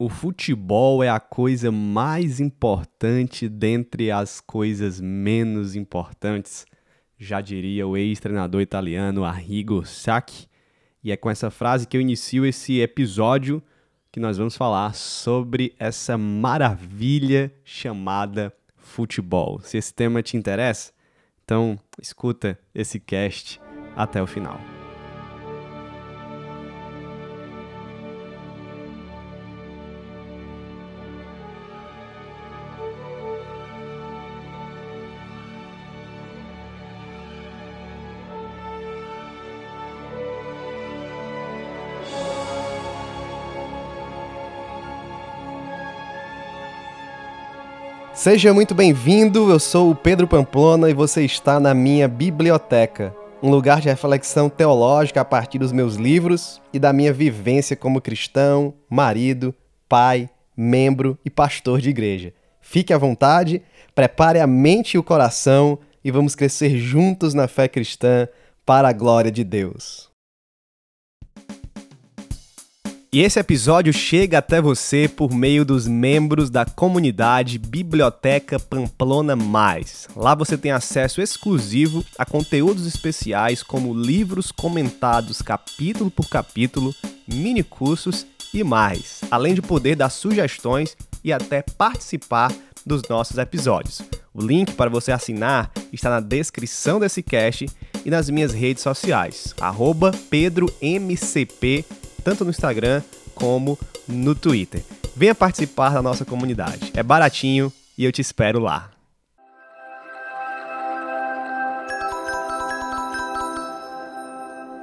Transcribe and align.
o 0.00 0.08
futebol 0.08 1.04
é 1.04 1.10
a 1.10 1.20
coisa 1.20 1.70
mais 1.70 2.40
importante 2.40 3.46
dentre 3.50 4.10
as 4.10 4.40
coisas 4.40 4.98
menos 4.98 5.76
importantes, 5.76 6.64
já 7.18 7.42
diria 7.42 7.86
o 7.86 7.98
ex-treinador 7.98 8.62
italiano 8.62 9.26
Arrigo 9.26 9.84
Sacchi. 9.84 10.48
E 11.04 11.12
é 11.12 11.18
com 11.18 11.28
essa 11.28 11.50
frase 11.50 11.86
que 11.86 11.98
eu 11.98 12.00
inicio 12.00 12.46
esse 12.46 12.80
episódio 12.80 13.62
que 14.10 14.18
nós 14.18 14.38
vamos 14.38 14.56
falar 14.56 14.94
sobre 14.94 15.74
essa 15.78 16.16
maravilha 16.16 17.52
chamada 17.62 18.50
futebol. 18.78 19.60
Se 19.60 19.76
esse 19.76 19.92
tema 19.92 20.22
te 20.22 20.34
interessa, 20.34 20.94
então 21.44 21.78
escuta 22.00 22.58
esse 22.74 22.98
cast 22.98 23.60
até 23.94 24.22
o 24.22 24.26
final. 24.26 24.79
Seja 48.20 48.52
muito 48.52 48.74
bem-vindo, 48.74 49.50
eu 49.50 49.58
sou 49.58 49.90
o 49.90 49.94
Pedro 49.94 50.28
Pamplona 50.28 50.90
e 50.90 50.92
você 50.92 51.24
está 51.24 51.58
na 51.58 51.72
minha 51.72 52.06
biblioteca, 52.06 53.16
um 53.42 53.48
lugar 53.48 53.80
de 53.80 53.88
reflexão 53.88 54.50
teológica 54.50 55.22
a 55.22 55.24
partir 55.24 55.58
dos 55.58 55.72
meus 55.72 55.94
livros 55.94 56.60
e 56.70 56.78
da 56.78 56.92
minha 56.92 57.14
vivência 57.14 57.74
como 57.74 57.98
cristão, 57.98 58.74
marido, 58.90 59.54
pai, 59.88 60.28
membro 60.54 61.18
e 61.24 61.30
pastor 61.30 61.80
de 61.80 61.88
igreja. 61.88 62.34
Fique 62.60 62.92
à 62.92 62.98
vontade, 62.98 63.62
prepare 63.94 64.38
a 64.38 64.46
mente 64.46 64.96
e 64.96 64.98
o 64.98 65.02
coração 65.02 65.78
e 66.04 66.10
vamos 66.10 66.34
crescer 66.34 66.76
juntos 66.76 67.32
na 67.32 67.48
fé 67.48 67.68
cristã 67.68 68.28
para 68.66 68.90
a 68.90 68.92
glória 68.92 69.30
de 69.30 69.44
Deus. 69.44 70.09
E 73.12 73.22
esse 73.22 73.40
episódio 73.40 73.92
chega 73.92 74.38
até 74.38 74.62
você 74.62 75.08
por 75.08 75.32
meio 75.32 75.64
dos 75.64 75.88
membros 75.88 76.48
da 76.48 76.64
comunidade 76.64 77.58
Biblioteca 77.58 78.56
Pamplona 78.56 79.34
Mais. 79.34 80.06
Lá 80.14 80.32
você 80.32 80.56
tem 80.56 80.70
acesso 80.70 81.20
exclusivo 81.20 82.04
a 82.16 82.24
conteúdos 82.24 82.86
especiais 82.86 83.64
como 83.64 83.92
livros 83.92 84.52
comentados 84.52 85.42
capítulo 85.42 86.08
por 86.08 86.28
capítulo, 86.28 86.94
mini 87.26 87.64
cursos 87.64 88.24
e 88.54 88.62
mais, 88.62 89.22
além 89.28 89.54
de 89.54 89.62
poder 89.62 89.96
dar 89.96 90.10
sugestões 90.10 90.96
e 91.24 91.32
até 91.32 91.62
participar 91.62 92.54
dos 92.86 93.02
nossos 93.08 93.38
episódios. 93.38 94.02
O 94.32 94.40
link 94.40 94.74
para 94.74 94.88
você 94.88 95.10
assinar 95.10 95.72
está 95.92 96.10
na 96.10 96.20
descrição 96.20 97.00
desse 97.00 97.24
cast 97.24 97.66
e 98.04 98.08
nas 98.08 98.30
minhas 98.30 98.52
redes 98.52 98.84
sociais, 98.84 99.52
PedroMCP 100.30 101.84
tanto 102.20 102.44
no 102.44 102.50
Instagram 102.50 103.02
como 103.34 103.78
no 104.06 104.34
Twitter. 104.34 104.82
Venha 105.16 105.34
participar 105.34 105.90
da 105.90 106.02
nossa 106.02 106.24
comunidade. 106.24 106.92
É 106.94 107.02
baratinho 107.02 107.72
e 107.96 108.04
eu 108.04 108.12
te 108.12 108.20
espero 108.20 108.60
lá. 108.60 108.90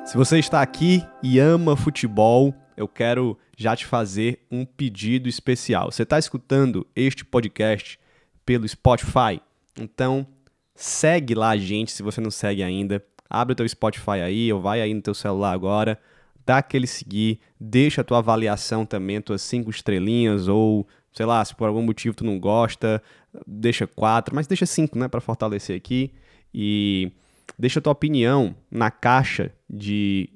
Se 0.06 0.16
você 0.16 0.40
está 0.40 0.62
aqui 0.62 1.04
e 1.22 1.38
ama 1.38 1.76
futebol, 1.76 2.54
eu 2.78 2.88
quero 2.88 3.38
já 3.58 3.76
te 3.76 3.86
fazer 3.86 4.46
um 4.50 4.66
pedido 4.66 5.28
especial. 5.28 5.92
Você 5.92 6.04
está 6.04 6.18
escutando 6.18 6.88
este 6.96 7.26
podcast 7.26 8.00
pelo 8.46 8.68
Spotify? 8.68 9.42
Então 9.78 10.26
segue 10.74 11.36
lá 11.36 11.50
a 11.50 11.58
gente 11.58 11.92
se 11.92 12.04
você 12.04 12.22
não 12.22 12.32
segue 12.32 12.64
ainda. 12.64 13.04
Abre 13.30 13.52
o 13.52 13.56
teu 13.56 13.68
Spotify 13.68 14.22
aí 14.24 14.54
ou 14.54 14.62
vai 14.62 14.80
aí 14.80 14.94
no 14.94 15.02
teu 15.02 15.14
celular 15.14 15.52
agora 15.52 16.00
dá 16.48 16.60
aquele 16.60 16.88
seguir, 16.88 17.42
deixa 17.60 18.00
a 18.00 18.04
tua 18.06 18.20
avaliação 18.20 18.86
também, 18.86 19.20
tuas 19.20 19.42
cinco 19.42 19.70
estrelinhas, 19.70 20.48
ou 20.48 20.88
sei 21.12 21.26
lá, 21.26 21.44
se 21.44 21.54
por 21.54 21.68
algum 21.68 21.82
motivo 21.82 22.16
tu 22.16 22.24
não 22.24 22.40
gosta, 22.40 23.04
deixa 23.46 23.86
quatro, 23.86 24.34
mas 24.34 24.48
deixa 24.48 24.66
cinco, 24.66 24.98
né, 24.98 25.10
para 25.10 25.20
fortalecer 25.20 25.76
aqui. 25.76 26.14
E 26.54 27.12
deixa 27.60 27.80
a 27.80 27.82
tua 27.82 27.92
opinião 27.92 28.56
na 28.72 28.90
caixa 28.90 29.52
de, 29.70 30.30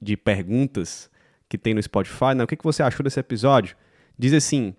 de 0.00 0.16
perguntas 0.16 1.10
que 1.46 1.58
tem 1.58 1.74
no 1.74 1.82
Spotify. 1.82 2.34
Né? 2.34 2.42
O 2.42 2.46
que, 2.46 2.56
que 2.56 2.64
você 2.64 2.82
achou 2.82 3.04
desse 3.04 3.20
episódio? 3.20 3.76
Diz 4.18 4.32
assim: 4.32 4.74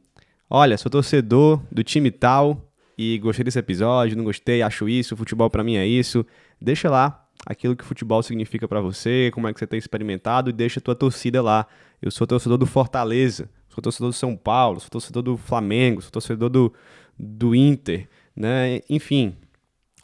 olha, 0.50 0.80
sou 0.80 0.90
torcedor 0.90 1.62
do 1.72 1.84
time 1.84 2.10
tal 2.10 2.74
e 2.98 3.20
gostei 3.20 3.44
desse 3.44 3.60
episódio, 3.60 4.18
não 4.18 4.24
gostei, 4.24 4.64
acho 4.64 4.90
isso, 4.90 5.16
futebol 5.16 5.50
para 5.50 5.64
mim 5.64 5.76
é 5.76 5.86
isso. 5.86 6.26
Deixa 6.60 6.90
lá 6.90 7.21
aquilo 7.46 7.76
que 7.76 7.84
o 7.84 7.88
futebol 7.88 8.22
significa 8.22 8.68
para 8.68 8.82
você, 8.82 9.32
como 9.34 9.48
é 9.48 9.54
que 9.54 9.60
você 9.60 9.68
tem 9.68 9.80
experimentado 9.80 10.50
e 10.50 10.54
deixa 10.54 10.80
a 10.80 10.84
tua 10.84 10.96
torcida 10.96 11.42
lá. 11.42 11.66
Eu 12.02 12.12
sou 12.12 12.26
torcedor 12.26 12.58
do 12.58 12.66
Fortaleza, 12.66 13.50
sou 13.70 13.82
torcedor 13.82 14.10
do 14.10 14.16
São 14.16 14.36
Paulo, 14.36 14.80
sou 14.80 14.90
torcedor 14.90 15.24
do 15.24 15.38
Flamengo, 15.38 16.02
sou 16.02 16.12
torcedor 16.12 16.50
do, 16.50 16.74
do 17.18 17.56
Inter, 17.56 18.08
né? 18.36 18.82
Enfim, 18.90 19.36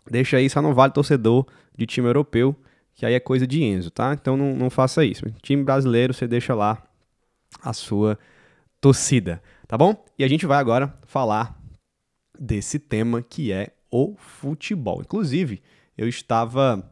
deixa 0.09 0.37
aí, 0.37 0.49
só 0.49 0.61
não 0.61 0.73
vale 0.73 0.93
torcedor 0.93 1.45
de 1.75 1.85
time 1.85 2.07
europeu, 2.07 2.55
que 2.95 3.05
aí 3.05 3.13
é 3.13 3.19
coisa 3.19 3.45
de 3.45 3.63
Enzo, 3.63 3.91
tá? 3.91 4.13
Então 4.13 4.35
não, 4.35 4.55
não 4.55 4.69
faça 4.69 5.05
isso. 5.05 5.25
Time 5.41 5.63
brasileiro, 5.63 6.13
você 6.13 6.27
deixa 6.27 6.55
lá 6.55 6.81
a 7.61 7.73
sua 7.73 8.17
torcida, 8.81 9.41
tá 9.67 9.77
bom? 9.77 10.03
E 10.17 10.23
a 10.23 10.27
gente 10.27 10.45
vai 10.45 10.57
agora 10.57 10.93
falar 11.05 11.59
desse 12.39 12.79
tema 12.79 13.21
que 13.21 13.51
é 13.51 13.73
o 13.91 14.15
futebol. 14.17 15.01
Inclusive, 15.01 15.61
eu 15.97 16.07
estava 16.07 16.87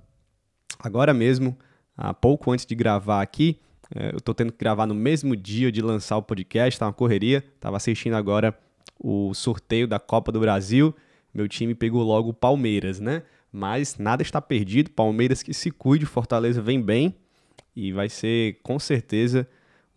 agora 0.79 1.13
mesmo, 1.13 1.57
há 1.97 2.13
pouco 2.13 2.51
antes 2.51 2.65
de 2.65 2.75
gravar 2.75 3.21
aqui, 3.21 3.59
é, 3.93 4.11
eu 4.11 4.17
estou 4.17 4.33
tendo 4.33 4.51
que 4.51 4.57
gravar 4.57 4.85
no 4.85 4.95
mesmo 4.95 5.35
dia 5.35 5.71
de 5.71 5.81
lançar 5.81 6.17
o 6.17 6.23
podcast, 6.23 6.79
tá 6.79 6.87
uma 6.87 6.93
correria. 6.93 7.43
Estava 7.55 7.77
assistindo 7.77 8.15
agora 8.15 8.57
o 8.99 9.33
sorteio 9.33 9.87
da 9.87 9.99
Copa 9.99 10.31
do 10.31 10.39
Brasil. 10.39 10.95
Meu 11.33 11.47
time 11.47 11.75
pegou 11.75 12.01
logo 12.01 12.29
o 12.29 12.33
Palmeiras, 12.33 12.99
né? 12.99 13.23
Mas 13.51 13.97
nada 13.97 14.21
está 14.21 14.41
perdido. 14.41 14.89
Palmeiras 14.89 15.43
que 15.43 15.53
se 15.53 15.69
cuide, 15.71 16.05
Fortaleza 16.05 16.61
vem 16.61 16.81
bem 16.81 17.15
e 17.75 17.91
vai 17.91 18.09
ser 18.09 18.59
com 18.63 18.79
certeza 18.79 19.47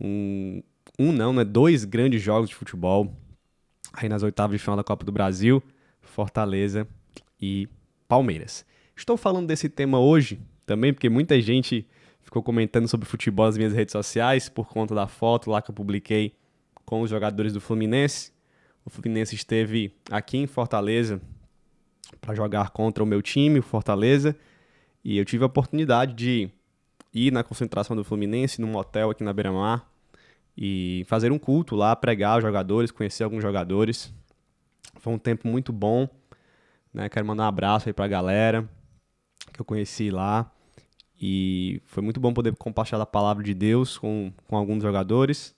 um, 0.00 0.62
um 0.98 1.12
não, 1.12 1.32
né? 1.32 1.44
Dois 1.44 1.84
grandes 1.84 2.20
jogos 2.20 2.48
de 2.48 2.54
futebol 2.54 3.14
aí 3.92 4.08
nas 4.08 4.22
oitavas 4.22 4.56
de 4.56 4.62
final 4.62 4.76
da 4.76 4.84
Copa 4.84 5.04
do 5.04 5.10
Brasil, 5.10 5.62
Fortaleza 6.00 6.86
e 7.40 7.68
Palmeiras. 8.06 8.64
Estou 8.94 9.16
falando 9.16 9.46
desse 9.46 9.68
tema 9.68 9.98
hoje 9.98 10.40
também, 10.68 10.92
porque 10.92 11.08
muita 11.08 11.40
gente 11.40 11.86
ficou 12.20 12.42
comentando 12.42 12.86
sobre 12.86 13.08
futebol 13.08 13.46
nas 13.46 13.56
minhas 13.56 13.72
redes 13.72 13.90
sociais 13.90 14.48
por 14.50 14.68
conta 14.68 14.94
da 14.94 15.08
foto 15.08 15.50
lá 15.50 15.62
que 15.62 15.70
eu 15.70 15.74
publiquei 15.74 16.34
com 16.84 17.00
os 17.00 17.08
jogadores 17.08 17.54
do 17.54 17.60
Fluminense. 17.60 18.32
O 18.84 18.90
Fluminense 18.90 19.34
esteve 19.34 19.92
aqui 20.10 20.36
em 20.36 20.46
Fortaleza 20.46 21.20
para 22.20 22.34
jogar 22.34 22.70
contra 22.70 23.02
o 23.02 23.06
meu 23.06 23.22
time, 23.22 23.58
o 23.58 23.62
Fortaleza, 23.62 24.36
e 25.02 25.16
eu 25.16 25.24
tive 25.24 25.42
a 25.42 25.46
oportunidade 25.46 26.12
de 26.12 26.50
ir 27.14 27.32
na 27.32 27.42
concentração 27.42 27.96
do 27.96 28.04
Fluminense 28.04 28.60
num 28.60 28.76
hotel 28.76 29.10
aqui 29.10 29.24
na 29.24 29.32
Beira-Mar 29.32 29.90
e 30.56 31.04
fazer 31.08 31.32
um 31.32 31.38
culto 31.38 31.74
lá, 31.74 31.96
pregar 31.96 32.36
os 32.36 32.42
jogadores, 32.42 32.90
conhecer 32.90 33.24
alguns 33.24 33.42
jogadores. 33.42 34.12
Foi 35.00 35.12
um 35.12 35.18
tempo 35.18 35.48
muito 35.48 35.72
bom, 35.72 36.06
né? 36.92 37.08
Quero 37.08 37.24
mandar 37.24 37.44
um 37.44 37.48
abraço 37.48 37.88
aí 37.88 37.92
para 37.92 38.04
a 38.04 38.08
galera 38.08 38.68
que 39.52 39.60
eu 39.60 39.64
conheci 39.64 40.10
lá. 40.10 40.50
E 41.20 41.82
foi 41.86 42.02
muito 42.02 42.20
bom 42.20 42.32
poder 42.32 42.54
compartilhar 42.56 43.02
a 43.02 43.06
palavra 43.06 43.42
de 43.42 43.52
Deus 43.52 43.98
com, 43.98 44.32
com 44.46 44.56
alguns 44.56 44.82
jogadores 44.82 45.54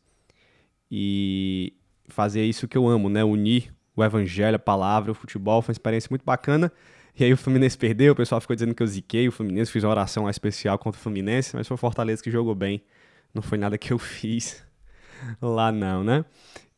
e 0.90 1.74
fazer 2.08 2.44
isso 2.44 2.66
que 2.66 2.78
eu 2.78 2.88
amo, 2.88 3.08
né? 3.08 3.22
Unir 3.22 3.72
o 3.94 4.02
evangelho, 4.02 4.56
a 4.56 4.58
palavra, 4.58 5.12
o 5.12 5.14
futebol. 5.14 5.60
Foi 5.60 5.72
uma 5.72 5.74
experiência 5.74 6.08
muito 6.10 6.24
bacana. 6.24 6.72
E 7.18 7.24
aí 7.24 7.32
o 7.32 7.36
Fluminense 7.36 7.76
perdeu, 7.76 8.12
o 8.12 8.16
pessoal 8.16 8.40
ficou 8.40 8.56
dizendo 8.56 8.74
que 8.74 8.82
eu 8.82 8.86
ziquei 8.86 9.28
o 9.28 9.32
Fluminense, 9.32 9.70
fiz 9.70 9.84
uma 9.84 9.90
oração 9.90 10.28
especial 10.30 10.78
contra 10.78 10.98
o 10.98 11.02
Fluminense, 11.02 11.54
mas 11.54 11.66
foi 11.68 11.74
o 11.74 11.78
Fortaleza 11.78 12.22
que 12.22 12.30
jogou 12.30 12.54
bem. 12.54 12.82
Não 13.34 13.42
foi 13.42 13.58
nada 13.58 13.76
que 13.76 13.92
eu 13.92 13.98
fiz 14.00 14.64
lá 15.42 15.70
não, 15.70 16.02
né? 16.02 16.24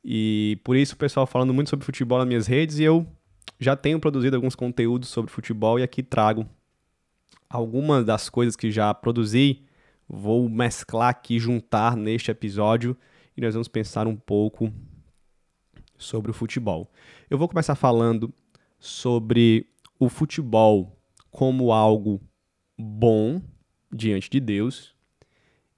E 0.05 0.59
por 0.65 0.75
isso 0.77 0.95
o 0.95 0.97
pessoal 0.99 1.27
falando 1.27 1.55
muito 1.55 1.71
sobre 1.71 1.87
futebol 1.87 2.19
nas 2.19 2.27
minhas 2.27 2.47
redes 2.49 2.79
e 2.81 2.83
eu 2.83 3.07
já 3.61 3.77
tenho 3.77 4.01
produzido 4.01 4.35
alguns 4.35 4.57
conteúdos 4.57 5.09
sobre 5.09 5.31
futebol 5.31 5.79
e 5.79 5.85
aqui 5.85 6.03
trago 6.03 6.45
algumas 7.53 8.03
das 8.05 8.31
coisas 8.31 8.57
que 8.57 8.71
já 8.71 8.93
produzi, 8.95 9.63
vou 10.09 10.49
mesclar 10.49 11.11
aqui, 11.11 11.39
juntar 11.39 11.95
neste 11.97 12.31
episódio 12.31 12.97
e 13.37 13.43
nós 13.43 13.53
vamos 13.53 13.69
pensar 13.69 14.07
um 14.07 14.17
pouco 14.17 14.73
sobre 15.99 16.31
o 16.31 16.35
futebol. 16.35 16.91
Eu 17.29 17.37
vou 17.37 17.47
começar 17.47 17.75
falando 17.75 18.33
sobre 18.79 19.69
o 20.01 20.09
futebol 20.09 20.99
como 21.31 21.73
algo 21.73 22.21
bom 22.79 23.43
diante 23.93 24.31
de 24.31 24.41
Deus 24.41 24.95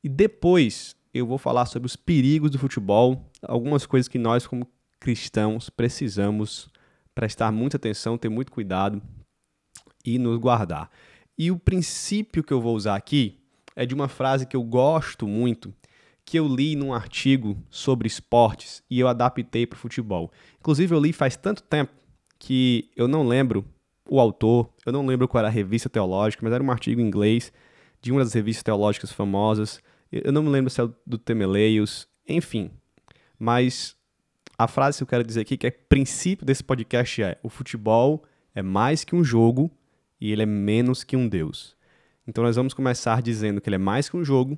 e 0.03 0.09
depois 0.09 0.95
eu 1.13 1.27
vou 1.27 1.39
falar 1.39 1.67
sobre 1.67 1.87
os 1.87 1.97
perigos 1.97 2.53
do 2.53 2.59
futebol, 2.59 3.31
algumas 3.43 3.85
coisas 3.85 4.09
que 4.09 4.19
nós, 4.19 4.47
como 4.47 4.69
cristãos, 5.01 5.71
precisamos 5.71 6.69
prestar 7.15 7.51
muita 7.51 7.77
atenção, 7.77 8.17
ter 8.17 8.29
muito 8.29 8.53
cuidado 8.53 9.03
e 10.05 10.19
nos 10.19 10.39
guardar. 10.39 10.91
E 11.37 11.51
o 11.51 11.59
princípio 11.59 12.45
que 12.45 12.53
eu 12.53 12.61
vou 12.61 12.77
usar 12.77 12.95
aqui 12.95 13.41
é 13.75 13.85
de 13.85 13.95
uma 13.95 14.09
frase 14.09 14.47
que 14.47 14.57
eu 14.57 14.63
gosto 14.63 15.27
muito, 15.27 15.75
que 16.25 16.39
eu 16.39 16.47
li 16.47 16.77
num 16.77 16.95
artigo 16.95 17.57
sobre 17.69 18.07
esportes 18.07 18.83
e 18.89 19.01
eu 19.01 19.09
adaptei 19.09 19.67
para 19.67 19.77
o 19.77 19.79
futebol. 19.79 20.31
Inclusive, 20.61 20.95
eu 20.95 21.01
li 21.01 21.13
faz 21.13 21.37
tanto 21.37 21.63
tempo 21.63 21.93
que 22.39 22.91
eu 22.97 23.09
não 23.09 23.27
lembro 23.27 23.65
o 24.09 24.21
autor, 24.21 24.71
eu 24.85 24.93
não 24.93 25.07
lembro 25.07 25.27
qual 25.27 25.41
era 25.41 25.49
a 25.49 25.51
revista 25.51 25.89
teológica, 25.89 26.45
mas 26.45 26.53
era 26.53 26.63
um 26.63 26.71
artigo 26.71 27.01
em 27.01 27.07
inglês 27.07 27.53
de 28.01 28.13
uma 28.13 28.23
das 28.23 28.33
revistas 28.33 28.63
teológicas 28.63 29.11
famosas. 29.11 29.81
Eu 30.13 30.31
não 30.31 30.43
me 30.43 30.51
lembro 30.51 30.71
se 30.71 30.81
é 30.81 30.89
do 31.07 31.19
Temeleios, 31.19 32.07
enfim. 32.29 32.71
Mas 33.39 33.97
a 34.57 34.69
frase 34.69 34.99
que 34.99 35.03
eu 35.03 35.09
quero 35.09 35.25
dizer 35.25 35.41
aqui, 35.41 35.57
que 35.57 35.67
é 35.67 35.71
princípio 35.71 36.47
desse 36.47 36.63
podcast 36.63 37.23
é: 37.23 37.39
o 37.43 37.49
futebol 37.49 38.23
é 38.55 38.63
mais 38.63 39.05
que 39.05 39.17
um 39.17 39.25
jogo 39.25 39.71
e 40.25 40.33
ele 40.33 40.43
é 40.43 40.47
menos 40.47 41.05
que 41.05 41.19
um 41.19 41.29
Deus. 41.29 41.77
Então 42.27 42.43
nós 42.43 42.57
vamos 42.57 42.73
começar 42.73 43.21
dizendo 43.21 43.61
que 43.61 43.69
ele 43.69 43.75
é 43.75 43.79
mais 43.79 44.09
que 44.09 44.17
um 44.17 44.25
jogo 44.25 44.57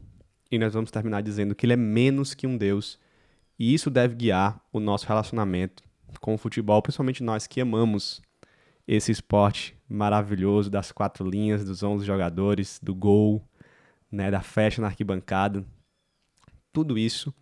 e 0.49 0.61
nós 0.61 0.73
vamos 0.73 0.93
terminar 0.93 1.25
dizendo 1.25 1.57
que 1.57 1.67
ele 1.67 1.73
é 1.73 1.77
menos 1.77 2.35
que 2.35 2.47
um 2.47 2.57
Deus. 2.57 3.01
E 3.59 3.75
isso 3.75 3.91
deve 3.91 4.15
guiar 4.15 4.65
o 4.73 4.79
nosso 4.79 5.09
relacionamento 5.09 5.83
com 6.21 6.35
o 6.35 6.39
futebol, 6.39 6.81
principalmente 6.81 7.21
nós 7.21 7.49
que 7.49 7.61
amamos 7.61 8.23
esse 8.87 9.11
esporte 9.11 9.77
maravilhoso 9.89 10.71
das 10.71 10.93
quatro 10.93 11.29
linhas, 11.29 11.65
dos 11.65 11.83
11 11.83 12.07
jogadores, 12.07 12.79
do 12.81 12.95
gol, 12.95 13.43
né, 14.09 14.31
da 14.31 14.43
festa 14.43 14.81
na 14.81 14.87
arquibancada. 14.87 15.67
Tudo 16.73 16.97
isso 16.97 17.35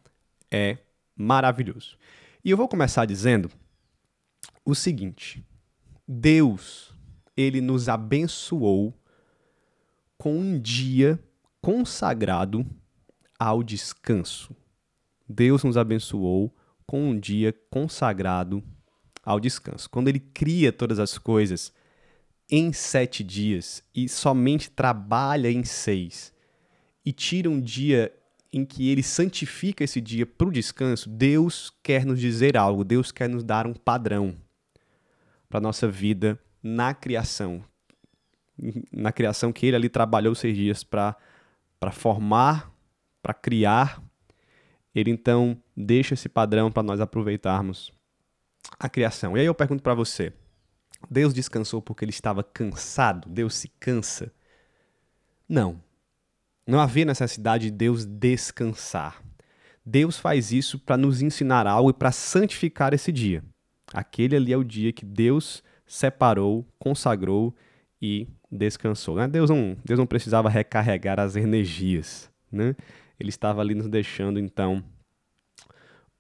é 0.50 0.79
maravilhoso. 1.15 1.99
E 2.43 2.50
eu 2.50 2.56
vou 2.56 2.69
começar 2.69 3.05
dizendo 3.05 3.50
o 4.65 4.75
seguinte: 4.75 5.44
Deus, 6.09 6.94
ele 7.37 7.61
nos 7.61 7.89
abençoou 7.89 8.95
com 10.17 10.39
um 10.39 10.59
dia 10.59 11.23
consagrado 11.61 12.65
ao 13.39 13.63
descanso. 13.63 14.55
Deus 15.29 15.65
nos 15.65 15.77
abençoou 15.77 16.55
com 16.87 17.11
um 17.11 17.19
dia 17.19 17.55
consagrado 17.71 18.63
ao 19.23 19.41
descanso. 19.41 19.89
Quando 19.89 20.09
ele 20.09 20.21
cria 20.21 20.73
todas 20.73 20.99
as 20.99 21.19
coisas 21.19 21.73
em 22.51 22.73
sete 22.73 23.25
dias 23.25 23.83
e 23.95 24.09
somente 24.09 24.71
trabalha 24.71 25.51
em 25.51 25.65
seis, 25.65 26.33
e 27.05 27.13
tira 27.13 27.51
um 27.51 27.61
dia 27.61 28.13
em 28.53 28.65
que 28.65 28.89
ele 28.89 29.03
santifica 29.03 29.83
esse 29.83 30.01
dia 30.01 30.25
para 30.25 30.47
o 30.47 30.53
descanso, 30.53 31.09
Deus 31.09 31.73
quer 31.83 32.07
nos 32.07 32.21
dizer 32.21 32.57
algo, 32.57 32.85
Deus 32.85 33.11
quer 33.11 33.29
nos 33.29 33.43
dar 33.43 33.67
um 33.67 33.75
padrão 33.75 34.35
para 35.49 35.59
a 35.59 35.61
nossa 35.61 35.89
vida 35.89 36.39
na 36.64 36.94
criação. 36.94 37.62
Na 38.90 39.12
criação 39.12 39.52
que 39.52 39.66
ele 39.66 39.76
ali 39.76 39.88
trabalhou 39.90 40.34
seis 40.34 40.56
dias 40.56 40.82
para 40.82 41.14
formar, 41.93 42.72
para 43.22 43.34
criar. 43.34 44.02
Ele 44.94 45.11
então 45.11 45.61
deixa 45.76 46.14
esse 46.14 46.28
padrão 46.28 46.72
para 46.72 46.82
nós 46.82 47.00
aproveitarmos 47.00 47.93
a 48.78 48.88
criação. 48.88 49.37
E 49.37 49.40
aí 49.40 49.46
eu 49.46 49.55
pergunto 49.55 49.82
para 49.82 49.93
você: 49.93 50.32
Deus 51.11 51.34
descansou 51.34 51.82
porque 51.82 52.05
ele 52.05 52.11
estava 52.11 52.43
cansado? 52.43 53.28
Deus 53.28 53.55
se 53.56 53.69
cansa? 53.69 54.32
Não. 55.46 55.82
Não 56.66 56.81
havia 56.81 57.05
necessidade 57.05 57.64
de 57.64 57.70
Deus 57.70 58.06
descansar. 58.06 59.22
Deus 59.84 60.16
faz 60.16 60.50
isso 60.50 60.78
para 60.78 60.96
nos 60.96 61.20
ensinar 61.20 61.66
algo 61.66 61.90
e 61.90 61.93
para 61.93 62.11
santificar 62.11 62.94
esse 62.94 63.12
dia. 63.12 63.44
Aquele 63.93 64.37
ali 64.37 64.52
é 64.52 64.56
o 64.56 64.64
dia 64.64 64.93
que 64.93 65.05
Deus 65.05 65.62
separou, 65.87 66.67
consagrou 66.79 67.55
e 68.01 68.27
descansou. 68.51 69.17
Né? 69.17 69.29
Deus, 69.29 69.51
não, 69.51 69.77
Deus 69.85 69.99
não 69.99 70.07
precisava 70.07 70.49
recarregar 70.49 71.19
as 71.21 71.37
energias. 71.37 72.31
Né? 72.51 72.75
Ele 73.19 73.29
estava 73.29 73.61
ali 73.61 73.75
nos 73.75 73.89
deixando, 73.89 74.39
então, 74.39 74.83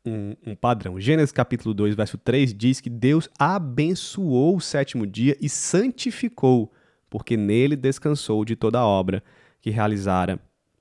um, 0.04 0.34
um, 0.46 0.54
padrão. 0.54 1.00
Gênesis 1.00 1.32
capítulo 1.32 1.74
2, 1.74 1.94
verso 1.94 2.18
3 2.18 2.52
diz 2.52 2.80
que 2.80 2.90
Deus 2.90 3.28
abençoou 3.38 4.56
o 4.56 4.60
sétimo 4.60 5.06
dia 5.06 5.36
e 5.40 5.48
santificou, 5.48 6.72
porque 7.08 7.36
nele 7.36 7.76
descansou 7.76 8.44
de 8.44 8.54
toda 8.54 8.78
a 8.78 8.86
obra 8.86 9.22
que 9.60 9.70
realizara 9.70 10.38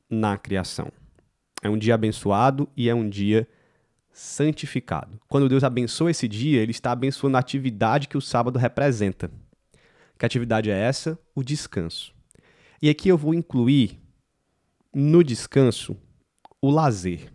na 0.10 0.38
criação. 0.38 0.92
É 1.62 1.70
um 1.70 1.78
dia 1.78 1.96
abençoado 1.96 2.68
e 2.76 2.90
é 2.90 2.96
um 2.96 3.08
dia 3.08 3.48
santificado. 4.13 5.19
Quando 5.27 5.50
Deus 5.50 5.63
abençoa 5.63 6.12
esse 6.12 6.27
dia, 6.27 6.62
ele 6.62 6.71
está 6.71 6.92
abençoando 6.92 7.36
a 7.36 7.39
atividade 7.39 8.07
que 8.07 8.18
o 8.18 8.21
sábado 8.21 8.57
representa. 8.57 9.30
Que 10.18 10.25
atividade 10.25 10.69
é 10.69 10.77
essa? 10.77 11.19
O 11.36 11.44
descanso. 11.44 12.13
E 12.81 12.89
aqui 12.89 13.10
eu 13.10 13.18
vou 13.18 13.33
incluir 13.33 14.00
no 14.94 15.24
descanso 15.24 15.98
o 16.62 16.69
lazer 16.69 17.33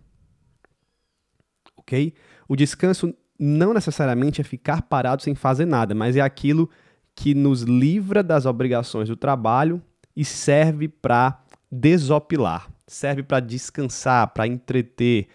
ok? 1.88 2.12
O 2.46 2.54
descanso 2.54 3.14
não 3.38 3.72
necessariamente 3.72 4.40
é 4.40 4.44
ficar 4.44 4.82
parado 4.82 5.22
sem 5.22 5.34
fazer 5.34 5.64
nada, 5.64 5.94
mas 5.94 6.16
é 6.16 6.20
aquilo 6.20 6.68
que 7.14 7.34
nos 7.34 7.62
livra 7.62 8.22
das 8.22 8.44
obrigações 8.44 9.08
do 9.08 9.16
trabalho 9.16 9.82
e 10.14 10.24
serve 10.24 10.88
para 10.88 11.42
desopilar, 11.70 12.68
serve 12.86 13.22
para 13.22 13.40
descansar, 13.40 14.28
para 14.28 14.46
entreter, 14.46 15.28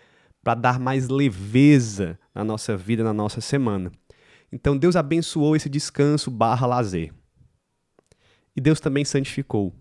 para 0.44 0.56
dar 0.56 0.80
mais 0.80 1.08
leveza 1.08 2.20
na 2.34 2.44
nossa 2.44 2.76
vida, 2.76 3.04
na 3.04 3.14
nossa 3.14 3.40
semana. 3.42 3.92
Então 4.52 4.78
Deus 4.78 4.96
abençoou 4.96 5.56
esse 5.56 5.70
descanso 5.70 6.30
barra 6.30 6.68
lazer. 6.68 7.14
E 8.56 8.62
Deus 8.62 8.80
também 8.80 9.04
santificou. 9.06 9.74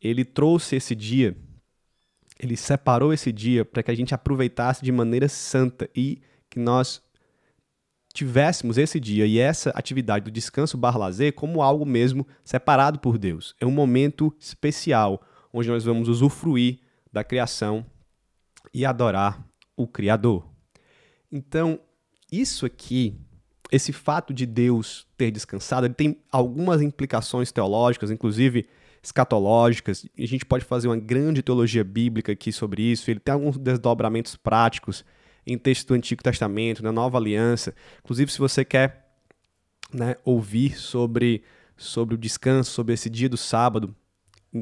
Ele 0.00 0.24
trouxe 0.24 0.76
esse 0.76 0.94
dia 0.94 1.36
ele 2.38 2.56
separou 2.56 3.12
esse 3.12 3.32
dia 3.32 3.64
para 3.64 3.82
que 3.82 3.90
a 3.90 3.94
gente 3.94 4.14
aproveitasse 4.14 4.84
de 4.84 4.92
maneira 4.92 5.28
santa 5.28 5.88
e 5.94 6.20
que 6.50 6.58
nós 6.58 7.02
tivéssemos 8.12 8.78
esse 8.78 8.98
dia 8.98 9.26
e 9.26 9.38
essa 9.38 9.70
atividade 9.70 10.24
do 10.24 10.30
descanso 10.30 10.76
barra 10.76 10.98
lazer 10.98 11.34
como 11.34 11.62
algo 11.62 11.84
mesmo 11.84 12.26
separado 12.44 12.98
por 12.98 13.18
Deus. 13.18 13.54
É 13.60 13.66
um 13.66 13.70
momento 13.70 14.34
especial 14.38 15.22
onde 15.52 15.68
nós 15.68 15.84
vamos 15.84 16.08
usufruir 16.08 16.80
da 17.12 17.24
criação 17.24 17.84
e 18.72 18.84
adorar 18.84 19.44
o 19.76 19.86
Criador. 19.86 20.48
Então, 21.30 21.78
isso 22.30 22.64
aqui, 22.66 23.18
esse 23.70 23.92
fato 23.92 24.32
de 24.32 24.46
Deus 24.46 25.06
ter 25.16 25.30
descansado, 25.30 25.86
ele 25.86 25.94
tem 25.94 26.18
algumas 26.30 26.82
implicações 26.82 27.52
teológicas, 27.52 28.10
inclusive 28.10 28.66
escatológicas. 29.02 30.06
A 30.18 30.26
gente 30.26 30.44
pode 30.44 30.64
fazer 30.64 30.88
uma 30.88 30.96
grande 30.96 31.42
teologia 31.42 31.84
bíblica 31.84 32.32
aqui 32.32 32.52
sobre 32.52 32.82
isso. 32.82 33.10
Ele 33.10 33.20
tem 33.20 33.32
alguns 33.34 33.56
desdobramentos 33.56 34.36
práticos 34.36 35.04
em 35.46 35.56
texto 35.56 35.88
do 35.88 35.94
Antigo 35.94 36.22
Testamento, 36.22 36.82
na 36.82 36.90
Nova 36.90 37.18
Aliança. 37.18 37.74
Inclusive, 38.02 38.32
se 38.32 38.38
você 38.38 38.64
quer 38.64 39.06
né, 39.92 40.16
ouvir 40.24 40.76
sobre, 40.76 41.44
sobre 41.76 42.14
o 42.14 42.18
descanso, 42.18 42.72
sobre 42.72 42.94
esse 42.94 43.08
dia 43.08 43.28
do 43.28 43.36
sábado, 43.36 43.94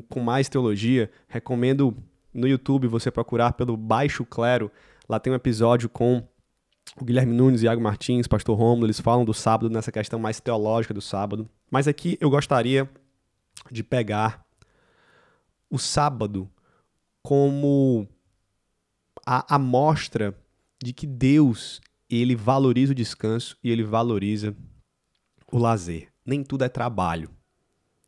com 0.09 0.21
mais 0.21 0.49
teologia, 0.49 1.11
recomendo 1.29 1.97
no 2.35 2.49
YouTube 2.49 2.89
você 2.89 3.11
procurar 3.11 3.53
pelo 3.53 3.77
Baixo 3.77 4.25
Clero. 4.25 4.71
Lá 5.09 5.21
tem 5.21 5.33
um 5.33 5.37
episódio 5.37 5.89
com 5.89 6.27
o 7.01 7.05
Guilherme 7.05 7.33
Nunes, 7.33 7.63
Iago 7.63 7.81
Martins, 7.81 8.27
Pastor 8.27 8.59
Romulo, 8.59 8.87
eles 8.87 9.01
falam 9.01 9.25
do 9.25 9.33
sábado 9.33 9.71
nessa 9.71 9.91
questão 9.91 10.19
mais 10.19 10.41
teológica 10.41 10.93
do 10.93 11.01
sábado. 11.01 11.49
Mas 11.71 11.89
aqui 11.89 12.19
eu 12.21 12.29
gostaria 12.29 12.89
de 13.71 13.83
pegar 13.83 14.45
o 15.71 15.79
sábado 15.79 16.51
como 17.23 18.07
a 19.27 19.55
amostra 19.55 20.37
de 20.83 20.93
que 20.93 21.07
Deus 21.07 21.81
ele 22.09 22.37
valoriza 22.37 22.93
o 22.93 22.95
descanso 22.95 23.57
e 23.63 23.71
ele 23.71 23.83
valoriza 23.83 24.55
o 25.51 25.59
lazer. 25.59 26.09
Nem 26.25 26.43
tudo 26.43 26.65
é 26.65 26.69
trabalho. 26.69 27.31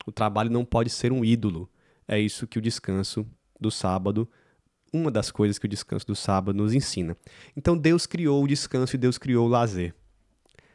O 0.07 0.13
trabalho 0.13 0.51
não 0.51 0.65
pode 0.65 0.91
ser 0.91 1.13
um 1.13 1.25
ídolo. 1.25 1.69
É 2.07 2.19
isso 2.21 2.47
que 2.47 2.59
o 2.59 2.63
descanso 2.63 3.27
do 3.61 3.71
sábado, 3.71 4.29
uma 4.93 5.11
das 5.11 5.31
coisas 5.31 5.59
que 5.59 5.67
o 5.67 5.69
descanso 5.69 6.07
do 6.07 6.15
sábado 6.15 6.57
nos 6.57 6.73
ensina. 6.73 7.17
Então 7.57 7.77
Deus 7.77 8.07
criou 8.07 8.43
o 8.43 8.49
descanso 8.49 8.97
e 8.97 8.99
Deus 8.99 9.19
criou 9.19 9.47
o 9.47 9.51
lazer. 9.51 9.95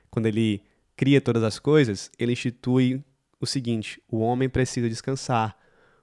Quando 0.09 0.25
ele 0.25 0.63
cria 0.95 1.21
todas 1.21 1.43
as 1.43 1.57
coisas, 1.57 2.11
ele 2.19 2.33
institui 2.33 3.03
o 3.39 3.45
seguinte: 3.45 4.01
o 4.07 4.19
homem 4.19 4.49
precisa 4.49 4.89
descansar, 4.89 5.57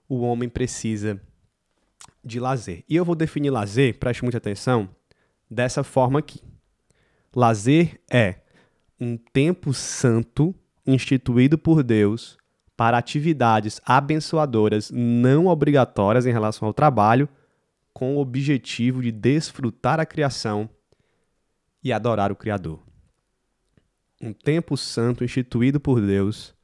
o 0.08 0.20
homem 0.20 0.48
precisa 0.48 1.20
de 2.24 2.40
lazer. 2.40 2.84
E 2.88 2.96
eu 2.96 3.04
vou 3.04 3.14
definir 3.14 3.50
lazer, 3.50 3.98
preste 3.98 4.22
muita 4.22 4.38
atenção, 4.38 4.88
dessa 5.50 5.84
forma 5.84 6.18
aqui. 6.18 6.40
Lazer 7.34 8.00
é 8.10 8.40
um 9.00 9.16
tempo 9.16 9.72
santo 9.72 10.54
instituído 10.86 11.56
por 11.58 11.82
Deus 11.82 12.38
para 12.78 12.96
atividades 12.96 13.80
abençoadoras 13.84 14.88
não 14.92 15.46
obrigatórias 15.48 16.26
em 16.26 16.32
relação 16.32 16.68
ao 16.68 16.72
trabalho, 16.72 17.28
com 17.92 18.14
o 18.14 18.20
objetivo 18.20 19.02
de 19.02 19.10
desfrutar 19.10 19.98
a 19.98 20.06
criação 20.06 20.70
e 21.82 21.92
adorar 21.92 22.30
o 22.30 22.36
Criador. 22.36 22.80
Um 24.22 24.32
tempo 24.32 24.76
santo 24.76 25.24
instituído 25.24 25.80
por 25.80 26.00
Deus 26.00 26.54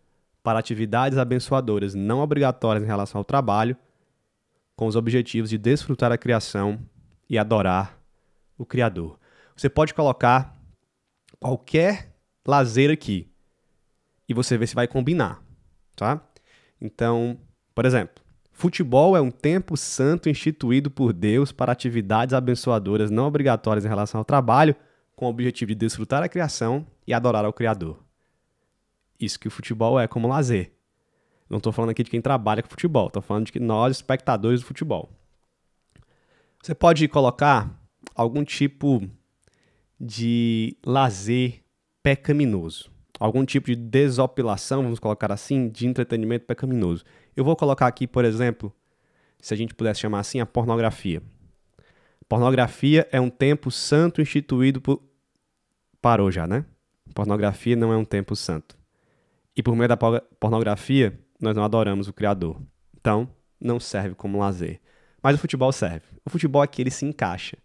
para 0.40 0.60
atividades 0.60 1.18
abençoadoras 1.18 1.96
não 1.96 2.20
obrigatórias 2.20 2.84
em 2.84 2.86
relação 2.86 3.18
ao 3.18 3.24
trabalho, 3.24 3.76
com 4.76 4.86
os 4.86 4.94
objetivos 4.94 5.50
de 5.50 5.58
desfrutar 5.58 6.12
a 6.12 6.18
criação 6.18 6.78
e 7.28 7.36
adorar 7.36 7.98
o 8.56 8.64
Criador. 8.64 9.18
Você 9.56 9.68
pode 9.68 9.92
colocar 9.92 10.56
qualquer 11.40 12.14
lazer 12.46 12.88
aqui 12.88 13.28
e 14.28 14.32
você 14.32 14.56
vê 14.56 14.64
se 14.64 14.76
vai 14.76 14.86
combinar, 14.86 15.43
tá? 16.04 16.20
Então, 16.78 17.38
por 17.74 17.86
exemplo, 17.86 18.22
futebol 18.52 19.16
é 19.16 19.20
um 19.22 19.30
tempo 19.30 19.74
santo 19.74 20.28
instituído 20.28 20.90
por 20.90 21.14
Deus 21.14 21.50
para 21.50 21.72
atividades 21.72 22.34
abençoadoras 22.34 23.10
não 23.10 23.26
obrigatórias 23.26 23.86
em 23.86 23.88
relação 23.88 24.18
ao 24.18 24.24
trabalho, 24.24 24.76
com 25.16 25.26
o 25.26 25.30
objetivo 25.30 25.70
de 25.70 25.76
desfrutar 25.76 26.22
a 26.22 26.28
criação 26.28 26.86
e 27.06 27.14
adorar 27.14 27.44
ao 27.44 27.52
Criador. 27.52 28.02
Isso 29.18 29.40
que 29.40 29.48
o 29.48 29.50
futebol 29.50 29.98
é 29.98 30.06
como 30.06 30.28
lazer. 30.28 30.72
Não 31.48 31.58
estou 31.58 31.72
falando 31.72 31.90
aqui 31.90 32.02
de 32.02 32.10
quem 32.10 32.20
trabalha 32.20 32.62
com 32.62 32.68
futebol, 32.68 33.06
estou 33.06 33.22
falando 33.22 33.46
de 33.46 33.52
que 33.52 33.60
nós, 33.60 33.96
espectadores 33.96 34.60
do 34.60 34.66
futebol. 34.66 35.10
Você 36.62 36.74
pode 36.74 37.06
colocar 37.08 37.70
algum 38.14 38.44
tipo 38.44 39.08
de 40.00 40.76
lazer 40.84 41.62
pecaminoso, 42.02 42.90
algum 43.18 43.44
tipo 43.44 43.66
de 43.66 43.76
desopilação, 43.76 44.82
vamos 44.82 44.98
colocar 44.98 45.30
assim, 45.32 45.68
de 45.68 45.86
entretenimento 45.86 46.46
pecaminoso. 46.46 47.04
Eu 47.36 47.44
vou 47.44 47.56
colocar 47.56 47.86
aqui, 47.86 48.06
por 48.06 48.24
exemplo, 48.24 48.74
se 49.40 49.52
a 49.54 49.56
gente 49.56 49.74
pudesse 49.74 50.00
chamar 50.00 50.20
assim, 50.20 50.40
a 50.40 50.46
pornografia. 50.46 51.22
Pornografia 52.28 53.06
é 53.12 53.20
um 53.20 53.30
tempo 53.30 53.70
santo 53.70 54.20
instituído 54.20 54.80
por. 54.80 55.02
Parou 56.00 56.30
já, 56.30 56.46
né? 56.46 56.64
Pornografia 57.14 57.76
não 57.76 57.92
é 57.92 57.96
um 57.96 58.04
tempo 58.04 58.34
santo. 58.34 58.76
E 59.56 59.62
por 59.62 59.76
meio 59.76 59.88
da 59.88 59.96
pornografia, 59.96 61.18
nós 61.40 61.54
não 61.54 61.62
adoramos 61.62 62.08
o 62.08 62.12
Criador. 62.12 62.60
Então, 62.98 63.28
não 63.60 63.78
serve 63.78 64.14
como 64.14 64.38
lazer. 64.38 64.80
Mas 65.22 65.36
o 65.36 65.38
futebol 65.38 65.72
serve. 65.72 66.06
O 66.24 66.30
futebol 66.30 66.60
aqui 66.60 66.82
ele 66.82 66.90
se 66.90 67.06
encaixa. 67.06 67.56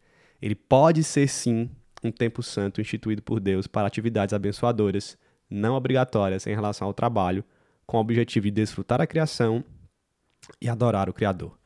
Ele 0.42 0.56
pode 0.56 1.04
ser 1.04 1.28
sim 1.28 1.70
um 2.04 2.12
tempo 2.12 2.42
santo 2.42 2.80
instituído 2.80 3.22
por 3.22 3.40
Deus 3.40 3.68
para 3.68 3.88
atividades 3.88 4.34
abençoadoras, 4.34 5.18
não 5.50 5.76
obrigatórias 5.76 6.46
em 6.46 6.54
relação 6.54 6.88
ao 6.88 6.94
trabalho, 6.94 7.44
com 7.86 7.98
o 7.98 8.02
objetivo 8.02 8.46
de 8.46 8.52
desfrutar 8.52 9.02
a 9.02 9.08
criação 9.08 9.64
e 10.62 10.70
adorar 10.70 11.10
o 11.10 11.14
Criador. 11.14 11.58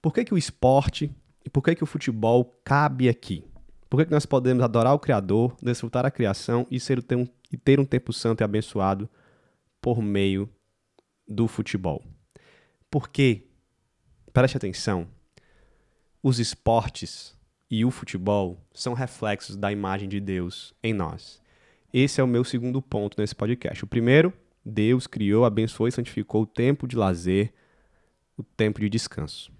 Por 0.00 0.14
que, 0.14 0.24
que 0.24 0.34
o 0.34 0.38
esporte 0.38 1.14
e 1.44 1.50
por 1.50 1.62
que, 1.62 1.74
que 1.74 1.84
o 1.84 1.86
futebol 1.86 2.44
cabe 2.64 3.08
aqui? 3.08 3.44
Por 3.88 3.98
que, 3.98 4.06
que 4.06 4.12
nós 4.12 4.26
podemos 4.26 4.62
adorar 4.62 4.94
o 4.94 4.98
Criador, 4.98 5.56
desfrutar 5.62 6.04
a 6.04 6.10
criação 6.10 6.66
e, 6.70 6.78
ser, 6.78 7.02
ter, 7.02 7.16
um, 7.16 7.26
e 7.50 7.56
ter 7.56 7.80
um 7.80 7.84
tempo 7.84 8.12
santo 8.12 8.42
e 8.42 8.44
abençoado 8.44 9.08
por 9.80 10.02
meio 10.02 10.48
do 11.26 11.48
futebol? 11.48 12.04
Porque, 12.90 13.46
preste 14.32 14.56
atenção, 14.56 15.08
os 16.22 16.38
esportes 16.38 17.36
e 17.70 17.84
o 17.84 17.90
futebol 17.90 18.58
são 18.72 18.94
reflexos 18.94 19.56
da 19.56 19.70
imagem 19.70 20.08
de 20.08 20.20
Deus 20.20 20.74
em 20.82 20.92
nós. 20.92 21.40
Esse 21.92 22.20
é 22.20 22.24
o 22.24 22.28
meu 22.28 22.44
segundo 22.44 22.82
ponto 22.82 23.18
nesse 23.18 23.34
podcast. 23.34 23.82
O 23.82 23.86
primeiro, 23.86 24.32
Deus 24.64 25.06
criou, 25.06 25.44
abençoou 25.44 25.88
e 25.88 25.92
santificou 25.92 26.42
o 26.42 26.46
tempo 26.46 26.86
de 26.86 26.96
lazer, 26.96 27.52
o 28.36 28.42
tempo 28.42 28.80
de 28.80 28.88
descanso. 28.88 29.50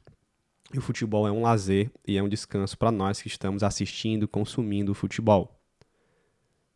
E 0.73 0.79
o 0.79 0.83
futebol 0.83 1.27
é 1.27 1.33
um 1.33 1.41
lazer 1.41 1.91
e 2.07 2.19
é 2.19 2.23
um 2.23 2.29
descanso 2.29 2.77
para 2.77 2.93
nós 2.93 3.23
que 3.23 3.29
estamos 3.29 3.63
assistindo, 3.63 4.29
consumindo 4.29 4.93
o 4.93 4.95
futebol. 4.95 5.59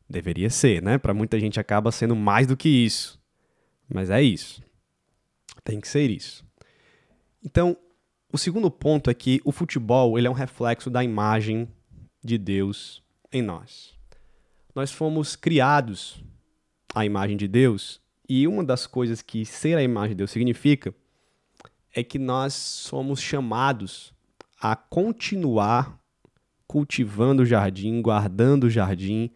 Deveria 0.09 0.49
ser, 0.49 0.83
né? 0.83 0.97
Para 0.97 1.13
muita 1.13 1.39
gente 1.39 1.61
acaba 1.61 1.93
sendo 1.93 2.17
mais 2.17 2.47
do 2.47 2.57
que 2.57 2.69
isso. 2.69 3.21
Mas 3.89 4.09
é 4.09 4.23
isso. 4.23 4.63
Tem 5.63 5.81
que 5.81 5.89
ser 5.89 6.11
isso. 6.11 6.45
Então, 7.45 7.77
o 8.33 8.39
segundo 8.39 8.71
ponto 8.71 9.11
é 9.11 9.15
que 9.15 9.41
o 9.45 9.53
futebol 9.53 10.19
ele 10.19 10.27
é 10.27 10.31
um 10.31 10.35
reflexo 10.35 10.89
da 10.89 11.05
imagem 11.05 11.69
de 12.25 12.39
Deus 12.39 13.03
em 13.31 13.43
nós. 13.43 14.02
Nós 14.75 14.91
fomos 14.91 15.37
criados 15.37 16.23
à 16.95 17.05
imagem 17.05 17.37
de 17.37 17.47
Deus 17.47 18.01
e 18.29 18.47
uma 18.47 18.65
das 18.65 18.87
coisas 18.87 19.21
que 19.21 19.45
ser 19.45 19.77
a 19.77 19.83
imagem 19.83 20.11
de 20.11 20.17
Deus 20.17 20.31
significa 20.31 20.95
é 21.95 22.03
que 22.03 22.19
nós 22.19 22.55
somos 22.55 23.21
chamados 23.21 24.15
a 24.59 24.75
continuar 24.75 25.99
cultivando 26.67 27.43
o 27.43 27.47
jardim, 27.47 28.01
guardando 28.01 28.65
o 28.65 28.71
jardim, 28.71 29.31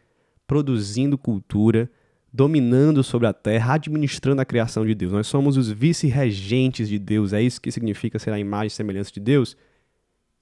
produzindo 0.46 1.18
cultura, 1.18 1.90
dominando 2.32 3.04
sobre 3.04 3.26
a 3.26 3.32
terra, 3.32 3.74
administrando 3.74 4.40
a 4.40 4.44
criação 4.44 4.86
de 4.86 4.94
Deus. 4.94 5.12
Nós 5.12 5.26
somos 5.26 5.58
os 5.58 5.70
vice-regentes 5.70 6.88
de 6.88 6.98
Deus, 6.98 7.34
é 7.34 7.42
isso 7.42 7.60
que 7.60 7.70
significa 7.70 8.18
ser 8.18 8.32
a 8.32 8.38
imagem 8.38 8.68
e 8.68 8.70
semelhança 8.70 9.12
de 9.12 9.20
Deus. 9.20 9.54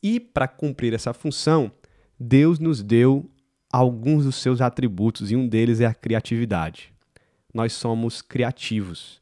E 0.00 0.20
para 0.20 0.46
cumprir 0.46 0.92
essa 0.94 1.12
função, 1.12 1.72
Deus 2.18 2.60
nos 2.60 2.80
deu 2.80 3.28
alguns 3.76 4.24
dos 4.24 4.36
seus 4.36 4.60
atributos 4.60 5.30
e 5.30 5.36
um 5.36 5.48
deles 5.48 5.80
é 5.80 5.86
a 5.86 5.94
criatividade. 5.94 6.92
Nós 7.52 7.72
somos 7.72 8.20
criativos. 8.20 9.20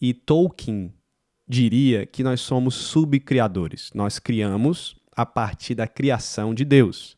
E 0.00 0.12
Tolkien 0.14 0.92
diria 1.48 2.06
que 2.06 2.22
nós 2.22 2.40
somos 2.40 2.74
subcriadores. 2.74 3.90
Nós 3.94 4.18
criamos 4.18 4.96
a 5.12 5.24
partir 5.24 5.74
da 5.74 5.86
criação 5.86 6.54
de 6.54 6.64
Deus. 6.64 7.16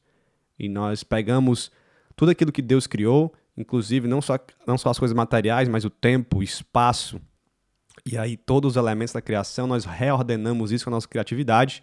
E 0.59 0.69
nós 0.69 1.03
pegamos 1.03 1.71
tudo 2.17 2.31
aquilo 2.31 2.53
que 2.53 2.63
Deus 2.63 2.87
criou 2.87 3.33
inclusive 3.59 4.07
não 4.07 4.23
só, 4.23 4.39
não 4.65 4.79
só 4.79 4.91
as 4.91 4.99
coisas 4.99 5.15
materiais, 5.15 5.69
mas 5.69 5.85
o 5.85 5.91
tempo, 5.91 6.39
o 6.39 6.43
espaço, 6.43 7.21
e 8.07 8.17
aí 8.17 8.37
todos 8.37 8.73
os 8.73 8.77
elementos 8.77 9.13
da 9.13 9.21
criação, 9.21 9.67
nós 9.67 9.85
reordenamos 9.85 10.71
isso 10.71 10.85
com 10.85 10.91
a 10.91 10.93
nossa 10.93 11.09
criatividade, 11.09 11.83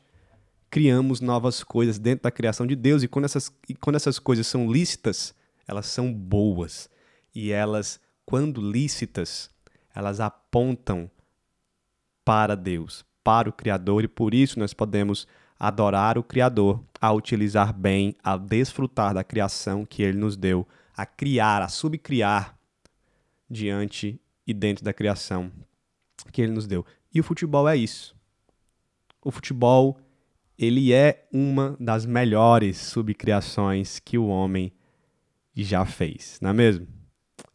criamos 0.69 1.21
novas 1.21 1.63
coisas 1.63 1.97
dentro 1.97 2.23
da 2.23 2.31
criação 2.31 2.65
de 2.65 2.75
Deus, 2.75 3.03
e 3.03 3.07
quando 3.07 3.25
essas, 3.25 3.51
e 3.67 3.75
quando 3.75 3.95
essas 3.95 4.19
coisas 4.19 4.47
são 4.47 4.71
lícitas, 4.71 5.33
elas 5.67 5.85
são 5.87 6.13
boas. 6.13 6.89
E 7.33 7.51
elas, 7.51 7.99
quando 8.25 8.61
lícitas, 8.61 9.49
elas 9.93 10.19
apontam 10.19 11.09
para 12.23 12.55
Deus, 12.55 13.05
para 13.23 13.49
o 13.49 13.53
Criador, 13.53 14.03
e 14.03 14.07
por 14.07 14.33
isso 14.33 14.59
nós 14.59 14.73
podemos 14.73 15.27
adorar 15.59 16.17
o 16.17 16.23
Criador, 16.23 16.83
a 16.99 17.11
utilizar 17.13 17.73
bem, 17.73 18.15
a 18.23 18.35
desfrutar 18.35 19.13
da 19.13 19.23
criação 19.23 19.85
que 19.85 20.03
ele 20.03 20.17
nos 20.17 20.35
deu 20.35 20.67
a 20.95 21.05
criar, 21.05 21.61
a 21.61 21.67
subcriar 21.67 22.57
diante 23.49 24.19
e 24.47 24.53
dentro 24.53 24.83
da 24.83 24.93
criação 24.93 25.51
que 26.31 26.41
ele 26.41 26.51
nos 26.51 26.65
deu. 26.65 26.85
E 27.13 27.19
o 27.19 27.23
futebol 27.23 27.67
é 27.67 27.75
isso. 27.75 28.15
O 29.21 29.31
futebol, 29.31 29.99
ele 30.57 30.93
é 30.93 31.27
uma 31.31 31.75
das 31.79 32.05
melhores 32.05 32.77
subcriações 32.77 33.99
que 33.99 34.17
o 34.17 34.27
homem 34.27 34.71
já 35.55 35.85
fez, 35.85 36.39
não 36.41 36.49
é 36.49 36.53
mesmo? 36.53 36.87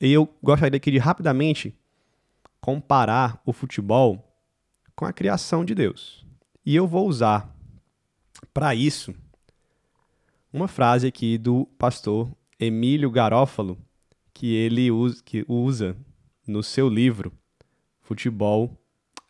E 0.01 0.13
eu 0.13 0.29
gostaria 0.43 0.77
aqui 0.77 0.91
de 0.91 0.99
rapidamente 0.99 1.75
comparar 2.61 3.41
o 3.45 3.53
futebol 3.53 4.27
com 4.95 5.05
a 5.05 5.13
criação 5.13 5.65
de 5.65 5.75
Deus. 5.75 6.27
E 6.65 6.77
eu 6.77 6.87
vou 6.87 7.07
usar 7.07 7.55
para 8.53 8.75
isso 8.75 9.15
uma 10.53 10.69
frase 10.69 11.07
aqui 11.07 11.39
do 11.39 11.67
pastor 11.79 12.31
Emílio 12.59 13.11
Garófalo, 13.11 13.79
que 14.35 14.55
ele 14.55 14.91
usa, 14.91 15.23
que 15.25 15.45
usa 15.49 15.97
no 16.47 16.63
seu 16.63 16.89
livro 16.89 17.33
Futebol 18.11 18.77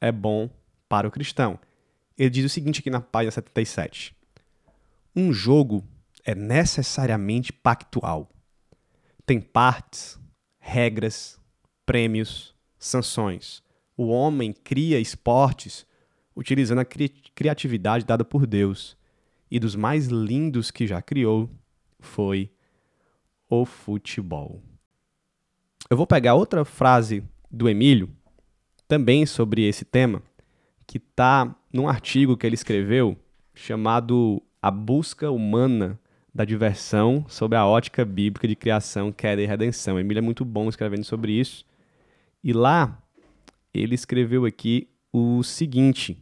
é 0.00 0.10
bom 0.10 0.48
para 0.88 1.06
o 1.06 1.10
cristão. 1.10 1.58
Ele 2.20 2.28
diz 2.28 2.44
o 2.44 2.50
seguinte 2.50 2.80
aqui 2.80 2.90
na 2.90 3.00
página 3.00 3.30
77. 3.30 4.14
Um 5.16 5.32
jogo 5.32 5.82
é 6.22 6.34
necessariamente 6.34 7.50
pactual. 7.50 8.30
Tem 9.24 9.40
partes, 9.40 10.20
regras, 10.58 11.40
prêmios, 11.86 12.54
sanções. 12.78 13.62
O 13.96 14.08
homem 14.08 14.52
cria 14.52 15.00
esportes 15.00 15.86
utilizando 16.36 16.80
a 16.80 16.84
cri 16.84 17.08
criatividade 17.08 18.04
dada 18.04 18.22
por 18.22 18.46
Deus. 18.46 18.98
E 19.50 19.58
dos 19.58 19.74
mais 19.74 20.08
lindos 20.08 20.70
que 20.70 20.86
já 20.86 21.00
criou 21.00 21.48
foi 22.00 22.50
o 23.48 23.64
futebol. 23.64 24.62
Eu 25.88 25.96
vou 25.96 26.06
pegar 26.06 26.34
outra 26.34 26.66
frase 26.66 27.24
do 27.50 27.66
Emílio, 27.66 28.14
também 28.86 29.24
sobre 29.24 29.66
esse 29.66 29.86
tema, 29.86 30.22
que 30.86 30.98
está 30.98 31.56
num 31.72 31.88
artigo 31.88 32.36
que 32.36 32.46
ele 32.46 32.54
escreveu 32.54 33.16
chamado 33.54 34.42
A 34.60 34.70
Busca 34.70 35.30
Humana 35.30 35.98
da 36.34 36.44
Diversão 36.44 37.24
sobre 37.28 37.56
a 37.56 37.66
Ótica 37.66 38.04
Bíblica 38.04 38.46
de 38.46 38.56
Criação, 38.56 39.12
Queda 39.12 39.42
e 39.42 39.46
Redenção. 39.46 39.98
Emílio 39.98 40.20
é 40.20 40.22
muito 40.22 40.44
bom 40.44 40.68
escrevendo 40.68 41.04
sobre 41.04 41.32
isso. 41.32 41.64
E 42.42 42.52
lá 42.52 43.00
ele 43.74 43.94
escreveu 43.94 44.44
aqui 44.44 44.88
o 45.12 45.42
seguinte. 45.42 46.16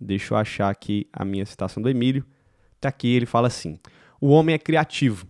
Deixa 0.00 0.34
eu 0.34 0.38
achar 0.38 0.70
aqui 0.70 1.06
a 1.12 1.24
minha 1.24 1.44
citação 1.44 1.82
do 1.82 1.88
Emílio. 1.88 2.24
Tá 2.80 2.88
aqui 2.88 3.08
ele 3.08 3.26
fala 3.26 3.48
assim: 3.48 3.78
o 4.20 4.28
homem 4.28 4.54
é 4.54 4.58
criativo, 4.58 5.26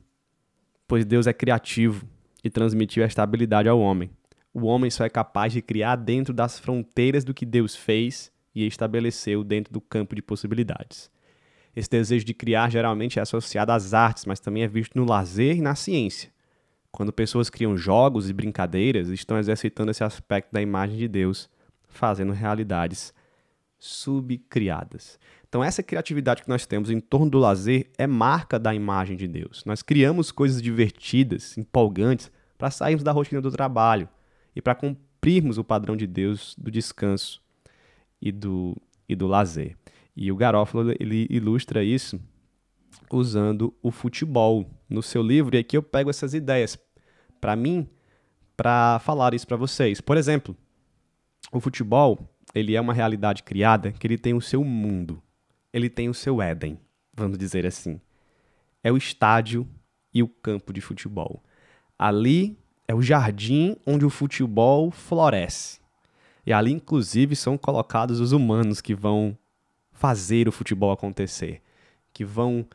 pois 0.87 1.04
Deus 1.04 1.26
é 1.26 1.33
criativo 1.33 2.07
e 2.42 2.50
transmitiu 2.50 3.02
esta 3.02 3.23
habilidade 3.23 3.68
ao 3.68 3.80
homem. 3.80 4.11
O 4.52 4.66
homem 4.66 4.90
só 4.90 5.04
é 5.04 5.11
capaz 5.11 5.52
de 5.52 5.62
criar 5.62 5.97
dentro 5.97 6.33
das 6.33 6.59
fronteiras 6.59 7.25
do 7.25 7.35
que 7.35 7.47
Deus 7.47 7.76
fez 7.76 8.33
e 8.55 8.67
estabeleceu 8.67 9.45
dentro 9.45 9.73
do 9.73 9.81
campo 9.81 10.14
de 10.14 10.23
possibilidades. 10.23 11.11
Esse 11.75 11.90
desejo 11.90 12.25
de 12.25 12.35
criar 12.35 12.71
geralmente 12.71 13.19
é 13.19 13.23
associado 13.23 13.71
às 13.71 13.95
artes, 13.95 14.25
mas 14.26 14.40
também 14.40 14.62
é 14.62 14.69
visto 14.69 14.99
no 14.99 15.05
lazer 15.05 15.57
e 15.57 15.61
na 15.61 15.75
ciência. 15.75 16.31
Quando 16.90 17.12
pessoas 17.12 17.50
criam 17.50 17.76
jogos 17.76 18.28
e 18.28 18.33
brincadeiras, 18.33 19.09
estão 19.11 19.38
exercitando 19.38 19.90
esse 19.90 20.02
aspecto 20.02 20.52
da 20.52 20.61
imagem 20.61 20.97
de 20.97 21.07
Deus, 21.07 21.49
fazendo 21.87 22.33
realidades 22.33 23.14
subcriadas. 23.78 25.19
Então, 25.49 25.62
essa 25.62 25.83
criatividade 25.83 26.43
que 26.43 26.49
nós 26.49 26.67
temos 26.67 26.90
em 26.90 27.00
torno 27.00 27.31
do 27.31 27.38
lazer 27.38 27.90
é 27.97 28.07
marca 28.07 28.59
da 28.59 28.75
imagem 28.75 29.17
de 29.17 29.28
Deus. 29.28 29.62
Nós 29.64 29.83
criamos 29.83 30.33
coisas 30.33 30.61
divertidas, 30.61 31.57
empolgantes, 31.57 32.31
para 32.59 32.71
sairmos 32.71 33.05
da 33.05 33.12
rotina 33.12 33.40
do 33.40 33.50
trabalho 33.50 34.09
e 34.55 34.61
para 34.61 34.75
cumprirmos 34.75 35.59
o 35.59 35.64
padrão 35.64 35.97
de 35.97 36.07
Deus 36.07 36.57
do 36.59 36.71
descanso 36.71 37.40
e 38.21 38.33
do, 38.33 38.77
e 39.09 39.15
do 39.15 39.27
lazer. 39.27 39.77
E 40.17 40.31
o 40.33 40.37
Garófalo 40.37 40.93
ele 40.99 41.27
ilustra 41.31 41.85
isso 41.85 42.21
usando 43.11 43.75
o 43.83 43.91
futebol 43.91 44.69
no 44.89 45.03
seu 45.03 45.23
livro, 45.23 45.57
e 45.57 45.59
aqui 45.59 45.77
eu 45.77 45.83
pego 45.83 46.11
essas 46.11 46.35
ideias 46.35 46.79
para 47.41 47.55
mim 47.57 47.89
para 48.57 48.99
falar 48.99 49.35
isso 49.35 49.47
para 49.47 49.57
vocês. 49.57 50.01
Por 50.01 50.17
exemplo, 50.17 50.57
o 51.53 51.61
futebol, 51.61 52.19
ele 52.55 52.75
é 52.75 52.81
uma 52.81 52.93
realidade 52.93 53.43
criada 53.43 53.93
que 53.93 54.07
ele 54.07 54.19
tem 54.19 54.35
o 54.35 54.41
seu 54.41 54.65
mundo. 54.65 55.23
Ele 55.73 55.89
tem 55.89 56.09
o 56.09 56.15
seu 56.15 56.43
Éden, 56.43 56.79
vamos 57.15 57.39
dizer 57.39 57.65
assim. 57.65 58.01
É 58.83 58.91
o 58.91 58.97
estádio 58.97 59.69
e 60.13 60.23
o 60.23 60.29
campo 60.29 60.73
de 60.73 60.81
futebol. 60.81 61.43
Ali 61.99 62.59
é 62.87 62.95
o 62.95 63.03
jardim 63.03 63.77
onde 63.87 64.05
o 64.05 64.11
futebol 64.11 64.91
floresce. 64.91 65.81
E 66.49 66.52
ali, 66.55 66.73
inclusive, 66.73 67.37
são 67.37 67.59
colocados 67.59 68.21
os 68.21 68.33
humanos 68.33 68.81
que 68.81 68.95
vão 68.95 69.37
fazer 69.93 70.49
o 70.49 70.52
futebol 70.52 70.90
acontecer, 70.90 71.61
que 72.11 72.25
vão 72.25 72.67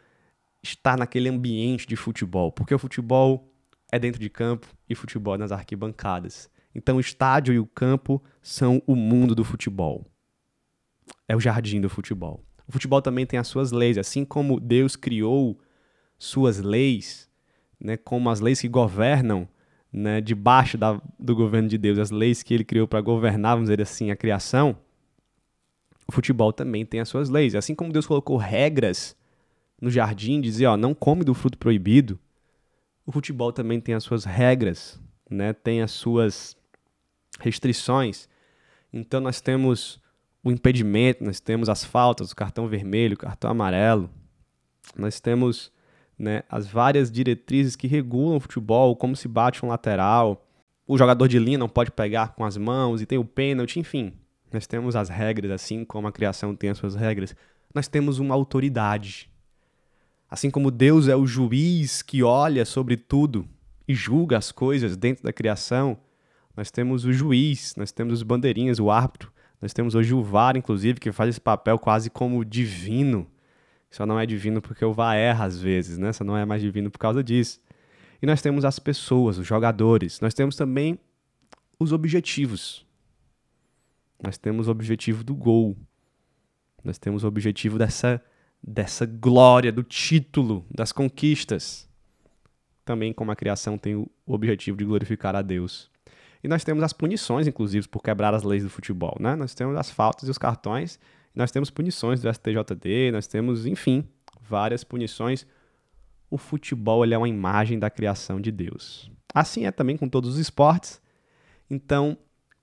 estar 0.62 0.96
naquele 0.96 1.28
ambiente 1.28 1.88
de 1.88 1.96
futebol, 1.96 2.52
porque 2.52 2.76
o 2.76 2.78
futebol 2.78 3.52
é 3.92 3.98
dentro 3.98 4.22
de 4.22 4.30
campo 4.30 4.68
e 4.88 4.94
futebol 4.94 5.34
é 5.34 5.40
nas 5.40 5.52
arquibancadas. 5.52 6.52
Então, 6.76 6.98
o 6.98 7.00
estádio 7.00 7.52
e 7.52 7.58
o 7.58 7.66
campo 7.66 8.22
são 8.44 8.80
o 8.86 8.96
mundo 8.96 9.34
do 9.34 9.44
futebol. 9.44 10.06
É 11.28 11.36
o 11.36 11.40
jardim 11.40 11.82
do 11.82 11.90
futebol. 11.90 12.46
O 12.68 12.72
futebol 12.72 13.02
também 13.02 13.26
tem 13.26 13.40
as 13.40 13.48
suas 13.48 13.72
leis, 13.72 13.98
assim 13.98 14.24
como 14.24 14.60
Deus 14.60 14.96
criou 14.96 15.60
suas 16.20 16.60
leis, 16.60 17.28
né, 17.80 17.98
como 17.98 18.30
as 18.30 18.40
leis 18.40 18.62
que 18.62 18.68
governam 18.68 19.50
né, 19.94 20.20
debaixo 20.20 20.76
da, 20.76 21.00
do 21.20 21.36
governo 21.36 21.70
de 21.70 21.78
Deus, 21.78 22.00
as 22.00 22.10
leis 22.10 22.42
que 22.42 22.52
ele 22.52 22.64
criou 22.64 22.88
para 22.88 23.00
governar, 23.00 23.56
vamos 23.56 23.70
dizer 23.70 23.82
assim, 23.82 24.10
a 24.10 24.16
criação, 24.16 24.76
o 26.08 26.12
futebol 26.12 26.52
também 26.52 26.84
tem 26.84 27.00
as 27.00 27.08
suas 27.08 27.30
leis. 27.30 27.54
Assim 27.54 27.76
como 27.76 27.94
Deus 27.94 28.08
colocou 28.08 28.36
regras 28.36 29.16
no 29.80 29.92
jardim, 29.92 30.42
dizia, 30.42 30.72
ó, 30.72 30.78
não 30.78 30.96
come 30.96 31.24
do 31.24 31.36
fruto 31.36 31.58
proibido, 31.58 32.20
o 33.06 33.12
futebol 33.12 33.54
também 33.54 33.80
tem 33.80 33.94
as 33.94 34.04
suas 34.04 34.26
regras, 34.26 35.00
né, 35.30 35.54
tem 35.54 35.82
as 35.82 35.92
suas 35.92 36.58
restrições. 37.40 38.28
Então 38.92 39.22
nós 39.22 39.42
temos 39.42 40.02
o 40.44 40.52
impedimento, 40.52 41.24
nós 41.24 41.40
temos 41.40 41.70
as 41.70 41.86
faltas, 41.86 42.32
o 42.32 42.36
cartão 42.36 42.68
vermelho, 42.68 43.14
o 43.14 43.20
cartão 43.20 43.52
amarelo, 43.52 44.10
nós 44.98 45.20
temos 45.20 45.72
né, 46.18 46.44
as 46.50 46.68
várias 46.68 47.12
diretrizes 47.12 47.76
que 47.76 47.88
regulam 47.88 48.38
o 48.38 48.40
futebol, 48.40 48.96
como 48.96 49.16
se 49.16 49.28
bate 49.28 49.66
um 49.66 49.70
lateral, 49.70 50.46
o 50.88 50.98
jogador 50.98 51.28
de 51.28 51.40
linha 51.40 51.58
não 51.58 51.70
pode 51.70 51.92
pegar 51.92 52.36
com 52.36 52.44
as 52.44 52.58
mãos 52.58 53.02
e 53.02 53.06
tem 53.06 53.18
o 53.18 53.26
pênalti, 53.26 53.80
enfim. 53.80 54.14
Nós 54.52 54.68
temos 54.68 54.96
as 54.96 55.10
regras, 55.10 55.52
assim 55.52 55.84
como 55.84 56.08
a 56.08 56.12
criação 56.12 56.56
tem 56.56 56.70
as 56.70 56.78
suas 56.78 56.96
regras. 56.96 57.36
Nós 57.74 57.88
temos 57.88 58.20
uma 58.20 58.36
autoridade. 58.36 59.30
Assim 60.30 60.50
como 60.50 60.70
Deus 60.70 61.08
é 61.08 61.16
o 61.16 61.26
juiz 61.26 62.02
que 62.02 62.22
olha 62.22 62.66
sobre 62.66 62.98
tudo 62.98 63.48
e 63.88 63.94
julga 63.94 64.38
as 64.38 64.52
coisas 64.52 64.96
dentro 64.96 65.24
da 65.24 65.34
criação, 65.34 65.98
nós 66.56 66.70
temos 66.70 67.06
o 67.06 67.12
juiz, 67.12 67.74
nós 67.76 67.92
temos 67.92 68.14
os 68.14 68.24
bandeirinhas, 68.24 68.80
o 68.80 68.92
árbitro, 68.92 69.32
nós 69.62 69.74
temos 69.74 69.96
hoje 69.96 70.14
o 70.14 70.22
VAR, 70.22 70.58
inclusive, 70.58 71.00
que 71.00 71.12
faz 71.12 71.30
esse 71.30 71.42
papel 71.42 71.80
quase 71.80 72.10
como 72.10 72.44
divino. 72.44 73.26
Só 73.94 74.08
não 74.08 74.20
é 74.20 74.26
divino 74.26 74.60
porque 74.60 74.84
o 74.84 74.92
VAR 74.92 75.16
erra 75.16 75.46
às 75.46 75.60
vezes, 75.60 76.00
né? 76.00 76.12
Só 76.12 76.24
não 76.24 76.36
é 76.36 76.44
mais 76.44 76.64
divino 76.64 76.90
por 76.90 76.98
causa 76.98 77.24
disso. 77.24 77.62
E 78.20 78.26
nós 78.26 78.42
temos 78.42 78.66
as 78.66 78.80
pessoas, 78.80 79.38
os 79.38 79.46
jogadores. 79.46 80.20
Nós 80.20 80.34
temos 80.34 80.56
também 80.56 80.98
os 81.80 81.94
objetivos. 81.94 82.84
Nós 84.24 84.36
temos 84.36 84.68
o 84.68 84.72
objetivo 84.72 85.24
do 85.24 85.36
gol. 85.36 85.78
Nós 86.84 86.98
temos 86.98 87.24
o 87.24 87.28
objetivo 87.28 87.78
dessa, 87.78 88.20
dessa 88.64 89.06
glória, 89.06 89.72
do 89.72 89.84
título, 89.84 90.66
das 90.74 90.92
conquistas. 90.92 91.88
Também, 92.84 93.14
como 93.14 93.32
a 93.32 93.36
criação 93.36 93.78
tem 93.78 93.94
o 93.94 94.10
objetivo 94.26 94.76
de 94.76 94.86
glorificar 94.86 95.36
a 95.36 95.44
Deus. 95.44 95.92
E 96.44 96.48
nós 96.48 96.64
temos 96.64 96.84
as 96.84 96.94
punições, 96.94 97.46
inclusive, 97.46 97.88
por 97.88 98.02
quebrar 98.02 98.34
as 98.34 98.42
leis 98.42 98.64
do 98.64 98.72
futebol. 98.72 99.16
Né? 99.20 99.36
Nós 99.36 99.54
temos 99.54 99.78
as 99.78 99.92
faltas 99.92 100.28
e 100.28 100.32
os 100.32 100.40
cartões, 100.40 101.00
nós 101.36 101.52
temos 101.52 101.70
punições 101.70 102.22
do 102.22 102.32
STJD, 102.32 103.12
nós 103.12 103.26
temos, 103.26 103.66
enfim, 103.66 104.08
várias 104.42 104.84
punições. 104.84 105.48
O 106.30 106.38
futebol 106.38 107.04
é 107.06 107.18
uma 107.18 107.30
imagem 107.30 107.80
da 107.80 107.90
criação 107.90 108.40
de 108.40 108.52
Deus. 108.52 109.12
Assim 109.34 109.66
é 109.66 109.72
também 109.72 109.98
com 109.98 110.08
todos 110.08 110.32
os 110.32 110.38
esportes. 110.38 111.02
Então, 111.70 112.18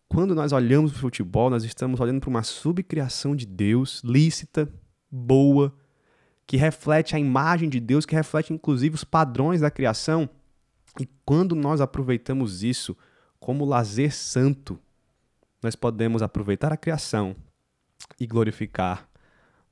quando 0.09 0.35
nós 0.35 0.53
olhamos 0.53 0.93
para 0.93 0.99
o 0.99 1.01
futebol, 1.01 1.51
nós 1.51 1.65
estamos 1.65 1.99
olhando 1.99 2.21
para 2.21 2.31
uma 2.31 2.45
subcriação 2.45 3.35
de 3.35 3.45
Deus, 3.45 4.03
lícita, 4.05 4.73
boa, 5.11 5.75
que 6.47 6.57
reflete 6.57 7.17
a 7.17 7.19
imagem 7.19 7.69
de 7.69 7.81
Deus, 7.81 8.07
que 8.07 8.15
reflete 8.15 8.53
inclusive 8.53 8.95
os 8.95 9.05
padrões 9.05 9.61
da 9.61 9.71
criação. 9.71 10.29
E 11.01 11.09
quando 11.25 11.57
nós 11.57 11.81
aproveitamos 11.81 12.63
isso 12.63 12.97
como 13.41 13.65
lazer 13.65 14.15
santo, 14.15 14.79
nós 15.63 15.75
podemos 15.75 16.23
aproveitar 16.23 16.73
a 16.73 16.77
criação 16.77 17.35
e 18.19 18.27
glorificar 18.27 19.09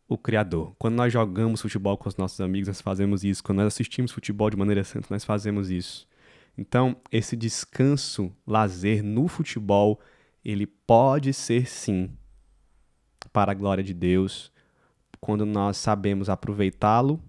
o 0.09 0.17
Criador. 0.17 0.75
Quando 0.79 0.95
nós 0.95 1.13
jogamos 1.13 1.61
futebol 1.61 1.97
com 1.97 2.09
os 2.09 2.17
nossos 2.17 2.41
amigos, 2.41 2.69
nós 2.69 2.81
fazemos 2.81 3.25
isso. 3.25 3.43
Quando 3.43 3.59
nós 3.59 3.69
assistimos 3.69 4.11
futebol 4.11 4.49
de 4.49 4.57
maneira 4.57 4.83
santa, 4.83 5.09
nós 5.11 5.25
fazemos 5.25 5.71
isso. 5.71 6.09
Então, 6.57 6.97
esse 7.13 7.37
descanso, 7.37 8.33
lazer 8.47 9.03
no 9.03 9.29
futebol, 9.29 10.01
ele 10.45 10.67
pode 10.67 11.33
ser 11.33 11.69
sim 11.69 12.11
para 13.33 13.53
a 13.53 13.55
glória 13.55 13.85
de 13.85 13.93
Deus, 13.93 14.51
quando 15.21 15.45
nós 15.45 15.77
sabemos 15.77 16.29
aproveitá-lo 16.29 17.23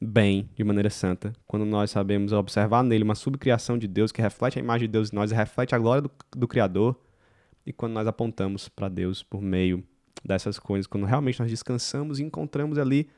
bem, 0.00 0.50
de 0.54 0.64
maneira 0.64 0.90
santa, 0.90 1.32
quando 1.46 1.64
nós 1.64 1.90
sabemos 1.90 2.32
observar 2.32 2.82
nele 2.82 3.04
uma 3.04 3.14
subcriação 3.14 3.78
de 3.78 3.86
Deus 3.86 4.12
que 4.12 4.20
reflete 4.20 4.58
a 4.58 4.62
imagem 4.62 4.86
de 4.86 4.92
Deus 4.92 5.10
em 5.10 5.16
nós 5.16 5.30
e 5.30 5.34
reflete 5.34 5.74
a 5.74 5.78
glória 5.78 6.02
do, 6.02 6.10
do 6.36 6.48
Criador, 6.48 7.00
e 7.64 7.72
quando 7.72 7.94
nós 7.94 8.06
apontamos 8.06 8.68
para 8.68 8.88
Deus 8.88 9.22
por 9.22 9.40
meio 9.40 9.82
dessas 10.24 10.58
coisas, 10.58 10.86
quando 10.86 11.06
realmente 11.06 11.40
nós 11.40 11.50
descansamos 11.50 12.18
e 12.18 12.22
encontramos 12.22 12.78
ali 12.78 13.10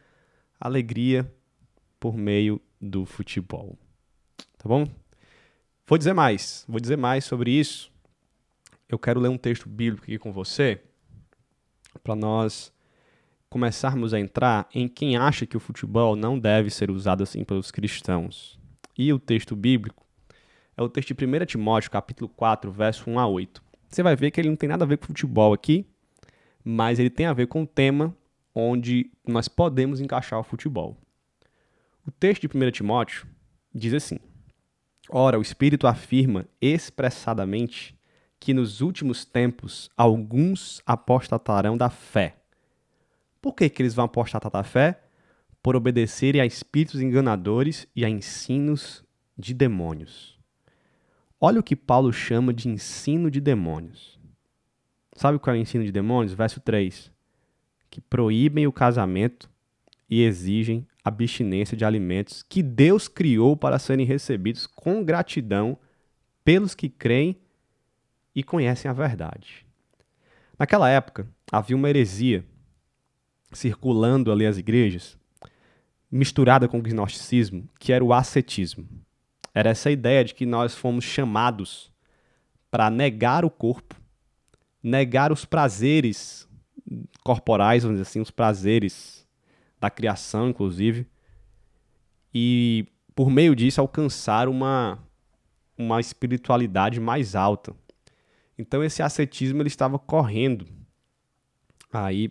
alegria 0.58 1.30
por 2.00 2.16
meio 2.16 2.60
do 2.80 3.06
futebol. 3.06 3.78
Tá 4.58 4.68
bom? 4.68 4.88
Vou 5.86 5.96
dizer 5.96 6.12
mais, 6.12 6.64
vou 6.68 6.80
dizer 6.80 6.96
mais 6.96 7.24
sobre 7.24 7.50
isso. 7.50 7.92
Eu 8.88 8.98
quero 8.98 9.20
ler 9.20 9.28
um 9.28 9.38
texto 9.38 9.68
bíblico 9.68 10.04
aqui 10.04 10.18
com 10.18 10.32
você 10.32 10.80
para 12.02 12.14
nós 12.14 12.72
começarmos 13.48 14.12
a 14.12 14.20
entrar 14.20 14.68
em 14.74 14.88
quem 14.88 15.16
acha 15.16 15.46
que 15.46 15.56
o 15.56 15.60
futebol 15.60 16.16
não 16.16 16.38
deve 16.38 16.70
ser 16.70 16.90
usado 16.90 17.22
assim 17.22 17.44
pelos 17.44 17.70
cristãos. 17.70 18.58
E 18.98 19.12
o 19.12 19.18
texto 19.18 19.54
bíblico 19.54 20.04
é 20.76 20.82
o 20.82 20.88
texto 20.88 21.14
de 21.14 21.24
1 21.24 21.46
Timóteo, 21.46 21.90
capítulo 21.90 22.28
4, 22.28 22.70
verso 22.70 23.08
1 23.08 23.18
a 23.18 23.26
8. 23.26 23.62
Você 23.88 24.02
vai 24.02 24.16
ver 24.16 24.30
que 24.30 24.40
ele 24.40 24.48
não 24.48 24.56
tem 24.56 24.68
nada 24.68 24.84
a 24.84 24.86
ver 24.86 24.98
com 24.98 25.06
futebol 25.06 25.52
aqui, 25.52 25.86
mas 26.66 26.98
ele 26.98 27.08
tem 27.08 27.26
a 27.26 27.32
ver 27.32 27.46
com 27.46 27.62
o 27.62 27.66
tema 27.66 28.14
onde 28.54 29.10
nós 29.26 29.46
podemos 29.46 30.00
encaixar 30.00 30.40
o 30.40 30.44
futebol. 30.44 30.96
O 32.06 32.10
texto 32.10 32.48
de 32.48 32.58
1 32.58 32.70
Timóteo 32.72 33.26
diz 33.72 33.94
assim: 33.94 34.18
Ora, 35.08 35.38
o 35.38 35.42
Espírito 35.42 35.86
afirma 35.86 36.46
expressadamente 36.60 37.96
que 38.40 38.52
nos 38.52 38.80
últimos 38.80 39.24
tempos 39.24 39.88
alguns 39.96 40.82
apostatarão 40.84 41.76
da 41.76 41.88
fé 41.88 42.36
por 43.46 43.54
que, 43.54 43.68
que 43.68 43.80
eles 43.80 43.94
vão 43.94 44.06
apostatar 44.06 44.50
da 44.50 44.64
fé? 44.64 45.00
Por 45.62 45.76
obedecerem 45.76 46.40
a 46.40 46.44
espíritos 46.46 47.00
enganadores 47.00 47.86
e 47.94 48.04
a 48.04 48.08
ensinos 48.10 49.04
de 49.38 49.54
demônios. 49.54 50.36
Olha 51.40 51.60
o 51.60 51.62
que 51.62 51.76
Paulo 51.76 52.12
chama 52.12 52.52
de 52.52 52.68
ensino 52.68 53.30
de 53.30 53.40
demônios. 53.40 54.15
Sabe 55.16 55.38
qual 55.38 55.56
é 55.56 55.58
o 55.58 55.62
ensino 55.62 55.82
de 55.82 55.90
demônios? 55.90 56.34
Verso 56.34 56.60
3. 56.60 57.10
Que 57.88 58.02
proíbem 58.02 58.66
o 58.66 58.72
casamento 58.72 59.48
e 60.10 60.22
exigem 60.22 60.86
abstinência 61.02 61.74
de 61.74 61.86
alimentos 61.86 62.42
que 62.42 62.62
Deus 62.62 63.08
criou 63.08 63.56
para 63.56 63.78
serem 63.78 64.04
recebidos 64.04 64.66
com 64.66 65.02
gratidão 65.02 65.78
pelos 66.44 66.74
que 66.74 66.90
creem 66.90 67.34
e 68.34 68.42
conhecem 68.42 68.90
a 68.90 68.94
verdade. 68.94 69.64
Naquela 70.58 70.90
época, 70.90 71.26
havia 71.50 71.76
uma 71.76 71.88
heresia 71.88 72.44
circulando 73.50 74.30
ali 74.30 74.44
as 74.44 74.58
igrejas, 74.58 75.18
misturada 76.10 76.68
com 76.68 76.78
o 76.78 76.82
gnosticismo, 76.82 77.66
que 77.78 77.90
era 77.90 78.04
o 78.04 78.12
ascetismo. 78.12 78.86
Era 79.54 79.70
essa 79.70 79.90
ideia 79.90 80.22
de 80.22 80.34
que 80.34 80.44
nós 80.44 80.74
fomos 80.74 81.04
chamados 81.04 81.90
para 82.70 82.90
negar 82.90 83.42
o 83.42 83.50
corpo, 83.50 83.94
negar 84.86 85.32
os 85.32 85.44
prazeres 85.44 86.48
corporais, 87.24 87.82
vamos 87.82 87.98
dizer 87.98 88.08
assim, 88.08 88.20
os 88.20 88.30
prazeres 88.30 89.26
da 89.80 89.90
criação, 89.90 90.48
inclusive, 90.48 91.08
e 92.32 92.86
por 93.12 93.28
meio 93.28 93.56
disso 93.56 93.80
alcançar 93.80 94.48
uma, 94.48 94.96
uma 95.76 95.98
espiritualidade 95.98 97.00
mais 97.00 97.34
alta. 97.34 97.74
Então 98.56 98.84
esse 98.84 99.02
ascetismo 99.02 99.60
ele 99.60 99.66
estava 99.66 99.98
correndo 99.98 100.68
aí 101.92 102.30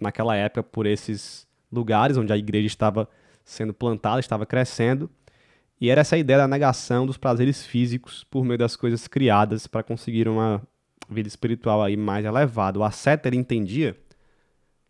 naquela 0.00 0.34
época 0.34 0.62
por 0.62 0.86
esses 0.86 1.46
lugares 1.70 2.16
onde 2.16 2.32
a 2.32 2.38
igreja 2.38 2.68
estava 2.68 3.06
sendo 3.44 3.74
plantada, 3.74 4.18
estava 4.18 4.46
crescendo, 4.46 5.10
e 5.78 5.90
era 5.90 6.00
essa 6.00 6.16
ideia 6.16 6.38
da 6.38 6.48
negação 6.48 7.04
dos 7.04 7.18
prazeres 7.18 7.66
físicos 7.66 8.24
por 8.24 8.46
meio 8.46 8.56
das 8.56 8.76
coisas 8.76 9.06
criadas 9.06 9.66
para 9.66 9.82
conseguir 9.82 10.26
uma 10.26 10.66
vida 11.08 11.28
espiritual 11.28 11.82
aí 11.82 11.96
mais 11.96 12.24
elevada. 12.24 12.78
O 12.78 12.84
asceta 12.84 13.28
ele 13.28 13.36
entendia 13.36 13.96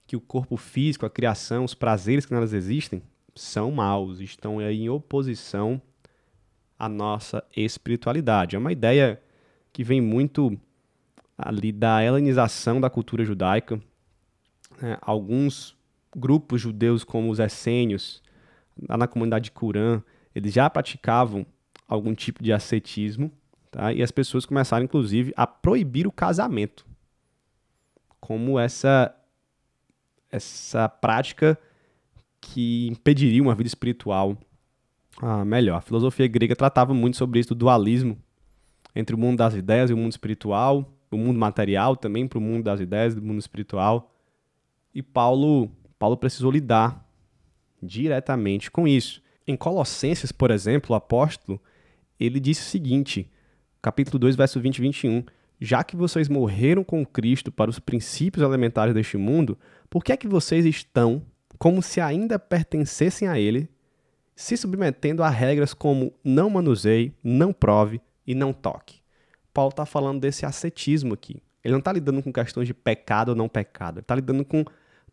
que 0.07 0.17
o 0.17 0.21
corpo 0.21 0.57
físico, 0.57 1.07
a 1.07 1.11
criação, 1.11 1.65
os 1.65 1.75
prazeres 1.75 2.27
que 2.27 2.33
nelas 2.33 2.53
existem, 2.53 3.03
são 3.35 3.71
maus, 3.71 4.21
estão 4.21 4.59
aí 4.59 4.83
em 4.83 4.89
oposição 4.89 5.81
à 6.79 6.89
nossa 6.89 7.43
espiritualidade. 7.57 8.57
É 8.57 8.59
uma 8.59 8.73
ideia 8.73 9.23
que 9.73 9.83
vem 9.83 10.01
muito 10.01 10.59
ali 11.37 11.73
da 11.73 12.05
helenização 12.05 12.81
da 12.81 12.91
cultura 12.91 13.25
judaica. 13.25 13.81
É, 14.83 14.99
alguns 15.01 15.77
grupos 16.15 16.61
judeus, 16.61 17.05
como 17.05 17.31
os 17.31 17.39
essênios, 17.39 18.23
lá 18.89 18.97
na 18.97 19.07
comunidade 19.07 19.45
de 19.45 19.51
Curã, 19.53 20.03
eles 20.35 20.53
já 20.53 20.69
praticavam 20.69 21.47
algum 21.87 22.15
tipo 22.15 22.43
de 22.43 22.53
ascetismo, 22.53 23.31
tá? 23.73 23.93
e 23.93 24.01
as 24.03 24.13
pessoas 24.13 24.47
começaram, 24.47 24.85
inclusive, 24.85 25.33
a 25.37 25.47
proibir 25.47 26.07
o 26.07 26.13
casamento 26.13 26.87
como 28.21 28.59
essa 28.59 29.13
essa 30.31 30.89
prática 30.89 31.59
que 32.41 32.89
impediria 32.89 33.43
uma 33.43 33.55
vida 33.55 33.67
espiritual 33.67 34.39
ah, 35.21 35.45
melhor. 35.45 35.77
A 35.77 35.81
filosofia 35.81 36.27
grega 36.27 36.57
tratava 36.57 36.95
muito 36.95 37.17
sobre 37.17 37.41
isso, 37.41 37.51
do 37.51 37.55
dualismo 37.55 38.17
entre 38.95 39.15
o 39.15 39.19
mundo 39.19 39.39
das 39.39 39.55
ideias 39.55 39.91
e 39.91 39.93
o 39.93 39.97
mundo 39.97 40.13
espiritual, 40.13 40.91
o 41.11 41.17
mundo 41.17 41.39
material 41.39 41.97
também 41.97 42.27
para 42.27 42.39
o 42.39 42.43
mundo 42.43 42.65
das 42.65 42.81
ideias 42.81 43.15
do 43.15 43.21
mundo 43.21 43.39
espiritual. 43.39 44.15
E 44.95 45.03
Paulo, 45.03 45.71
Paulo 45.99 46.17
precisou 46.17 46.51
lidar 46.51 47.07
diretamente 47.83 48.71
com 48.71 48.87
isso. 48.87 49.23
Em 49.47 49.57
Colossenses, 49.57 50.33
por 50.33 50.51
exemplo, 50.51 50.93
o 50.93 50.97
apóstolo, 50.97 51.61
ele 52.19 52.39
disse 52.39 52.63
o 52.63 52.71
seguinte, 52.71 53.31
capítulo 53.83 54.19
2, 54.21 54.37
verso 54.37 54.61
20 54.61 54.79
e 54.79 54.81
21, 54.81 55.25
já 55.61 55.83
que 55.83 55.97
vocês 55.97 56.29
morreram 56.29 56.85
com 56.85 57.05
Cristo 57.05 57.51
para 57.51 57.69
os 57.69 57.81
princípios 57.81 58.45
elementares 58.45 58.95
deste 58.95 59.17
mundo, 59.17 59.59
por 59.91 60.05
que 60.05 60.13
é 60.13 60.17
que 60.17 60.29
vocês 60.29 60.65
estão, 60.65 61.23
como 61.59 61.83
se 61.83 62.01
ainda 62.01 62.39
pertencessem 62.39 63.27
a 63.27 63.39
ele, 63.39 63.69
se 64.35 64.57
submetendo 64.57 65.23
a 65.23 65.29
regras 65.29 65.75
como 65.75 66.15
não 66.25 66.49
manuseie, 66.49 67.13
não 67.23 67.53
prove 67.53 68.01
e 68.27 68.35
não 68.35 68.53
toque? 68.53 69.03
Paulo 69.53 69.71
está 69.71 69.85
falando 69.85 70.21
desse 70.21 70.47
ascetismo 70.47 71.15
aqui. 71.15 71.43
Ele 71.63 71.73
não 71.73 71.79
está 71.79 71.93
lidando 71.93 72.23
com 72.23 72.33
questões 72.33 72.67
de 72.67 72.75
pecado 72.75 73.31
ou 73.31 73.35
não 73.35 73.49
pecado. 73.49 73.99
Ele 73.99 74.05
está 74.05 74.15
lidando 74.15 74.45
com 74.45 74.65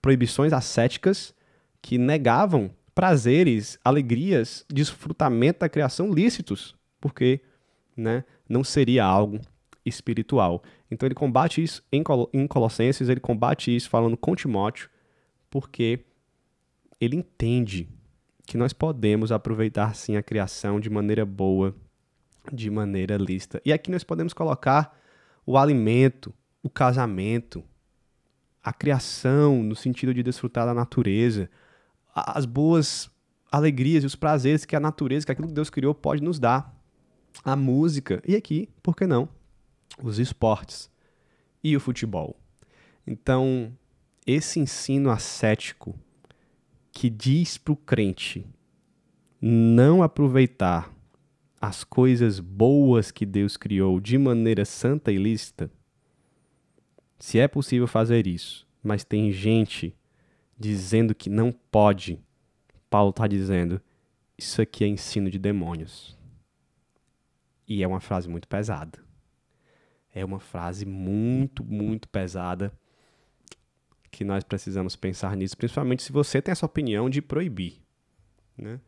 proibições 0.01 0.53
ascéticas 0.53 1.33
que 1.81 1.97
negavam 1.97 2.71
prazeres, 2.95 3.77
alegrias, 3.83 4.65
desfrutamento 4.69 5.59
da 5.59 5.69
criação 5.69 6.11
lícitos, 6.11 6.75
porque 6.99 7.41
né, 7.99 8.23
não 8.47 8.63
seria 8.63 9.05
algo 9.05 9.39
espiritual. 9.85 10.63
Então 10.89 11.07
ele 11.07 11.15
combate 11.15 11.63
isso 11.63 11.83
em, 11.91 12.03
em 12.33 12.47
Colossenses, 12.47 13.09
ele 13.09 13.19
combate 13.19 13.75
isso 13.75 13.89
falando 13.89 14.17
com 14.17 14.35
Timóteo, 14.35 14.89
porque 15.49 15.99
ele 16.99 17.15
entende 17.15 17.87
que 18.45 18.57
nós 18.57 18.73
podemos 18.73 19.31
aproveitar 19.31 19.95
sim 19.95 20.15
a 20.15 20.23
criação 20.23 20.79
de 20.79 20.89
maneira 20.89 21.25
boa, 21.25 21.75
de 22.51 22.69
maneira 22.69 23.15
lícita. 23.17 23.61
E 23.63 23.71
aqui 23.71 23.91
nós 23.91 24.03
podemos 24.03 24.33
colocar 24.33 24.97
o 25.45 25.57
alimento, 25.57 26.33
o 26.63 26.69
casamento, 26.69 27.63
a 28.63 28.73
criação 28.73 29.63
no 29.63 29.75
sentido 29.75 30.13
de 30.13 30.23
desfrutar 30.23 30.65
da 30.65 30.73
natureza, 30.73 31.49
as 32.13 32.45
boas 32.45 33.09
alegrias 33.51 34.03
e 34.03 34.07
os 34.07 34.15
prazeres 34.15 34.65
que 34.65 34.75
a 34.75 34.79
natureza, 34.79 35.25
que 35.25 35.31
aquilo 35.31 35.47
que 35.47 35.53
Deus 35.53 35.69
criou 35.69 35.93
pode 35.93 36.23
nos 36.23 36.39
dar. 36.39 36.75
A 37.43 37.55
música, 37.55 38.21
e 38.27 38.35
aqui, 38.35 38.69
por 38.81 38.95
que 38.95 39.07
não? 39.07 39.29
os 40.03 40.19
esportes 40.19 40.89
e 41.63 41.75
o 41.75 41.79
futebol. 41.79 42.37
Então, 43.05 43.71
esse 44.25 44.59
ensino 44.59 45.09
ascético 45.09 45.95
que 46.91 47.09
diz 47.09 47.57
para 47.57 47.73
o 47.73 47.77
crente 47.77 48.45
não 49.41 50.03
aproveitar 50.03 50.93
as 51.61 51.83
coisas 51.83 52.39
boas 52.39 53.11
que 53.11 53.25
Deus 53.25 53.57
criou 53.57 53.99
de 53.99 54.17
maneira 54.17 54.63
santa 54.65 55.11
e 55.11 55.17
lícita, 55.17 55.71
se 57.17 57.37
é 57.37 57.47
possível 57.47 57.87
fazer 57.87 58.27
isso, 58.27 58.65
mas 58.81 59.03
tem 59.03 59.31
gente 59.31 59.93
dizendo 60.57 61.13
que 61.13 61.29
não 61.29 61.51
pode, 61.51 62.19
Paulo 62.89 63.09
está 63.09 63.27
dizendo, 63.27 63.81
isso 64.37 64.61
aqui 64.61 64.85
é 64.85 64.87
ensino 64.87 65.29
de 65.29 65.37
demônios. 65.37 66.18
E 67.69 67.83
é 67.83 67.87
uma 67.87 68.01
frase 68.01 68.27
muito 68.27 68.49
pesada 68.49 68.99
é 70.13 70.25
uma 70.25 70.39
frase 70.39 70.85
muito, 70.85 71.63
muito 71.63 72.07
pesada 72.07 72.73
que 74.11 74.23
nós 74.23 74.43
precisamos 74.43 74.95
pensar 74.95 75.35
nisso, 75.37 75.55
principalmente 75.55 76.03
se 76.03 76.11
você 76.11 76.41
tem 76.41 76.51
essa 76.51 76.65
opinião 76.65 77.09
de 77.09 77.21
proibir, 77.21 77.79
né? 78.57 78.79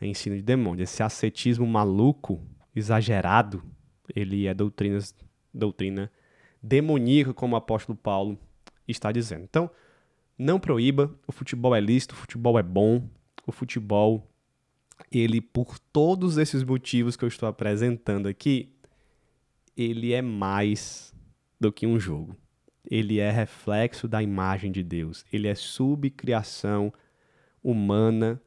É 0.00 0.06
ensino 0.06 0.36
de 0.36 0.42
demônio. 0.42 0.82
Esse 0.82 1.02
ascetismo 1.02 1.66
maluco, 1.66 2.44
exagerado, 2.74 3.62
ele 4.14 4.46
é 4.46 4.54
doutrina, 4.54 4.98
doutrina 5.52 6.10
demoníaca, 6.60 7.34
como 7.34 7.54
o 7.54 7.58
apóstolo 7.58 7.96
Paulo 7.96 8.38
está 8.86 9.12
dizendo. 9.12 9.44
Então, 9.44 9.70
não 10.36 10.58
proíba, 10.58 11.12
o 11.26 11.32
futebol 11.32 11.74
é 11.74 11.80
lícito, 11.80 12.14
o 12.14 12.18
futebol 12.18 12.58
é 12.58 12.62
bom, 12.62 13.08
o 13.46 13.52
futebol, 13.52 14.28
ele, 15.10 15.40
por 15.40 15.78
todos 15.78 16.38
esses 16.38 16.62
motivos 16.62 17.16
que 17.16 17.24
eu 17.24 17.28
estou 17.28 17.48
apresentando 17.48 18.28
aqui, 18.28 18.72
ele 19.76 20.12
é 20.12 20.22
mais 20.22 21.14
do 21.60 21.72
que 21.72 21.86
um 21.86 21.98
jogo. 21.98 22.36
Ele 22.90 23.18
é 23.18 23.30
reflexo 23.30 24.08
da 24.08 24.22
imagem 24.22 24.70
de 24.70 24.82
Deus. 24.82 25.24
Ele 25.32 25.48
é 25.48 25.54
subcriação 25.54 26.92
humana 27.62 28.40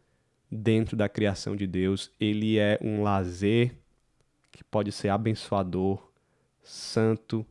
dentro 0.51 0.95
da 0.95 1.09
criação 1.09 1.55
de 1.55 1.65
Deus. 1.65 2.11
Ele 2.19 2.57
é 2.57 2.77
um 2.81 3.01
lazer 3.01 3.75
que 4.51 4.63
pode 4.63 4.91
ser 4.91 5.09
abençoador, 5.09 6.11
santo, 6.61 7.45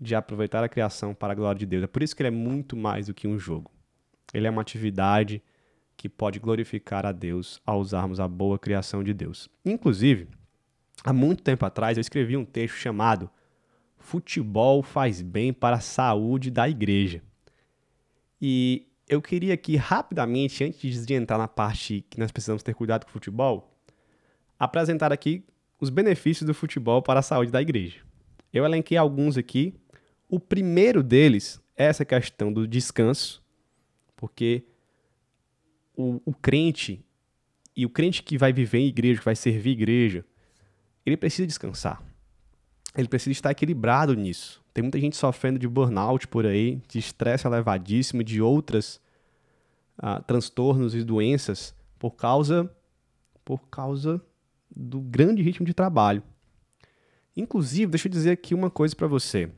de 0.00 0.14
aproveitar 0.14 0.62
a 0.62 0.68
criação 0.68 1.14
para 1.14 1.32
a 1.32 1.36
glória 1.36 1.58
de 1.58 1.66
Deus. 1.66 1.82
É 1.82 1.86
por 1.86 2.02
isso 2.02 2.14
que 2.14 2.22
ele 2.22 2.28
é 2.28 2.30
muito 2.30 2.76
mais 2.76 3.06
do 3.06 3.14
que 3.14 3.26
um 3.26 3.38
jogo. 3.38 3.70
Ele 4.32 4.46
é 4.46 4.50
uma 4.50 4.62
atividade 4.62 5.42
que 5.98 6.08
pode 6.08 6.38
glorificar 6.38 7.04
a 7.04 7.12
Deus 7.12 7.60
ao 7.66 7.78
usarmos 7.78 8.18
a 8.18 8.26
boa 8.26 8.58
criação 8.58 9.04
de 9.04 9.12
Deus. 9.12 9.50
Inclusive, 9.66 10.28
Há 11.04 11.12
muito 11.12 11.42
tempo 11.42 11.64
atrás 11.64 11.96
eu 11.96 12.00
escrevi 12.00 12.36
um 12.36 12.44
texto 12.44 12.74
chamado 12.74 13.30
Futebol 13.96 14.82
faz 14.82 15.20
bem 15.20 15.52
para 15.52 15.76
a 15.76 15.80
saúde 15.80 16.50
da 16.50 16.68
igreja. 16.68 17.22
E 18.40 18.86
eu 19.08 19.20
queria 19.20 19.54
aqui 19.54 19.76
rapidamente, 19.76 20.64
antes 20.64 21.04
de 21.04 21.14
entrar 21.14 21.36
na 21.36 21.48
parte 21.48 22.04
que 22.08 22.18
nós 22.18 22.30
precisamos 22.30 22.62
ter 22.62 22.74
cuidado 22.74 23.04
com 23.04 23.10
o 23.10 23.12
futebol, 23.12 23.76
apresentar 24.58 25.12
aqui 25.12 25.44
os 25.80 25.90
benefícios 25.90 26.46
do 26.46 26.54
futebol 26.54 27.02
para 27.02 27.20
a 27.20 27.22
saúde 27.22 27.50
da 27.50 27.60
igreja. 27.60 28.00
Eu 28.52 28.64
elenquei 28.64 28.96
alguns 28.96 29.36
aqui. 29.36 29.74
O 30.28 30.38
primeiro 30.40 31.02
deles 31.02 31.60
é 31.76 31.84
essa 31.84 32.04
questão 32.04 32.52
do 32.52 32.66
descanso, 32.66 33.42
porque 34.16 34.64
o, 35.98 36.22
o 36.24 36.32
crente 36.32 37.04
e 37.76 37.84
o 37.84 37.90
crente 37.90 38.22
que 38.22 38.38
vai 38.38 38.52
viver 38.52 38.78
em 38.78 38.86
igreja, 38.86 39.18
que 39.18 39.24
vai 39.24 39.34
servir 39.34 39.70
igreja, 39.70 40.24
ele 41.04 41.16
precisa 41.16 41.46
descansar. 41.46 42.00
Ele 42.96 43.08
precisa 43.08 43.32
estar 43.32 43.50
equilibrado 43.50 44.14
nisso. 44.14 44.62
Tem 44.72 44.82
muita 44.82 44.98
gente 44.98 45.16
sofrendo 45.16 45.58
de 45.58 45.66
burnout 45.66 46.28
por 46.28 46.46
aí, 46.46 46.80
de 46.88 46.98
estresse 46.98 47.46
elevadíssimo, 47.46 48.22
de 48.22 48.40
outras 48.40 49.00
uh, 49.98 50.22
transtornos 50.24 50.94
e 50.94 51.02
doenças 51.02 51.74
por 51.98 52.12
causa 52.12 52.72
por 53.44 53.66
causa 53.70 54.20
do 54.70 55.00
grande 55.00 55.42
ritmo 55.42 55.64
de 55.64 55.72
trabalho. 55.72 56.22
Inclusive, 57.34 57.90
deixa 57.90 58.06
eu 58.06 58.12
dizer 58.12 58.32
aqui 58.32 58.54
uma 58.54 58.68
coisa 58.68 58.94
para 58.94 59.06
você. 59.06 59.50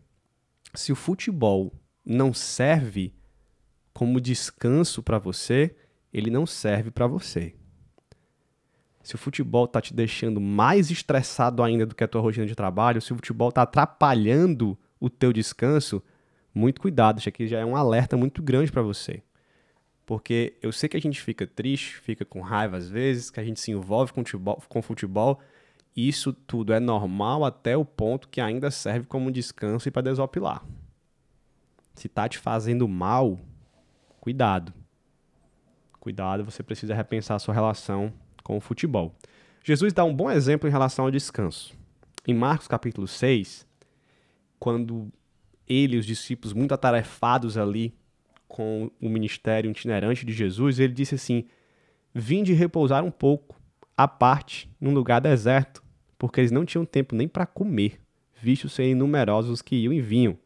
Se 0.72 0.92
o 0.92 0.96
futebol 0.96 1.72
não 2.04 2.32
serve 2.32 3.12
como 3.92 4.20
descanso 4.20 5.02
para 5.02 5.18
você, 5.18 5.74
ele 6.12 6.30
não 6.30 6.46
serve 6.46 6.90
para 6.90 7.06
você. 7.06 7.54
Se 9.02 9.14
o 9.14 9.18
futebol 9.18 9.64
está 9.64 9.80
te 9.80 9.94
deixando 9.94 10.40
mais 10.40 10.90
estressado 10.90 11.62
ainda 11.62 11.86
do 11.86 11.94
que 11.94 12.04
a 12.04 12.08
tua 12.08 12.20
rotina 12.20 12.46
de 12.46 12.54
trabalho, 12.54 13.00
se 13.00 13.12
o 13.12 13.16
futebol 13.16 13.48
está 13.48 13.62
atrapalhando 13.62 14.78
o 14.98 15.08
teu 15.08 15.32
descanso, 15.32 16.02
muito 16.54 16.80
cuidado, 16.80 17.18
isso 17.18 17.28
aqui 17.28 17.46
já 17.46 17.58
é 17.58 17.64
um 17.64 17.76
alerta 17.76 18.16
muito 18.16 18.42
grande 18.42 18.70
para 18.70 18.82
você. 18.82 19.22
Porque 20.04 20.56
eu 20.60 20.72
sei 20.72 20.88
que 20.88 20.96
a 20.96 21.00
gente 21.00 21.20
fica 21.20 21.46
triste, 21.46 21.96
fica 21.96 22.24
com 22.24 22.40
raiva 22.40 22.76
às 22.76 22.88
vezes, 22.88 23.30
que 23.30 23.40
a 23.40 23.44
gente 23.44 23.60
se 23.60 23.70
envolve 23.70 24.12
com 24.12 24.22
futebol, 24.24 24.62
com 24.68 24.82
futebol 24.82 25.40
isso 25.96 26.32
tudo 26.32 26.72
é 26.72 26.80
normal 26.80 27.44
até 27.44 27.76
o 27.76 27.84
ponto 27.84 28.28
que 28.28 28.40
ainda 28.40 28.70
serve 28.70 29.06
como 29.06 29.30
descanso 29.30 29.88
e 29.88 29.90
para 29.90 30.02
desopilar. 30.02 30.64
Se 31.94 32.06
está 32.06 32.28
te 32.28 32.38
fazendo 32.38 32.86
mal, 32.86 33.38
cuidado. 34.20 34.72
Cuidado, 36.00 36.42
você 36.42 36.62
precisa 36.62 36.94
repensar 36.94 37.34
a 37.34 37.38
sua 37.38 37.52
relação 37.52 38.10
com 38.42 38.56
o 38.56 38.60
futebol. 38.60 39.14
Jesus 39.62 39.92
dá 39.92 40.02
um 40.02 40.14
bom 40.14 40.30
exemplo 40.30 40.66
em 40.66 40.72
relação 40.72 41.04
ao 41.04 41.10
descanso. 41.10 41.74
Em 42.26 42.32
Marcos 42.32 42.66
capítulo 42.66 43.06
6, 43.06 43.66
quando 44.58 45.12
ele 45.68 45.96
e 45.96 45.98
os 45.98 46.06
discípulos 46.06 46.54
muito 46.54 46.72
atarefados 46.72 47.58
ali 47.58 47.94
com 48.48 48.90
o 48.98 49.10
ministério 49.10 49.70
itinerante 49.70 50.24
de 50.24 50.32
Jesus, 50.32 50.78
ele 50.78 50.94
disse 50.94 51.16
assim: 51.16 51.44
Vinde 52.14 52.54
repousar 52.54 53.04
um 53.04 53.10
pouco, 53.10 53.60
à 53.94 54.08
parte, 54.08 54.74
num 54.80 54.94
lugar 54.94 55.20
deserto, 55.20 55.84
porque 56.18 56.40
eles 56.40 56.50
não 56.50 56.64
tinham 56.64 56.86
tempo 56.86 57.14
nem 57.14 57.28
para 57.28 57.44
comer, 57.44 58.00
visto 58.40 58.70
serem 58.70 58.94
numerosos 58.94 59.50
os 59.50 59.62
que 59.62 59.76
iam 59.76 59.92
e 59.92 60.00
vinham. 60.00 60.38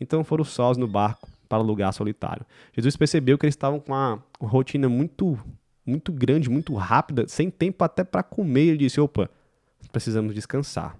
Então 0.00 0.22
foram 0.22 0.44
sós 0.44 0.76
no 0.76 0.86
barco 0.86 1.33
para 1.54 1.62
lugar 1.62 1.92
solitário. 1.92 2.44
Jesus 2.72 2.96
percebeu 2.96 3.38
que 3.38 3.46
eles 3.46 3.52
estavam 3.52 3.78
com 3.78 3.92
uma 3.92 4.22
rotina 4.40 4.88
muito, 4.88 5.38
muito 5.86 6.12
grande, 6.12 6.50
muito 6.50 6.74
rápida, 6.74 7.26
sem 7.28 7.50
tempo 7.50 7.84
até 7.84 8.02
para 8.02 8.22
comer. 8.22 8.68
Ele 8.68 8.78
disse: 8.78 9.00
opa, 9.00 9.30
precisamos 9.92 10.34
descansar. 10.34 10.96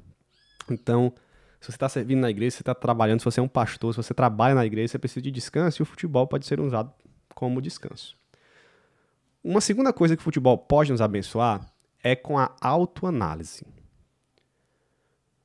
Então, 0.71 1.13
se 1.61 1.67
você 1.67 1.77
está 1.77 1.89
servindo 1.89 2.21
na 2.21 2.31
igreja, 2.31 2.53
se 2.53 2.57
você 2.59 2.63
está 2.63 2.75
trabalhando, 2.75 3.21
se 3.21 3.25
você 3.25 3.41
é 3.41 3.43
um 3.43 3.49
pastor, 3.49 3.93
se 3.93 3.97
você 3.97 4.15
trabalha 4.15 4.55
na 4.55 4.65
igreja, 4.65 4.89
você 4.89 4.99
precisa 4.99 5.23
de 5.23 5.31
descanso 5.31 5.81
e 5.81 5.83
o 5.83 5.87
futebol 5.87 6.27
pode 6.27 6.47
ser 6.47 6.61
usado 6.61 6.93
como 7.35 7.61
descanso. 7.61 8.17
Uma 9.43 9.61
segunda 9.61 9.93
coisa 9.93 10.17
que 10.17 10.21
o 10.21 10.25
futebol 10.25 10.57
pode 10.57 10.91
nos 10.91 11.01
abençoar 11.01 11.67
é 12.03 12.15
com 12.15 12.39
a 12.39 12.55
autoanálise. 12.61 13.67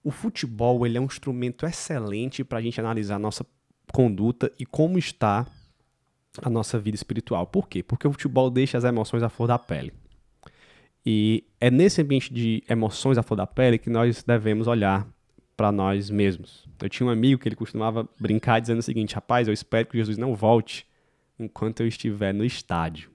O 0.04 0.12
futebol 0.12 0.86
ele 0.86 0.98
é 0.98 1.02
um 1.02 1.06
instrumento 1.06 1.66
excelente 1.66 2.44
para 2.44 2.60
a 2.60 2.62
gente 2.62 2.80
analisar 2.80 3.20
nossa 3.20 3.46
conduta 3.92 4.52
e 4.60 4.66
como 4.66 4.98
está 4.98 5.46
a 6.42 6.50
nossa 6.50 6.80
vida 6.80 6.96
espiritual. 6.96 7.48
Por 7.48 7.68
quê? 7.68 7.84
Porque 7.84 8.08
o 8.08 8.12
futebol 8.12 8.50
deixa 8.50 8.78
as 8.78 8.84
emoções 8.84 9.24
à 9.24 9.30
flor 9.30 9.48
da 9.48 9.60
pele. 9.60 9.94
E 11.06 11.44
é 11.60 11.72
nesse 11.72 12.02
ambiente 12.02 12.34
de 12.34 12.64
emoções 12.70 13.18
à 13.18 13.24
flor 13.24 13.38
da 13.38 13.48
pele 13.48 13.78
que 13.78 13.90
nós 13.90 14.24
devemos 14.24 14.68
olhar 14.68 15.08
para 15.56 15.72
nós 15.72 16.10
mesmos. 16.10 16.68
Eu 16.82 16.90
tinha 16.90 17.08
um 17.08 17.10
amigo 17.10 17.42
que 17.42 17.50
ele 17.50 17.56
costumava 17.56 18.08
brincar 18.20 18.60
dizendo 18.60 18.80
o 18.80 18.84
seguinte: 18.84 19.16
rapaz, 19.16 19.48
eu 19.48 19.54
espero 19.54 19.88
que 19.88 19.98
Jesus 19.98 20.18
não 20.18 20.36
volte 20.36 20.86
enquanto 21.38 21.82
eu 21.82 21.88
estiver 21.88 22.34
no 22.34 22.46
estádio. 22.46 23.12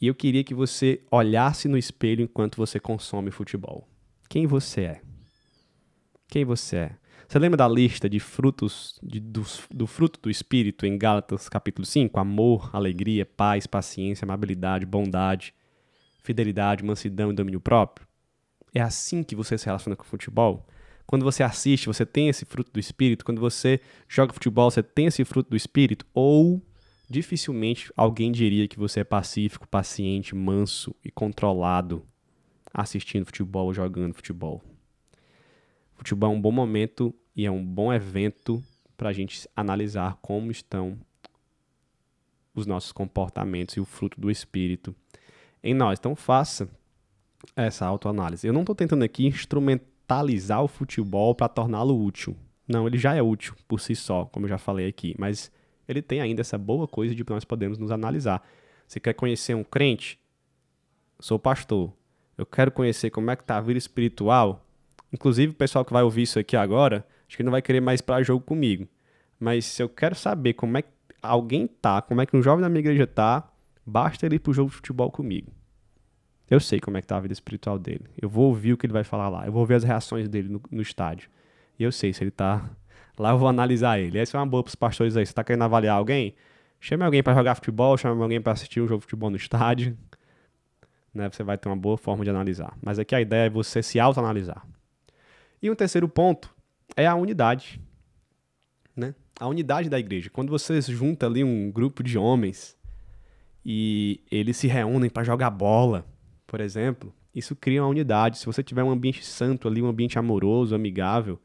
E 0.00 0.06
eu 0.06 0.14
queria 0.14 0.44
que 0.44 0.54
você 0.54 1.00
olhasse 1.10 1.66
no 1.66 1.76
espelho 1.76 2.22
enquanto 2.22 2.56
você 2.56 2.78
consome 2.78 3.30
futebol. 3.30 3.88
Quem 4.28 4.46
você 4.46 4.82
é? 4.82 5.00
Quem 6.28 6.44
você 6.44 6.76
é? 6.76 6.96
Você 7.28 7.38
lembra 7.38 7.58
da 7.58 7.68
lista 7.68 8.08
de 8.08 8.18
frutos 8.18 8.98
de, 9.02 9.20
do, 9.20 9.44
do 9.70 9.86
fruto 9.86 10.18
do 10.18 10.30
Espírito 10.30 10.86
em 10.86 10.96
Gálatas 10.96 11.46
capítulo 11.46 11.84
5? 11.84 12.18
Amor, 12.18 12.70
alegria, 12.72 13.26
paz, 13.26 13.66
paciência, 13.66 14.24
amabilidade, 14.24 14.86
bondade, 14.86 15.52
fidelidade, 16.22 16.82
mansidão 16.82 17.30
e 17.30 17.34
domínio 17.34 17.60
próprio? 17.60 18.08
É 18.74 18.80
assim 18.80 19.22
que 19.22 19.36
você 19.36 19.58
se 19.58 19.66
relaciona 19.66 19.94
com 19.94 20.04
o 20.04 20.06
futebol? 20.06 20.66
Quando 21.06 21.22
você 21.22 21.42
assiste, 21.42 21.86
você 21.86 22.06
tem 22.06 22.30
esse 22.30 22.46
fruto 22.46 22.72
do 22.72 22.80
espírito. 22.80 23.26
Quando 23.26 23.42
você 23.42 23.78
joga 24.08 24.32
futebol, 24.32 24.70
você 24.70 24.82
tem 24.82 25.04
esse 25.04 25.22
fruto 25.22 25.50
do 25.50 25.56
espírito. 25.56 26.06
Ou 26.14 26.62
dificilmente 27.10 27.92
alguém 27.94 28.32
diria 28.32 28.66
que 28.66 28.78
você 28.78 29.00
é 29.00 29.04
pacífico, 29.04 29.68
paciente, 29.68 30.34
manso 30.34 30.96
e 31.04 31.10
controlado 31.10 32.06
assistindo 32.72 33.26
futebol 33.26 33.66
ou 33.66 33.74
jogando 33.74 34.14
futebol. 34.14 34.62
Futebol 35.98 36.32
é 36.32 36.34
um 36.34 36.40
bom 36.40 36.52
momento 36.52 37.14
e 37.36 37.44
é 37.44 37.50
um 37.50 37.64
bom 37.64 37.92
evento 37.92 38.64
para 38.96 39.10
a 39.10 39.12
gente 39.12 39.46
analisar 39.54 40.16
como 40.22 40.50
estão 40.50 40.98
os 42.54 42.66
nossos 42.66 42.92
comportamentos 42.92 43.76
e 43.76 43.80
o 43.80 43.84
fruto 43.84 44.18
do 44.20 44.30
espírito 44.30 44.94
em 45.62 45.74
nós. 45.74 45.98
Então 45.98 46.16
faça 46.16 46.68
essa 47.54 47.84
autoanálise. 47.84 48.46
Eu 48.46 48.52
não 48.52 48.62
estou 48.62 48.74
tentando 48.74 49.04
aqui 49.04 49.26
instrumentar 49.26 49.98
capitalizar 50.08 50.62
o 50.62 50.68
futebol 50.68 51.34
para 51.34 51.48
torná-lo 51.48 52.02
útil. 52.02 52.34
Não, 52.66 52.86
ele 52.86 52.96
já 52.96 53.14
é 53.14 53.22
útil 53.22 53.54
por 53.68 53.78
si 53.78 53.94
só, 53.94 54.24
como 54.24 54.46
eu 54.46 54.48
já 54.48 54.58
falei 54.58 54.88
aqui, 54.88 55.14
mas 55.18 55.52
ele 55.86 56.00
tem 56.00 56.20
ainda 56.20 56.40
essa 56.40 56.56
boa 56.56 56.88
coisa 56.88 57.14
de 57.14 57.24
que 57.24 57.32
nós 57.32 57.44
podemos 57.44 57.76
nos 57.76 57.90
analisar. 57.90 58.42
Você 58.86 58.98
quer 58.98 59.12
conhecer 59.12 59.54
um 59.54 59.62
crente? 59.62 60.18
Sou 61.20 61.38
pastor. 61.38 61.92
Eu 62.38 62.46
quero 62.46 62.70
conhecer 62.70 63.10
como 63.10 63.30
é 63.30 63.36
que 63.36 63.42
está 63.42 63.58
a 63.58 63.60
vida 63.60 63.78
espiritual. 63.78 64.64
Inclusive, 65.12 65.52
o 65.52 65.54
pessoal 65.54 65.84
que 65.84 65.92
vai 65.92 66.02
ouvir 66.02 66.22
isso 66.22 66.38
aqui 66.38 66.56
agora, 66.56 67.06
acho 67.26 67.36
que 67.36 67.42
não 67.42 67.52
vai 67.52 67.62
querer 67.62 67.80
mais 67.80 68.00
para 68.00 68.22
jogo 68.22 68.44
comigo. 68.44 68.86
Mas 69.38 69.64
se 69.64 69.82
eu 69.82 69.88
quero 69.88 70.14
saber 70.14 70.54
como 70.54 70.76
é 70.76 70.82
que 70.82 70.88
alguém 71.22 71.66
tá, 71.66 72.02
como 72.02 72.20
é 72.20 72.26
que 72.26 72.36
um 72.36 72.42
jovem 72.42 72.62
da 72.62 72.68
minha 72.68 72.80
igreja 72.80 73.06
tá, 73.06 73.48
basta 73.86 74.26
ele 74.26 74.36
ir 74.36 74.38
pro 74.38 74.52
jogo 74.52 74.70
de 74.70 74.76
futebol 74.76 75.10
comigo. 75.10 75.50
Eu 76.50 76.60
sei 76.60 76.80
como 76.80 76.96
é 76.96 77.00
que 77.00 77.06
tá 77.06 77.16
a 77.16 77.20
vida 77.20 77.32
espiritual 77.32 77.78
dele. 77.78 78.04
Eu 78.20 78.28
vou 78.28 78.46
ouvir 78.46 78.72
o 78.72 78.76
que 78.76 78.86
ele 78.86 78.92
vai 78.92 79.04
falar 79.04 79.28
lá. 79.28 79.46
Eu 79.46 79.52
vou 79.52 79.66
ver 79.66 79.74
as 79.74 79.84
reações 79.84 80.28
dele 80.28 80.48
no, 80.48 80.60
no 80.70 80.80
estádio. 80.80 81.28
E 81.78 81.82
eu 81.82 81.92
sei 81.92 82.12
se 82.12 82.24
ele 82.24 82.30
tá. 82.30 82.68
Lá 83.18 83.30
eu 83.30 83.38
vou 83.38 83.48
analisar 83.48 83.98
ele. 83.98 84.16
Essa 84.16 84.36
é 84.36 84.40
uma 84.40 84.46
boa 84.46 84.62
pros 84.62 84.74
pastores 84.74 85.16
aí. 85.16 85.26
Você 85.26 85.32
tá 85.32 85.42
querendo 85.42 85.62
avaliar 85.62 85.96
alguém? 85.96 86.34
Chame 86.80 87.02
alguém 87.02 87.22
para 87.22 87.34
jogar 87.34 87.56
futebol, 87.56 87.96
chame 87.96 88.22
alguém 88.22 88.40
para 88.40 88.52
assistir 88.52 88.80
um 88.80 88.86
jogo 88.86 89.00
de 89.00 89.06
futebol 89.06 89.28
no 89.28 89.36
estádio. 89.36 89.98
Né? 91.12 91.28
Você 91.28 91.42
vai 91.42 91.58
ter 91.58 91.68
uma 91.68 91.76
boa 91.76 91.98
forma 91.98 92.22
de 92.22 92.30
analisar. 92.30 92.78
Mas 92.80 92.98
aqui 92.98 93.14
a 93.14 93.20
ideia 93.20 93.46
é 93.46 93.50
você 93.50 93.82
se 93.82 93.98
autoanalisar. 93.98 94.64
E 95.62 95.70
um 95.70 95.74
terceiro 95.74 96.08
ponto 96.08 96.54
é 96.96 97.06
a 97.06 97.14
unidade. 97.14 97.80
Né? 98.94 99.14
A 99.38 99.46
unidade 99.46 99.88
da 99.88 99.98
igreja. 99.98 100.30
Quando 100.30 100.50
você 100.50 100.80
junta 100.80 101.26
ali 101.26 101.44
um 101.44 101.70
grupo 101.70 102.02
de 102.02 102.18
homens 102.18 102.76
e 103.64 104.20
eles 104.30 104.56
se 104.56 104.66
reúnem 104.66 105.10
para 105.10 105.24
jogar 105.24 105.50
bola, 105.50 106.06
por 106.46 106.60
exemplo, 106.60 107.12
isso 107.34 107.54
cria 107.54 107.82
uma 107.82 107.88
unidade. 107.88 108.38
Se 108.38 108.46
você 108.46 108.62
tiver 108.62 108.82
um 108.82 108.90
ambiente 108.90 109.24
santo 109.24 109.68
ali, 109.68 109.82
um 109.82 109.88
ambiente 109.88 110.18
amoroso, 110.18 110.74
amigável, 110.74 111.40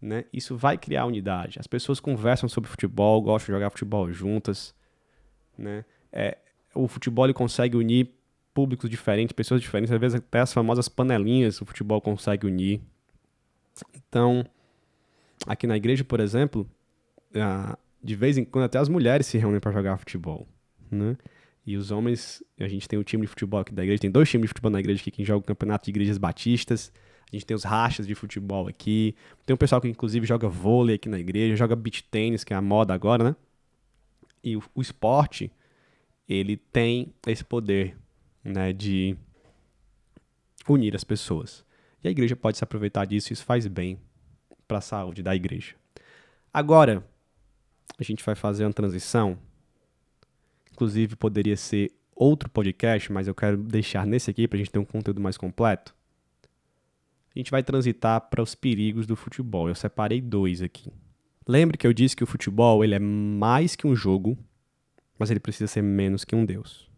né, 0.00 0.24
isso 0.32 0.56
vai 0.56 0.78
criar 0.78 1.06
unidade. 1.06 1.58
As 1.58 1.66
pessoas 1.66 1.98
conversam 1.98 2.48
sobre 2.48 2.70
futebol, 2.70 3.20
gostam 3.20 3.52
de 3.52 3.58
jogar 3.58 3.70
futebol 3.70 4.12
juntas, 4.12 4.74
né? 5.56 5.84
É, 6.12 6.38
o 6.74 6.86
futebol 6.86 7.32
consegue 7.34 7.76
unir 7.76 8.12
públicos 8.54 8.88
diferentes, 8.88 9.32
pessoas 9.32 9.60
diferentes, 9.60 9.92
às 9.92 10.00
vezes 10.00 10.20
até 10.20 10.40
as 10.40 10.52
famosas 10.52 10.88
panelinhas 10.88 11.60
o 11.60 11.64
futebol 11.64 12.00
consegue 12.00 12.46
unir. 12.46 12.80
Então, 13.94 14.44
aqui 15.46 15.66
na 15.66 15.76
igreja, 15.76 16.04
por 16.04 16.20
exemplo, 16.20 16.68
de 18.02 18.14
vez 18.16 18.38
em 18.38 18.44
quando 18.44 18.64
até 18.64 18.78
as 18.78 18.88
mulheres 18.88 19.26
se 19.26 19.38
reúnem 19.38 19.60
para 19.60 19.72
jogar 19.72 19.96
futebol, 19.98 20.46
né? 20.90 21.16
E 21.66 21.76
os 21.76 21.90
homens, 21.90 22.42
a 22.58 22.66
gente 22.66 22.88
tem 22.88 22.98
o 22.98 23.04
time 23.04 23.22
de 23.22 23.28
futebol 23.28 23.60
aqui 23.60 23.74
da 23.74 23.82
igreja, 23.82 24.00
tem 24.00 24.10
dois 24.10 24.30
times 24.30 24.44
de 24.44 24.48
futebol 24.48 24.70
na 24.70 24.80
igreja 24.80 25.02
aqui 25.02 25.10
que 25.10 25.22
joga 25.22 25.40
o 25.40 25.42
campeonato 25.42 25.84
de 25.84 25.90
igrejas 25.90 26.16
batistas. 26.16 26.90
A 27.30 27.36
gente 27.36 27.44
tem 27.44 27.54
os 27.54 27.62
rachas 27.62 28.06
de 28.06 28.14
futebol 28.14 28.66
aqui. 28.66 29.14
Tem 29.44 29.52
um 29.52 29.56
pessoal 29.58 29.78
que 29.78 29.86
inclusive 29.86 30.26
joga 30.26 30.48
vôlei 30.48 30.96
aqui 30.96 31.10
na 31.10 31.18
igreja, 31.18 31.56
joga 31.56 31.76
beach 31.76 32.04
tênis, 32.04 32.42
que 32.42 32.54
é 32.54 32.56
a 32.56 32.62
moda 32.62 32.94
agora, 32.94 33.22
né? 33.22 33.36
E 34.42 34.56
o, 34.56 34.62
o 34.74 34.80
esporte, 34.80 35.52
ele 36.26 36.56
tem 36.56 37.12
esse 37.26 37.44
poder, 37.44 37.98
né, 38.42 38.72
de 38.72 39.14
unir 40.66 40.96
as 40.96 41.04
pessoas. 41.04 41.66
E 42.02 42.08
a 42.08 42.10
igreja 42.10 42.36
pode 42.36 42.58
se 42.58 42.64
aproveitar 42.64 43.04
disso, 43.04 43.32
e 43.32 43.34
isso 43.34 43.44
faz 43.44 43.66
bem 43.66 43.98
para 44.66 44.78
a 44.78 44.82
saúde 44.82 45.22
da 45.22 45.34
igreja. 45.34 45.74
Agora, 46.52 47.04
a 47.98 48.02
gente 48.02 48.24
vai 48.24 48.34
fazer 48.34 48.64
uma 48.64 48.72
transição 48.72 49.38
inclusive 50.78 51.16
poderia 51.16 51.56
ser 51.56 51.90
outro 52.14 52.48
podcast, 52.48 53.12
mas 53.12 53.26
eu 53.26 53.34
quero 53.34 53.56
deixar 53.56 54.06
nesse 54.06 54.30
aqui 54.30 54.46
para 54.46 54.56
a 54.56 54.58
gente 54.58 54.70
ter 54.70 54.78
um 54.78 54.84
conteúdo 54.84 55.20
mais 55.20 55.36
completo. 55.36 55.92
A 57.34 57.38
gente 57.38 57.50
vai 57.50 57.64
transitar 57.64 58.20
para 58.20 58.40
os 58.40 58.54
perigos 58.54 59.04
do 59.04 59.16
futebol. 59.16 59.68
Eu 59.68 59.74
separei 59.74 60.20
dois 60.20 60.62
aqui. 60.62 60.92
Lembre 61.46 61.76
que 61.76 61.86
eu 61.86 61.92
disse 61.92 62.14
que 62.14 62.22
o 62.22 62.28
futebol 62.28 62.84
ele 62.84 62.94
é 62.94 62.98
mais 63.00 63.74
que 63.74 63.88
um 63.88 63.94
jogo, 63.94 64.38
mas 65.18 65.32
ele 65.32 65.40
precisa 65.40 65.66
ser 65.66 65.82
menos 65.82 66.24
que 66.24 66.36
um 66.36 66.44
deus. 66.44 66.88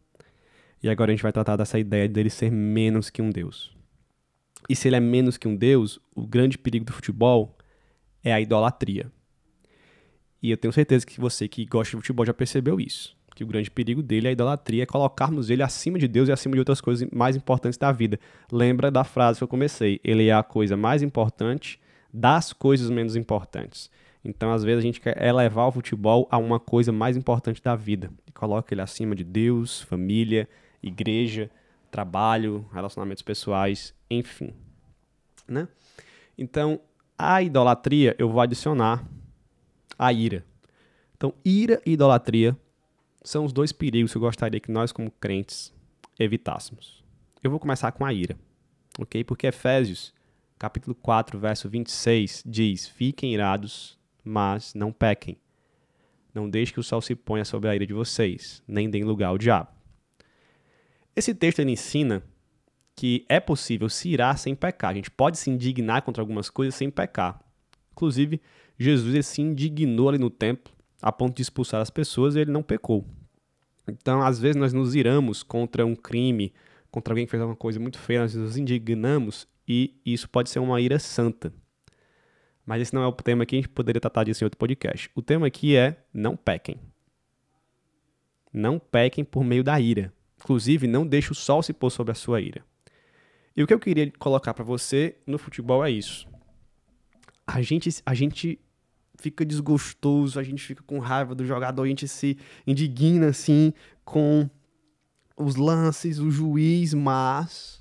E 0.83 0.89
agora 0.91 1.11
a 1.11 1.15
gente 1.15 1.23
vai 1.23 1.33
tratar 1.33 1.57
dessa 1.57 1.79
ideia 1.79 2.07
dele 2.07 2.29
ser 2.29 2.51
menos 2.51 3.09
que 3.09 3.23
um 3.23 3.31
Deus. 3.31 3.75
E 4.69 4.77
se 4.77 4.89
ele 4.89 4.97
é 4.97 5.01
menos 5.01 5.37
que 5.37 5.49
um 5.49 5.57
Deus, 5.57 5.99
o 6.15 6.27
grande 6.27 6.59
perigo 6.59 6.85
do 6.85 6.93
futebol 6.93 7.57
é 8.23 8.33
a 8.33 8.41
idolatria. 8.41 9.11
E 10.43 10.51
eu 10.51 10.57
tenho 10.57 10.73
certeza 10.73 11.07
que 11.07 11.21
você 11.21 11.47
que 11.49 11.65
gosta 11.65 11.97
de 11.97 12.03
futebol 12.03 12.25
já 12.25 12.33
percebeu 12.33 12.81
isso. 12.81 13.17
Que 13.35 13.45
o 13.45 13.47
grande 13.47 13.71
perigo 13.71 14.03
dele 14.03 14.27
é 14.27 14.31
a 14.31 14.33
idolatria, 14.33 14.83
é 14.83 14.87
colocarmos 14.87 15.51
ele 15.51 15.63
acima 15.63 15.99
de 15.99 16.09
Deus 16.09 16.29
e 16.29 16.33
acima 16.33 16.55
de 16.55 16.59
outras 16.59 16.81
coisas 16.81 17.09
mais 17.11 17.37
importantes 17.37 17.79
da 17.79 17.93
vida. 17.93 18.19
Lembra 18.51 18.91
da 18.91 19.05
frase 19.05 19.39
que 19.39 19.45
eu 19.45 19.49
comecei: 19.49 20.01
ele 20.03 20.29
é 20.29 20.33
a 20.33 20.43
coisa 20.43 20.77
mais 20.77 21.03
importante 21.03 21.81
das 22.13 22.53
coisas 22.53 22.91
menos 22.91 23.17
importantes. 23.17 23.91
Então, 24.25 24.53
às 24.53 24.63
vezes, 24.63 24.81
a 24.81 24.87
gente 24.87 25.01
quer 25.01 25.23
elevar 25.23 25.69
o 25.69 25.73
futebol 25.73 26.29
a 26.31 26.37
uma 26.37 26.61
coisa 26.61 26.93
mais 26.93 27.17
importante 27.17 27.63
da 27.63 27.75
vida. 27.75 28.11
E 28.27 28.33
coloca 28.33 28.75
ele 28.75 28.83
acima 28.83 29.15
de 29.15 29.25
Deus, 29.25 29.81
família, 29.83 30.49
igreja, 30.83 31.51
trabalho, 31.91 32.69
relacionamentos 32.73 33.23
pessoais, 33.23 33.95
enfim. 34.11 34.55
Né? 35.47 35.69
Então, 36.39 36.81
a 37.19 37.43
idolatria 37.43 38.15
eu 38.19 38.29
vou 38.29 38.41
adicionar 38.41 39.05
a 39.99 40.13
ira. 40.13 40.45
Então, 41.17 41.35
ira 41.45 41.83
e 41.85 41.93
idolatria 41.93 42.57
são 43.23 43.45
os 43.45 43.53
dois 43.53 43.73
perigos 43.73 44.13
que 44.13 44.17
eu 44.17 44.23
gostaria 44.23 44.61
que 44.61 44.73
nós, 44.73 44.93
como 44.93 45.11
crentes, 45.11 45.73
evitássemos. 46.19 47.05
Eu 47.43 47.51
vou 47.51 47.61
começar 47.61 47.93
com 47.93 48.05
a 48.05 48.13
ira, 48.13 48.39
ok? 48.99 49.23
Porque 49.25 49.47
Efésios, 49.47 50.15
capítulo 50.59 50.95
4, 50.95 51.39
verso 51.39 51.69
26, 51.69 52.43
diz: 52.47 52.87
Fiquem 52.89 53.35
irados, 53.35 53.99
mas 54.25 54.73
não 54.75 54.93
pequem. 54.93 55.37
Não 56.33 56.49
deixe 56.49 56.73
que 56.73 56.81
o 56.81 56.83
sol 56.83 57.03
se 57.03 57.15
ponha 57.15 57.45
sobre 57.45 57.69
a 57.69 57.75
ira 57.75 57.87
de 57.87 57.93
vocês, 57.93 58.63
nem 58.67 58.89
deem 58.89 59.05
lugar 59.05 59.29
ao 59.29 59.39
diabo. 59.39 59.80
Esse 61.21 61.35
texto 61.35 61.59
ele 61.59 61.73
ensina 61.73 62.23
que 62.97 63.27
é 63.29 63.39
possível 63.39 63.91
se 63.91 64.09
irar 64.09 64.39
sem 64.39 64.55
pecar. 64.55 64.91
A 64.91 64.95
gente 64.95 65.11
pode 65.11 65.37
se 65.37 65.51
indignar 65.51 66.01
contra 66.01 66.23
algumas 66.23 66.49
coisas 66.49 66.75
sem 66.75 66.89
pecar. 66.89 67.39
Inclusive, 67.93 68.41
Jesus 68.79 69.27
se 69.27 69.43
indignou 69.43 70.09
ali 70.09 70.17
no 70.17 70.31
templo 70.31 70.73
a 71.03 71.13
ponto 71.13 71.37
de 71.37 71.43
expulsar 71.43 71.83
as 71.83 71.91
pessoas 71.91 72.35
e 72.35 72.39
ele 72.39 72.51
não 72.51 72.63
pecou. 72.63 73.05
Então, 73.87 74.23
às 74.23 74.39
vezes, 74.39 74.57
nós 74.57 74.73
nos 74.73 74.95
iramos 74.95 75.43
contra 75.43 75.85
um 75.85 75.95
crime, 75.95 76.55
contra 76.91 77.13
alguém 77.13 77.27
que 77.27 77.31
fez 77.31 77.43
alguma 77.43 77.55
coisa 77.55 77.79
muito 77.79 77.99
feia, 77.99 78.23
nós 78.23 78.35
nos 78.35 78.57
indignamos 78.57 79.47
e 79.69 80.01
isso 80.07 80.27
pode 80.27 80.49
ser 80.49 80.61
uma 80.61 80.81
ira 80.81 80.99
santa. 80.99 81.53
Mas 82.65 82.81
esse 82.81 82.95
não 82.95 83.03
é 83.03 83.07
o 83.07 83.13
tema 83.13 83.45
que 83.45 83.57
a 83.57 83.59
gente 83.59 83.69
poderia 83.69 84.01
tratar 84.01 84.25
disso 84.25 84.43
em 84.43 84.47
outro 84.47 84.57
podcast. 84.57 85.11
O 85.15 85.21
tema 85.21 85.49
aqui 85.49 85.77
é 85.77 86.03
não 86.15 86.35
pequem. 86.35 86.81
Não 88.51 88.79
pequem 88.79 89.23
por 89.23 89.45
meio 89.45 89.63
da 89.63 89.79
ira. 89.79 90.11
Inclusive, 90.41 90.87
não 90.87 91.07
deixe 91.07 91.33
o 91.33 91.35
sol 91.35 91.63
se 91.63 91.73
pôr 91.73 91.91
sobre 91.91 92.13
a 92.13 92.15
sua 92.15 92.41
ira. 92.41 92.65
E 93.57 93.63
o 93.63 93.67
que 93.67 93.75
eu 93.75 93.79
queria 93.79 94.11
colocar 94.19 94.55
para 94.55 94.65
você 94.65 95.17
no 95.27 95.39
futebol 95.39 95.85
é 95.85 95.91
isso. 95.91 96.27
A 97.47 97.61
gente, 97.61 97.91
a 98.07 98.15
gente 98.15 98.59
fica 99.19 99.45
desgostoso, 99.45 100.41
a 100.41 100.43
gente 100.43 100.63
fica 100.63 100.83
com 100.83 100.99
raiva 100.99 101.35
do 101.35 101.45
jogador, 101.45 101.83
a 101.83 101.87
gente 101.87 102.09
se 102.09 102.39
indigna 102.67 103.29
assim 103.29 103.73
com 104.05 104.49
os 105.37 105.57
lances, 105.57 106.19
o 106.19 106.31
juiz, 106.31 106.95
mas 106.95 107.81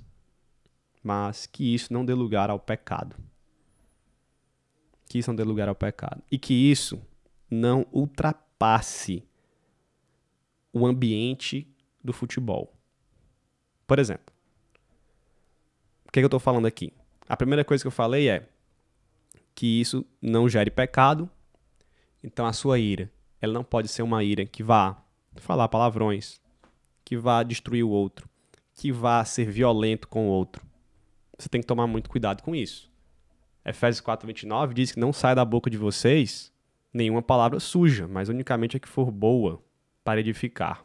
mas 1.02 1.46
que 1.46 1.74
isso 1.74 1.94
não 1.94 2.06
dê 2.06 2.14
lugar 2.14 2.50
ao 2.50 2.60
pecado. 2.60 3.16
Que 5.08 5.20
isso 5.20 5.30
não 5.30 5.36
dê 5.36 5.44
lugar 5.44 5.68
ao 5.68 5.76
pecado 5.76 6.22
e 6.30 6.38
que 6.38 6.54
isso 6.54 7.02
não 7.50 7.86
ultrapasse 7.92 9.24
o 10.72 10.86
ambiente 10.86 11.68
do 12.04 12.14
futebol. 12.14 12.74
Por 13.86 14.00
exemplo, 14.00 14.34
o 16.08 16.12
que, 16.12 16.20
é 16.20 16.22
que 16.22 16.26
eu 16.26 16.28
estou 16.28 16.40
falando 16.40 16.66
aqui? 16.66 16.92
A 17.28 17.38
primeira 17.38 17.64
coisa 17.64 17.84
que 17.84 17.88
eu 17.88 17.92
falei 17.92 18.30
é 18.30 18.48
que 19.54 19.80
isso 19.80 20.06
não 20.22 20.50
gere 20.50 20.72
pecado, 20.72 21.30
então 22.24 22.46
a 22.46 22.54
sua 22.54 22.80
ira, 22.80 23.12
ela 23.42 23.54
não 23.54 23.64
pode 23.64 23.88
ser 23.88 24.02
uma 24.02 24.24
ira 24.24 24.46
que 24.46 24.64
vá 24.64 25.02
falar 25.36 25.68
palavrões, 25.68 26.42
que 27.06 27.18
vá 27.18 27.44
destruir 27.44 27.84
o 27.84 27.90
outro, 27.90 28.28
que 28.74 28.92
vá 28.92 29.24
ser 29.24 29.52
violento 29.52 30.08
com 30.08 30.28
o 30.28 30.32
outro. 30.32 30.66
Você 31.38 31.48
tem 31.48 31.62
que 31.62 31.68
tomar 31.68 31.88
muito 31.88 32.10
cuidado 32.10 32.42
com 32.42 32.56
isso. 32.56 32.90
Efésios 33.64 34.02
4:29 34.02 34.74
diz 34.74 34.92
que 34.92 35.00
não 35.00 35.14
sai 35.14 35.36
da 35.36 35.46
boca 35.46 35.70
de 35.70 35.78
vocês 35.78 36.52
nenhuma 36.94 37.22
palavra 37.22 37.60
suja, 37.60 38.08
mas 38.08 38.30
unicamente 38.30 38.78
a 38.78 38.80
que 38.80 38.88
for 38.88 39.12
boa 39.12 39.64
para 40.04 40.20
edificar 40.20 40.84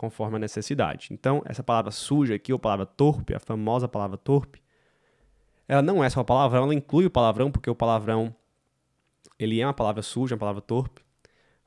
conforme 0.00 0.36
a 0.36 0.38
necessidade. 0.38 1.08
Então, 1.10 1.42
essa 1.44 1.62
palavra 1.62 1.90
suja 1.90 2.34
aqui, 2.34 2.54
ou 2.54 2.58
palavra 2.58 2.86
torpe, 2.86 3.34
a 3.34 3.38
famosa 3.38 3.86
palavra 3.86 4.16
torpe, 4.16 4.62
ela 5.68 5.82
não 5.82 6.02
é 6.02 6.08
só 6.08 6.24
palavrão, 6.24 6.62
ela 6.62 6.74
inclui 6.74 7.04
o 7.04 7.10
palavrão, 7.10 7.52
porque 7.52 7.68
o 7.68 7.74
palavrão 7.74 8.34
ele 9.38 9.60
é 9.60 9.66
uma 9.66 9.74
palavra 9.74 10.00
suja, 10.00 10.34
uma 10.34 10.38
palavra 10.38 10.62
torpe, 10.62 11.02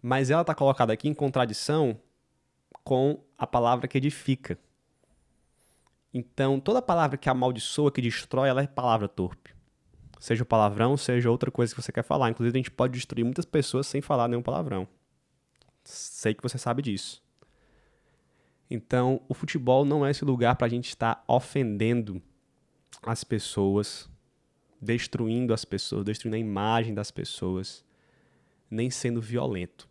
mas 0.02 0.32
ela 0.32 0.42
está 0.42 0.56
colocada 0.56 0.92
aqui 0.92 1.08
em 1.08 1.14
contradição 1.14 1.96
com 2.84 3.24
a 3.38 3.46
palavra 3.46 3.88
que 3.88 4.00
edifica. 4.00 4.58
Então, 6.12 6.60
toda 6.60 6.82
palavra 6.82 7.18
que 7.18 7.30
amaldiçoa, 7.30 7.92
que 7.92 8.02
destrói, 8.02 8.50
ela 8.50 8.64
é 8.64 8.68
palavra 8.68 9.08
torpe. 9.08 9.54
Seja 10.20 10.42
o 10.42 10.46
palavrão, 10.46 10.98
seja 10.98 11.30
outra 11.30 11.52
coisa 11.52 11.76
que 11.76 11.80
você 11.80 11.92
quer 11.92 12.04
falar. 12.04 12.32
Inclusive, 12.32 12.58
a 12.58 12.62
gente 12.62 12.72
pode 12.72 12.94
destruir 12.94 13.24
muitas 13.24 13.46
pessoas 13.46 13.86
sem 13.86 14.02
falar 14.02 14.28
nenhum 14.28 14.42
palavrão. 14.42 14.88
Sei 15.84 16.34
que 16.34 16.42
você 16.42 16.58
sabe 16.58 16.82
disso. 16.82 17.22
Então, 18.74 19.22
o 19.30 19.36
futebol 19.36 19.86
não 19.86 20.04
é 20.04 20.10
esse 20.10 20.26
lugar 20.26 20.56
para 20.56 20.66
a 20.66 20.70
gente 20.70 20.90
estar 20.90 21.24
ofendendo 21.28 22.20
as 23.04 23.24
pessoas, 23.24 24.10
destruindo 24.82 25.54
as 25.54 25.64
pessoas, 25.64 26.04
destruindo 26.04 26.38
a 26.38 26.40
imagem 26.40 26.92
das 26.92 27.12
pessoas, 27.12 27.86
nem 28.72 28.90
sendo 28.90 29.22
violento 29.22 29.88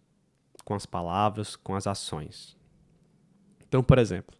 com 0.64 0.74
as 0.74 0.84
palavras, 0.84 1.54
com 1.54 1.76
as 1.76 1.86
ações. 1.86 2.58
Então, 3.68 3.84
por 3.84 3.98
exemplo, 3.98 4.36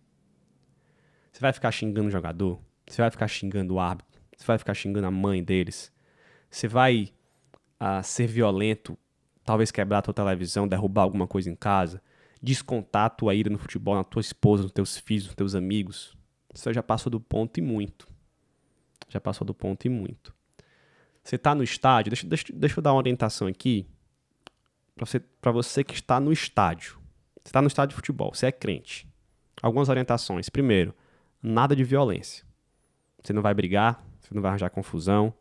você 1.32 1.40
vai 1.40 1.52
ficar 1.52 1.70
xingando 1.70 2.08
o 2.08 2.10
jogador, 2.10 2.60
você 2.84 3.00
vai 3.00 3.12
ficar 3.12 3.28
xingando 3.28 3.74
o 3.74 3.78
árbitro, 3.78 4.20
você 4.36 4.44
vai 4.44 4.58
ficar 4.58 4.74
xingando 4.74 5.06
a 5.06 5.10
mãe 5.12 5.40
deles, 5.44 5.92
você 6.50 6.66
vai 6.66 7.12
uh, 7.80 8.02
ser 8.02 8.26
violento, 8.26 8.98
talvez 9.44 9.70
quebrar 9.70 9.98
a 9.98 10.02
tua 10.02 10.12
televisão, 10.12 10.66
derrubar 10.66 11.02
alguma 11.02 11.28
coisa 11.28 11.48
em 11.48 11.54
casa, 11.54 12.02
descontar 12.42 13.06
a 13.06 13.10
tua 13.10 13.34
ira 13.34 13.48
no 13.48 13.58
futebol, 13.58 13.94
na 13.94 14.02
tua 14.02 14.20
esposa, 14.20 14.64
nos 14.64 14.72
teus 14.72 14.98
filhos, 14.98 15.26
nos 15.26 15.34
teus 15.34 15.54
amigos. 15.54 16.16
Você 16.52 16.72
já 16.72 16.82
passou 16.82 17.10
do 17.10 17.20
ponto 17.20 17.58
e 17.58 17.62
muito. 17.62 18.08
Já 19.08 19.20
passou 19.20 19.46
do 19.46 19.54
ponto 19.54 19.86
e 19.86 19.88
muito. 19.88 20.34
Você 21.22 21.36
está 21.36 21.54
no 21.54 21.62
estádio, 21.62 22.10
deixa, 22.10 22.26
deixa, 22.26 22.52
deixa 22.52 22.78
eu 22.78 22.82
dar 22.82 22.92
uma 22.92 22.98
orientação 22.98 23.46
aqui 23.46 23.86
para 24.96 25.06
você, 25.06 25.22
você 25.52 25.84
que 25.84 25.94
está 25.94 26.18
no 26.18 26.32
estádio. 26.32 26.98
Você 27.36 27.48
está 27.48 27.62
no 27.62 27.68
estádio 27.68 27.90
de 27.90 27.96
futebol, 27.96 28.34
você 28.34 28.46
é 28.46 28.52
crente. 28.52 29.06
Algumas 29.62 29.88
orientações. 29.88 30.48
Primeiro, 30.48 30.94
nada 31.40 31.76
de 31.76 31.84
violência. 31.84 32.44
Você 33.22 33.32
não 33.32 33.42
vai 33.42 33.54
brigar, 33.54 34.04
você 34.20 34.34
não 34.34 34.42
vai 34.42 34.50
arranjar 34.50 34.70
confusão, 34.70 35.32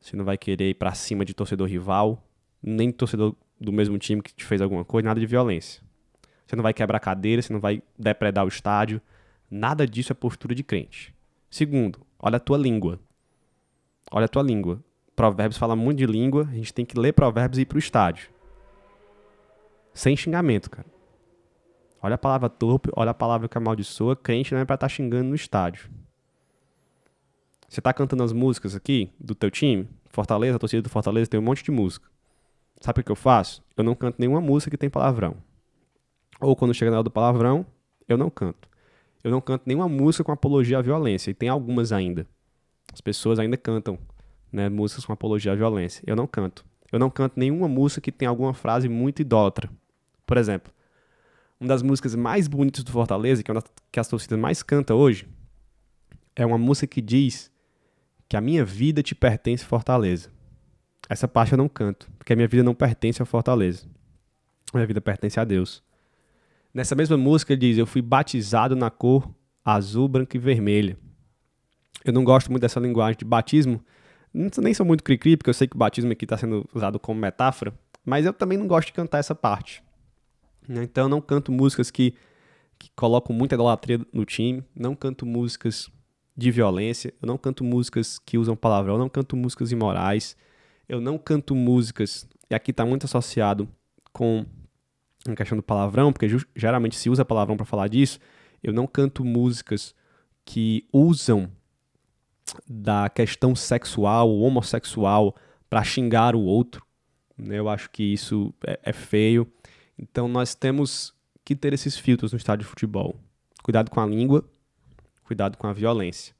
você 0.00 0.16
não 0.16 0.24
vai 0.24 0.36
querer 0.36 0.70
ir 0.70 0.74
para 0.74 0.92
cima 0.92 1.24
de 1.24 1.34
torcedor 1.34 1.68
rival, 1.68 2.26
nem 2.60 2.90
torcedor 2.90 3.36
do 3.60 3.72
mesmo 3.72 3.96
time 3.98 4.20
que 4.20 4.34
te 4.34 4.44
fez 4.44 4.60
alguma 4.60 4.84
coisa, 4.84 5.06
nada 5.06 5.20
de 5.20 5.26
violência. 5.26 5.83
Você 6.46 6.56
não 6.56 6.62
vai 6.62 6.74
quebrar 6.74 7.00
cadeira, 7.00 7.40
você 7.40 7.52
não 7.52 7.60
vai 7.60 7.82
depredar 7.98 8.44
o 8.44 8.48
estádio. 8.48 9.00
Nada 9.50 9.86
disso 9.86 10.12
é 10.12 10.14
postura 10.14 10.54
de 10.54 10.62
crente. 10.62 11.14
Segundo, 11.50 12.00
olha 12.18 12.36
a 12.36 12.40
tua 12.40 12.58
língua. 12.58 13.00
Olha 14.10 14.26
a 14.26 14.28
tua 14.28 14.42
língua. 14.42 14.82
Provérbios 15.14 15.56
fala 15.56 15.76
muito 15.76 15.98
de 15.98 16.06
língua, 16.06 16.48
a 16.50 16.54
gente 16.54 16.74
tem 16.74 16.84
que 16.84 16.98
ler 16.98 17.12
provérbios 17.12 17.58
e 17.58 17.62
ir 17.62 17.66
pro 17.66 17.78
estádio. 17.78 18.28
Sem 19.92 20.16
xingamento, 20.16 20.68
cara. 20.68 20.88
Olha 22.02 22.16
a 22.16 22.18
palavra 22.18 22.48
torpe, 22.48 22.90
olha 22.94 23.12
a 23.12 23.14
palavra 23.14 23.48
que 23.48 23.56
amaldiçoa. 23.56 24.16
Crente 24.16 24.52
não 24.52 24.60
é 24.60 24.64
pra 24.64 24.74
estar 24.74 24.88
tá 24.88 24.92
xingando 24.92 25.28
no 25.28 25.34
estádio. 25.34 25.88
Você 27.68 27.80
tá 27.80 27.92
cantando 27.92 28.22
as 28.22 28.32
músicas 28.32 28.74
aqui 28.74 29.10
do 29.18 29.34
teu 29.34 29.50
time? 29.50 29.88
Fortaleza, 30.10 30.56
a 30.56 30.58
torcida 30.58 30.82
do 30.82 30.90
Fortaleza 30.90 31.30
tem 31.30 31.40
um 31.40 31.42
monte 31.42 31.64
de 31.64 31.70
música. 31.70 32.08
Sabe 32.80 33.00
o 33.00 33.04
que 33.04 33.10
eu 33.10 33.16
faço? 33.16 33.64
Eu 33.76 33.82
não 33.82 33.94
canto 33.94 34.16
nenhuma 34.18 34.40
música 34.40 34.70
que 34.70 34.76
tem 34.76 34.90
palavrão. 34.90 35.36
Ou 36.40 36.54
quando 36.54 36.74
chega 36.74 36.90
na 36.90 36.98
hora 36.98 37.04
do 37.04 37.10
palavrão, 37.10 37.66
eu 38.08 38.18
não 38.18 38.30
canto. 38.30 38.68
Eu 39.22 39.30
não 39.30 39.40
canto 39.40 39.62
nenhuma 39.66 39.88
música 39.88 40.22
com 40.22 40.32
apologia 40.32 40.78
à 40.78 40.82
violência. 40.82 41.30
E 41.30 41.34
tem 41.34 41.48
algumas 41.48 41.92
ainda. 41.92 42.26
As 42.92 43.00
pessoas 43.00 43.38
ainda 43.38 43.56
cantam 43.56 43.98
né, 44.52 44.68
músicas 44.68 45.04
com 45.04 45.12
apologia 45.12 45.52
à 45.52 45.54
violência. 45.54 46.02
Eu 46.06 46.14
não 46.14 46.26
canto. 46.26 46.64
Eu 46.92 46.98
não 46.98 47.10
canto 47.10 47.38
nenhuma 47.38 47.66
música 47.66 48.00
que 48.00 48.12
tem 48.12 48.28
alguma 48.28 48.54
frase 48.54 48.88
muito 48.88 49.20
idólatra. 49.20 49.70
Por 50.26 50.36
exemplo, 50.36 50.72
uma 51.58 51.68
das 51.68 51.82
músicas 51.82 52.14
mais 52.14 52.46
bonitas 52.46 52.84
do 52.84 52.92
Fortaleza, 52.92 53.42
que 53.42 53.50
é 53.50 53.52
uma 53.52 53.60
das, 53.60 53.70
que 53.90 53.98
as 53.98 54.06
torcidas 54.06 54.38
mais 54.38 54.62
cantam 54.62 54.96
hoje, 54.96 55.26
é 56.36 56.44
uma 56.44 56.58
música 56.58 56.86
que 56.86 57.00
diz 57.00 57.50
que 58.28 58.36
a 58.36 58.40
minha 58.40 58.64
vida 58.64 59.02
te 59.02 59.14
pertence 59.14 59.64
Fortaleza. 59.64 60.30
Essa 61.08 61.28
parte 61.28 61.52
eu 61.52 61.58
não 61.58 61.68
canto, 61.68 62.10
porque 62.18 62.32
a 62.32 62.36
minha 62.36 62.48
vida 62.48 62.62
não 62.62 62.74
pertence 62.74 63.20
ao 63.20 63.26
Fortaleza. 63.26 63.86
A 64.72 64.76
minha 64.76 64.86
vida 64.86 65.00
pertence 65.00 65.38
a 65.38 65.44
Deus. 65.44 65.82
Nessa 66.74 66.96
mesma 66.96 67.16
música 67.16 67.52
ele 67.52 67.60
diz: 67.60 67.78
Eu 67.78 67.86
fui 67.86 68.02
batizado 68.02 68.74
na 68.74 68.90
cor 68.90 69.32
azul, 69.64 70.08
branca 70.08 70.36
e 70.36 70.40
vermelha. 70.40 70.98
Eu 72.04 72.12
não 72.12 72.24
gosto 72.24 72.50
muito 72.50 72.62
dessa 72.62 72.80
linguagem 72.80 73.16
de 73.16 73.24
batismo, 73.24 73.82
nem 74.34 74.74
sou 74.74 74.84
muito 74.84 75.04
cri-cri, 75.04 75.36
porque 75.36 75.48
eu 75.48 75.54
sei 75.54 75.68
que 75.68 75.76
o 75.76 75.78
batismo 75.78 76.10
aqui 76.12 76.24
está 76.24 76.36
sendo 76.36 76.68
usado 76.74 76.98
como 76.98 77.18
metáfora, 77.18 77.72
mas 78.04 78.26
eu 78.26 78.32
também 78.32 78.58
não 78.58 78.66
gosto 78.66 78.88
de 78.88 78.92
cantar 78.92 79.18
essa 79.18 79.34
parte. 79.34 79.82
Né? 80.68 80.82
Então 80.82 81.04
eu 81.04 81.08
não 81.08 81.20
canto 81.20 81.52
músicas 81.52 81.90
que, 81.90 82.14
que 82.78 82.90
colocam 82.96 83.34
muita 83.34 83.54
idolatria 83.54 84.00
no 84.12 84.24
time, 84.24 84.62
não 84.74 84.94
canto 84.94 85.24
músicas 85.24 85.88
de 86.36 86.50
violência, 86.50 87.14
eu 87.22 87.26
não 87.26 87.38
canto 87.38 87.62
músicas 87.62 88.18
que 88.18 88.36
usam 88.36 88.56
palavrão, 88.56 88.94
eu 88.94 88.98
não 88.98 89.08
canto 89.08 89.36
músicas 89.36 89.70
imorais, 89.70 90.36
eu 90.88 91.00
não 91.00 91.16
canto 91.16 91.54
músicas, 91.54 92.28
e 92.50 92.54
aqui 92.54 92.72
está 92.72 92.84
muito 92.84 93.04
associado 93.04 93.68
com 94.12 94.44
a 95.32 95.34
questão 95.34 95.56
do 95.56 95.62
palavrão, 95.62 96.12
porque 96.12 96.28
geralmente 96.54 96.96
se 96.96 97.08
usa 97.08 97.24
palavrão 97.24 97.56
para 97.56 97.64
falar 97.64 97.88
disso, 97.88 98.18
eu 98.62 98.72
não 98.72 98.86
canto 98.86 99.24
músicas 99.24 99.94
que 100.44 100.86
usam 100.92 101.50
da 102.68 103.08
questão 103.08 103.54
sexual 103.54 104.28
ou 104.28 104.42
homossexual 104.42 105.34
para 105.68 105.82
xingar 105.82 106.36
o 106.36 106.42
outro. 106.42 106.84
Né? 107.36 107.58
Eu 107.58 107.68
acho 107.68 107.90
que 107.90 108.02
isso 108.02 108.52
é, 108.66 108.78
é 108.82 108.92
feio. 108.92 109.50
Então 109.98 110.28
nós 110.28 110.54
temos 110.54 111.14
que 111.44 111.56
ter 111.56 111.72
esses 111.72 111.96
filtros 111.96 112.32
no 112.32 112.38
estádio 112.38 112.64
de 112.64 112.70
futebol. 112.70 113.18
Cuidado 113.62 113.90
com 113.90 114.00
a 114.00 114.06
língua, 114.06 114.44
cuidado 115.24 115.56
com 115.56 115.66
a 115.66 115.72
violência. 115.72 116.34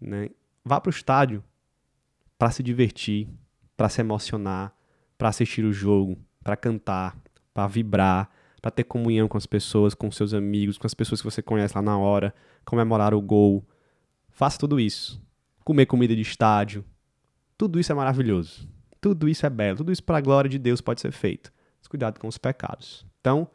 Né? 0.00 0.30
Vá 0.64 0.80
para 0.80 0.90
o 0.90 0.92
estádio 0.92 1.42
para 2.38 2.50
se 2.50 2.62
divertir, 2.62 3.28
para 3.76 3.88
se 3.88 4.00
emocionar, 4.00 4.74
para 5.16 5.28
assistir 5.28 5.64
o 5.64 5.72
jogo, 5.72 6.18
para 6.42 6.56
cantar, 6.56 7.16
para 7.52 7.66
vibrar, 7.66 8.30
para 8.60 8.70
ter 8.70 8.84
comunhão 8.84 9.26
com 9.28 9.36
as 9.36 9.46
pessoas, 9.46 9.94
com 9.94 10.10
seus 10.10 10.32
amigos, 10.32 10.78
com 10.78 10.86
as 10.86 10.94
pessoas 10.94 11.20
que 11.20 11.24
você 11.24 11.42
conhece 11.42 11.74
lá 11.74 11.82
na 11.82 11.98
hora, 11.98 12.34
comemorar 12.64 13.12
o 13.14 13.20
gol. 13.20 13.64
Faça 14.30 14.58
tudo 14.58 14.78
isso. 14.78 15.20
Comer 15.64 15.86
comida 15.86 16.14
de 16.14 16.22
estádio. 16.22 16.84
Tudo 17.58 17.78
isso 17.78 17.92
é 17.92 17.94
maravilhoso. 17.94 18.68
Tudo 19.00 19.28
isso 19.28 19.44
é 19.44 19.50
belo. 19.50 19.78
Tudo 19.78 19.92
isso 19.92 20.02
para 20.02 20.18
a 20.18 20.20
glória 20.20 20.48
de 20.48 20.58
Deus 20.58 20.80
pode 20.80 21.00
ser 21.00 21.12
feito. 21.12 21.52
Mas 21.80 21.88
cuidado 21.88 22.20
com 22.20 22.28
os 22.28 22.38
pecados. 22.38 23.04
Então, 23.20 23.48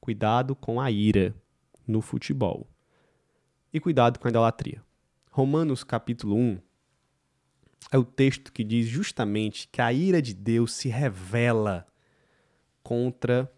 cuidado 0.00 0.56
com 0.56 0.80
a 0.80 0.90
ira 0.90 1.34
no 1.86 2.00
futebol. 2.00 2.66
E 3.72 3.78
cuidado 3.78 4.18
com 4.18 4.26
a 4.26 4.30
idolatria. 4.30 4.82
Romanos 5.30 5.84
capítulo 5.84 6.34
1 6.34 6.58
é 7.92 7.98
o 7.98 8.04
texto 8.04 8.52
que 8.52 8.64
diz 8.64 8.86
justamente 8.86 9.68
que 9.68 9.80
a 9.80 9.92
ira 9.92 10.20
de 10.20 10.34
Deus 10.34 10.72
se 10.72 10.88
revela 10.88 11.86
contra 12.86 13.52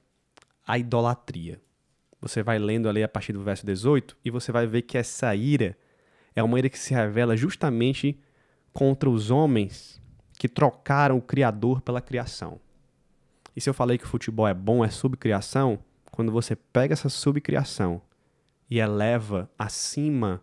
a 0.67 0.79
idolatria. 0.79 1.61
Você 2.19 2.43
vai 2.43 2.59
lendo 2.59 2.89
ali 2.89 3.03
a 3.03 3.09
partir 3.09 3.35
do 3.35 3.43
verso 3.43 3.67
18 3.67 4.17
e 4.25 4.31
você 4.31 4.51
vai 4.51 4.67
ver 4.67 4.81
que 4.81 4.97
essa 4.97 5.37
ira 5.37 5.77
é 6.35 6.43
uma 6.43 6.59
ira 6.59 6.71
que 6.71 6.79
se 6.79 6.95
revela 6.95 7.37
justamente 7.37 8.19
contra 8.73 9.11
os 9.11 9.31
homens 9.31 10.01
que 10.39 10.49
trocaram 10.49 11.19
o 11.19 11.21
Criador 11.21 11.83
pela 11.83 12.01
criação. 12.01 12.59
E 13.55 13.61
se 13.61 13.69
eu 13.69 13.75
falei 13.75 13.99
que 13.99 14.05
o 14.05 14.09
futebol 14.09 14.49
é 14.49 14.55
bom, 14.55 14.83
é 14.83 14.89
subcriação, 14.89 15.79
quando 16.11 16.33
você 16.33 16.57
pega 16.57 16.95
essa 16.95 17.11
subcriação 17.11 18.01
e 18.71 18.79
eleva 18.79 19.51
acima 19.59 20.43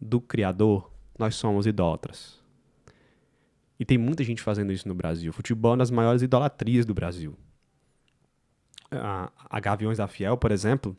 do 0.00 0.18
Criador, 0.18 0.90
nós 1.18 1.34
somos 1.34 1.66
idólatras. 1.66 2.42
E 3.78 3.84
tem 3.84 3.98
muita 3.98 4.24
gente 4.24 4.40
fazendo 4.40 4.72
isso 4.72 4.88
no 4.88 4.94
Brasil. 4.94 5.28
O 5.28 5.34
futebol 5.34 5.72
é 5.72 5.74
uma 5.74 5.78
das 5.78 5.90
maiores 5.90 6.22
idolatrias 6.22 6.86
do 6.86 6.94
Brasil 6.94 7.36
a, 9.00 9.30
a 9.38 9.60
Gaviões 9.60 9.98
da 9.98 10.08
Fiel, 10.08 10.36
por 10.36 10.50
exemplo, 10.50 10.96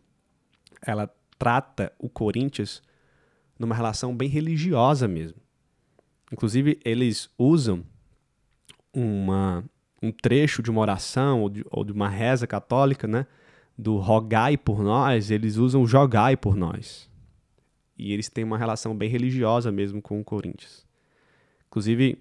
ela 0.82 1.10
trata 1.38 1.92
o 2.00 2.10
Corinthians 2.10 2.82
numa 3.58 3.76
relação 3.76 4.16
bem 4.16 4.30
religiosa 4.30 5.08
mesmo. 5.08 5.38
Inclusive, 6.32 6.80
eles 6.84 7.30
usam 7.38 7.84
uma, 8.94 9.64
um 10.02 10.12
trecho 10.12 10.62
de 10.62 10.72
uma 10.72 10.82
oração 10.82 11.42
ou 11.42 11.50
de, 11.50 11.66
ou 11.70 11.84
de 11.84 11.92
uma 11.92 12.10
reza 12.10 12.48
católica, 12.48 13.08
né? 13.08 13.26
Do 13.78 13.98
rogai 13.98 14.58
por 14.58 14.82
nós, 14.82 15.32
eles 15.32 15.58
usam 15.58 15.86
jogai 15.86 16.38
por 16.38 16.56
nós. 16.56 17.10
E 17.98 18.12
eles 18.12 18.30
têm 18.30 18.44
uma 18.44 18.58
relação 18.58 18.96
bem 18.96 19.10
religiosa 19.10 19.72
mesmo 19.72 20.02
com 20.02 20.20
o 20.20 20.24
Corinthians. 20.24 20.86
Inclusive, 21.68 22.18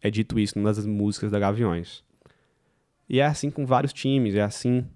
é 0.00 0.10
dito 0.10 0.38
isso 0.38 0.60
das 0.62 0.84
músicas 0.86 1.30
da 1.30 1.38
Gaviões. 1.38 2.04
E 3.08 3.20
é 3.20 3.26
assim 3.26 3.50
com 3.50 3.66
vários 3.66 3.92
times, 3.92 4.34
é 4.34 4.42
assim 4.42 4.86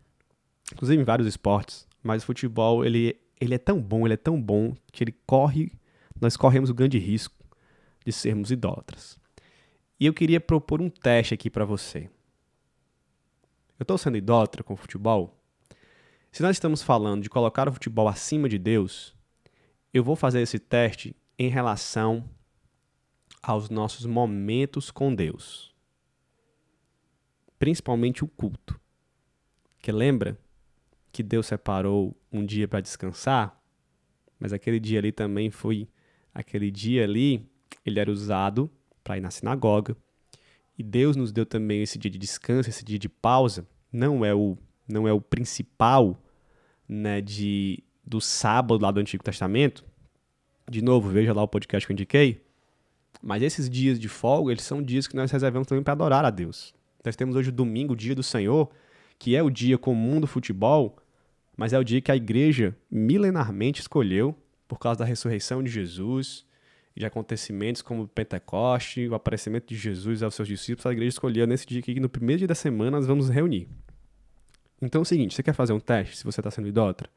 inclusive 0.73 1.01
em 1.01 1.05
vários 1.05 1.29
esportes, 1.29 1.87
mas 2.03 2.23
o 2.23 2.27
futebol 2.27 2.85
ele, 2.85 3.19
ele 3.41 3.55
é 3.55 3.59
tão 3.59 3.81
bom, 3.81 4.07
ele 4.07 4.15
é 4.15 4.19
tão 4.19 4.41
bom 4.41 4.75
que 4.93 5.05
ele 5.05 5.15
corre, 5.27 5.73
nós 6.21 6.37
corremos 6.37 6.71
o 6.71 6.75
grande 6.75 6.99
risco 6.99 7.35
de 8.05 8.13
sermos 8.13 8.51
idólatras. 8.51 9.19
E 9.99 10.07
eu 10.07 10.15
queria 10.15 10.41
propor 10.41 10.81
um 10.81 10.91
teste 10.91 11.35
aqui 11.35 11.49
para 11.49 11.65
você. 11.65 12.11
Eu 13.79 13.85
estou 13.85 13.99
sendo 13.99 14.17
idólatra 14.17 14.63
com 14.63 14.75
o 14.75 14.77
futebol? 14.77 15.39
Se 16.31 16.43
nós 16.43 16.57
estamos 16.57 16.83
falando 16.83 17.23
de 17.23 17.31
colocar 17.31 17.69
o 17.69 17.73
futebol 17.73 18.09
acima 18.09 18.49
de 18.49 18.59
Deus, 18.59 19.15
eu 19.93 20.05
vou 20.05 20.17
fazer 20.17 20.41
esse 20.41 20.59
teste 20.59 21.17
em 21.39 21.49
relação 21.49 22.29
aos 23.43 23.71
nossos 23.71 24.05
momentos 24.05 24.91
com 24.91 25.15
Deus. 25.15 25.75
Principalmente 27.59 28.23
o 28.25 28.29
culto. 28.29 28.79
Que 29.79 29.91
lembra 29.91 30.39
que 31.17 31.23
Deus 31.23 31.47
separou 31.47 32.15
um 32.31 32.45
dia 32.45 32.69
para 32.69 32.83
descansar, 32.83 33.59
mas 34.39 34.53
aquele 34.53 34.79
dia 34.79 34.99
ali 34.99 35.11
também 35.11 35.51
foi 35.51 35.89
aquele 36.35 36.71
dia 36.71 37.05
ali, 37.05 37.49
ele 37.87 37.99
era 37.99 38.11
usado 38.11 38.71
para 39.03 39.17
ir 39.17 39.23
na 39.23 39.31
sinagoga. 39.31 39.97
E 40.77 40.83
Deus 40.83 41.17
nos 41.17 41.33
deu 41.33 41.47
também 41.47 41.83
esse 41.83 41.99
dia 41.99 42.11
de 42.11 42.19
descanso, 42.19 42.69
esse 42.69 42.85
dia 42.85 42.99
de 42.99 43.09
pausa. 43.09 43.67
Não 43.91 44.27
é 44.27 44.35
o 44.35 44.59
não 44.87 45.09
é 45.09 45.13
o 45.13 45.19
principal, 45.19 46.23
né, 46.87 47.23
de 47.23 47.83
do 48.05 48.21
sábado 48.21 48.83
lá 48.83 48.91
do 48.91 49.01
Antigo 49.01 49.25
Testamento. 49.25 49.87
De 50.71 50.83
novo, 50.83 51.09
veja 51.09 51.33
lá 51.33 51.43
o 51.43 51.49
podcast 51.49 51.87
que 51.87 51.93
eu 51.93 51.95
indiquei. 51.95 52.45
Mas 53.23 53.43
esses 53.43 53.71
dias 53.71 53.99
de 53.99 54.07
folga, 54.07 54.53
eles 54.53 54.65
são 54.65 54.83
dias 54.83 55.07
que 55.07 55.17
nós 55.17 55.31
reservamos 55.31 55.67
também 55.67 55.83
para 55.83 55.95
adorar 55.95 56.27
a 56.27 56.31
Deus. 56.31 56.75
Nós 57.03 57.17
temos 57.17 57.35
hoje 57.37 57.49
o 57.49 57.53
domingo, 57.53 57.95
o 57.95 57.97
dia 57.97 58.15
do 58.15 58.23
Senhor, 58.23 58.71
que 59.19 59.35
é 59.35 59.43
o 59.43 59.49
dia 59.49 59.79
comum 59.79 60.21
do 60.21 60.27
futebol, 60.27 60.99
mas 61.57 61.73
é 61.73 61.79
o 61.79 61.85
dia 61.85 62.01
que 62.01 62.13
a 62.13 62.17
igreja 62.17 62.77
milenarmente 62.91 63.81
escolheu 63.81 64.37
por 64.69 64.79
causa 64.79 65.01
da 65.01 65.05
ressurreição 65.05 65.63
de 65.63 65.71
Jesus 65.71 66.47
de 66.97 67.05
acontecimentos 67.05 67.83
como 67.83 68.05
o 68.05 68.09
Pentecoste, 68.09 69.07
o 69.07 69.15
aparecimento 69.15 69.67
de 69.67 69.77
Jesus 69.77 70.23
aos 70.23 70.35
seus 70.35 70.49
discípulos, 70.49 70.87
a 70.87 70.93
igreja 70.93 71.11
escolheu 71.11 71.47
nesse 71.47 71.67
dia 71.67 71.83
que 71.83 72.01
no 72.01 72.09
primeiro 72.09 72.39
dia 72.39 72.49
da 72.49 72.55
semana 72.55 72.93
nós 72.93 73.07
vamos 73.07 73.27
nos 73.27 73.35
reunir. 73.35 73.69
Então 74.81 75.01
é 75.01 75.03
o 75.03 75.05
seguinte, 75.05 75.35
você 75.35 75.43
quer 75.43 75.53
fazer 75.53 75.75
um 75.75 75.81
teste 75.81 76.17
se 76.17 76.25
você 76.25 76.41
está 76.41 76.51
sendo 76.51 76.69
idólatra? 76.69 77.11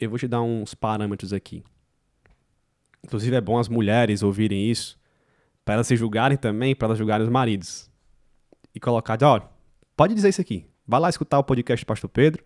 Eu 0.00 0.08
vou 0.08 0.18
te 0.18 0.26
dar 0.26 0.40
uns 0.40 0.74
parâmetros 0.74 1.34
aqui. 1.34 1.62
Inclusive 3.04 3.36
é 3.36 3.40
bom 3.40 3.58
as 3.58 3.68
mulheres 3.68 4.22
ouvirem 4.22 4.70
isso, 4.70 4.98
para 5.62 5.74
elas 5.74 5.86
se 5.86 5.94
julgarem 5.94 6.38
também, 6.38 6.74
para 6.74 6.88
elas 6.88 6.98
julgarem 6.98 7.26
os 7.26 7.30
maridos. 7.30 7.90
E 8.74 8.80
colocar, 8.80 9.22
ó, 9.22 9.40
pode 9.94 10.14
dizer 10.14 10.30
isso 10.30 10.40
aqui. 10.40 10.66
Vai 10.86 11.00
lá 11.00 11.10
escutar 11.10 11.38
o 11.38 11.44
podcast 11.44 11.84
do 11.84 11.86
Pastor 11.86 12.08
Pedro, 12.08 12.42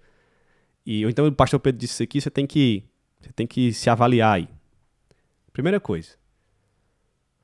e, 0.85 1.05
ou 1.05 1.11
então 1.11 1.27
o 1.27 1.33
pastor 1.33 1.61
Pedro 1.61 1.79
disse 1.79 1.95
isso 1.95 2.03
aqui, 2.03 2.21
você 2.21 2.31
tem 2.31 2.47
que, 2.47 2.85
você 3.21 3.33
tem 3.33 3.47
que 3.47 3.73
se 3.73 3.89
avaliar 3.89 4.37
aí. 4.37 4.49
Primeira 5.53 5.79
coisa. 5.79 6.17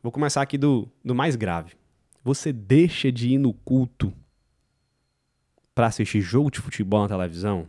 Vou 0.03 0.11
começar 0.11 0.43
aqui 0.43 0.57
do, 0.57 0.89
do 1.05 1.15
mais 1.15 1.37
grave. 1.37 1.75
Você 2.25 2.53
deixa 2.53 3.11
de 3.13 3.31
ir 3.31 3.39
no 3.39 3.53
culto 3.53 4.13
para 5.75 5.87
assistir 5.87 6.21
jogo 6.21 6.51
de 6.51 6.61
futebol 6.61 7.03
na 7.03 7.09
televisão? 7.09 7.69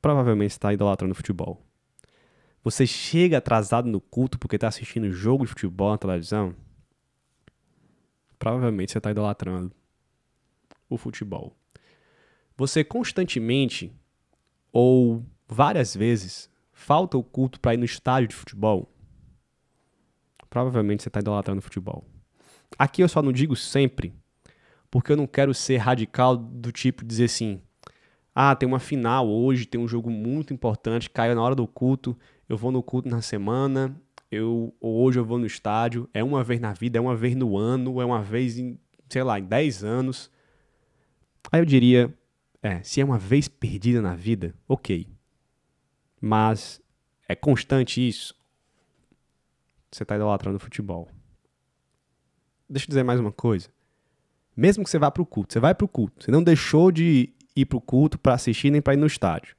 Provavelmente 0.00 0.52
está 0.52 0.72
idolatrando 0.72 1.14
futebol. 1.14 1.64
Você 2.64 2.86
chega 2.86 3.38
atrasado 3.38 3.88
no 3.88 4.00
culto 4.00 4.38
porque 4.38 4.56
está 4.56 4.68
assistindo 4.68 5.10
jogo 5.10 5.44
de 5.44 5.50
futebol 5.50 5.90
na 5.90 5.98
televisão? 5.98 6.54
Provavelmente 8.38 8.92
você 8.92 8.98
está 8.98 9.10
idolatrando 9.10 9.74
o 10.88 10.96
futebol. 10.96 11.56
Você 12.56 12.84
constantemente 12.84 13.92
ou 14.72 15.24
várias 15.48 15.94
vezes 15.94 16.50
falta 16.72 17.16
o 17.16 17.22
culto 17.22 17.60
para 17.60 17.74
ir 17.74 17.76
no 17.76 17.84
estádio 17.84 18.28
de 18.28 18.34
futebol, 18.34 18.90
provavelmente 20.48 21.02
você 21.02 21.08
está 21.08 21.20
idolatrando 21.20 21.60
o 21.60 21.62
futebol. 21.62 22.04
Aqui 22.78 23.02
eu 23.02 23.08
só 23.08 23.22
não 23.22 23.32
digo 23.32 23.54
sempre, 23.54 24.14
porque 24.90 25.12
eu 25.12 25.16
não 25.16 25.26
quero 25.26 25.54
ser 25.54 25.76
radical 25.78 26.36
do 26.36 26.72
tipo 26.72 27.04
dizer 27.04 27.24
assim: 27.24 27.62
ah, 28.34 28.54
tem 28.56 28.66
uma 28.66 28.78
final 28.78 29.28
hoje, 29.28 29.66
tem 29.66 29.80
um 29.80 29.88
jogo 29.88 30.10
muito 30.10 30.52
importante, 30.52 31.10
caiu 31.10 31.34
na 31.34 31.42
hora 31.42 31.54
do 31.54 31.66
culto, 31.66 32.16
eu 32.48 32.56
vou 32.56 32.72
no 32.72 32.82
culto 32.82 33.08
na 33.08 33.22
semana, 33.22 33.94
eu 34.30 34.74
hoje 34.80 35.18
eu 35.18 35.24
vou 35.24 35.38
no 35.38 35.46
estádio, 35.46 36.08
é 36.14 36.24
uma 36.24 36.42
vez 36.42 36.60
na 36.60 36.72
vida, 36.72 36.98
é 36.98 37.00
uma 37.00 37.14
vez 37.14 37.34
no 37.34 37.56
ano, 37.56 38.00
é 38.00 38.04
uma 38.04 38.22
vez 38.22 38.58
em, 38.58 38.78
sei 39.08 39.22
lá, 39.22 39.38
em 39.38 39.44
10 39.44 39.84
anos. 39.84 40.30
Aí 41.50 41.60
eu 41.60 41.66
diria, 41.66 42.12
É, 42.62 42.82
se 42.82 43.00
é 43.00 43.04
uma 43.04 43.18
vez 43.18 43.48
perdida 43.48 44.00
na 44.00 44.14
vida, 44.14 44.54
ok. 44.68 45.08
Mas 46.20 46.80
é 47.28 47.34
constante 47.34 48.06
isso? 48.06 48.34
Você 49.90 50.04
está 50.04 50.14
idolatrando 50.14 50.56
o 50.56 50.60
futebol. 50.60 51.08
Deixa 52.68 52.86
eu 52.86 52.88
dizer 52.88 53.02
mais 53.02 53.18
uma 53.18 53.32
coisa. 53.32 53.68
Mesmo 54.56 54.84
que 54.84 54.90
você 54.90 54.98
vá 54.98 55.10
para 55.10 55.22
o 55.22 55.26
culto, 55.26 55.52
você 55.52 55.58
vai 55.60 55.74
para 55.74 55.84
o 55.84 55.88
culto. 55.88 56.24
Você 56.24 56.30
não 56.30 56.42
deixou 56.42 56.92
de 56.92 57.34
ir 57.56 57.66
para 57.66 57.78
o 57.78 57.80
culto 57.80 58.18
para 58.18 58.34
assistir 58.34 58.70
nem 58.70 58.80
para 58.80 58.94
ir 58.94 58.98
no 58.98 59.06
estádio. 59.06 59.56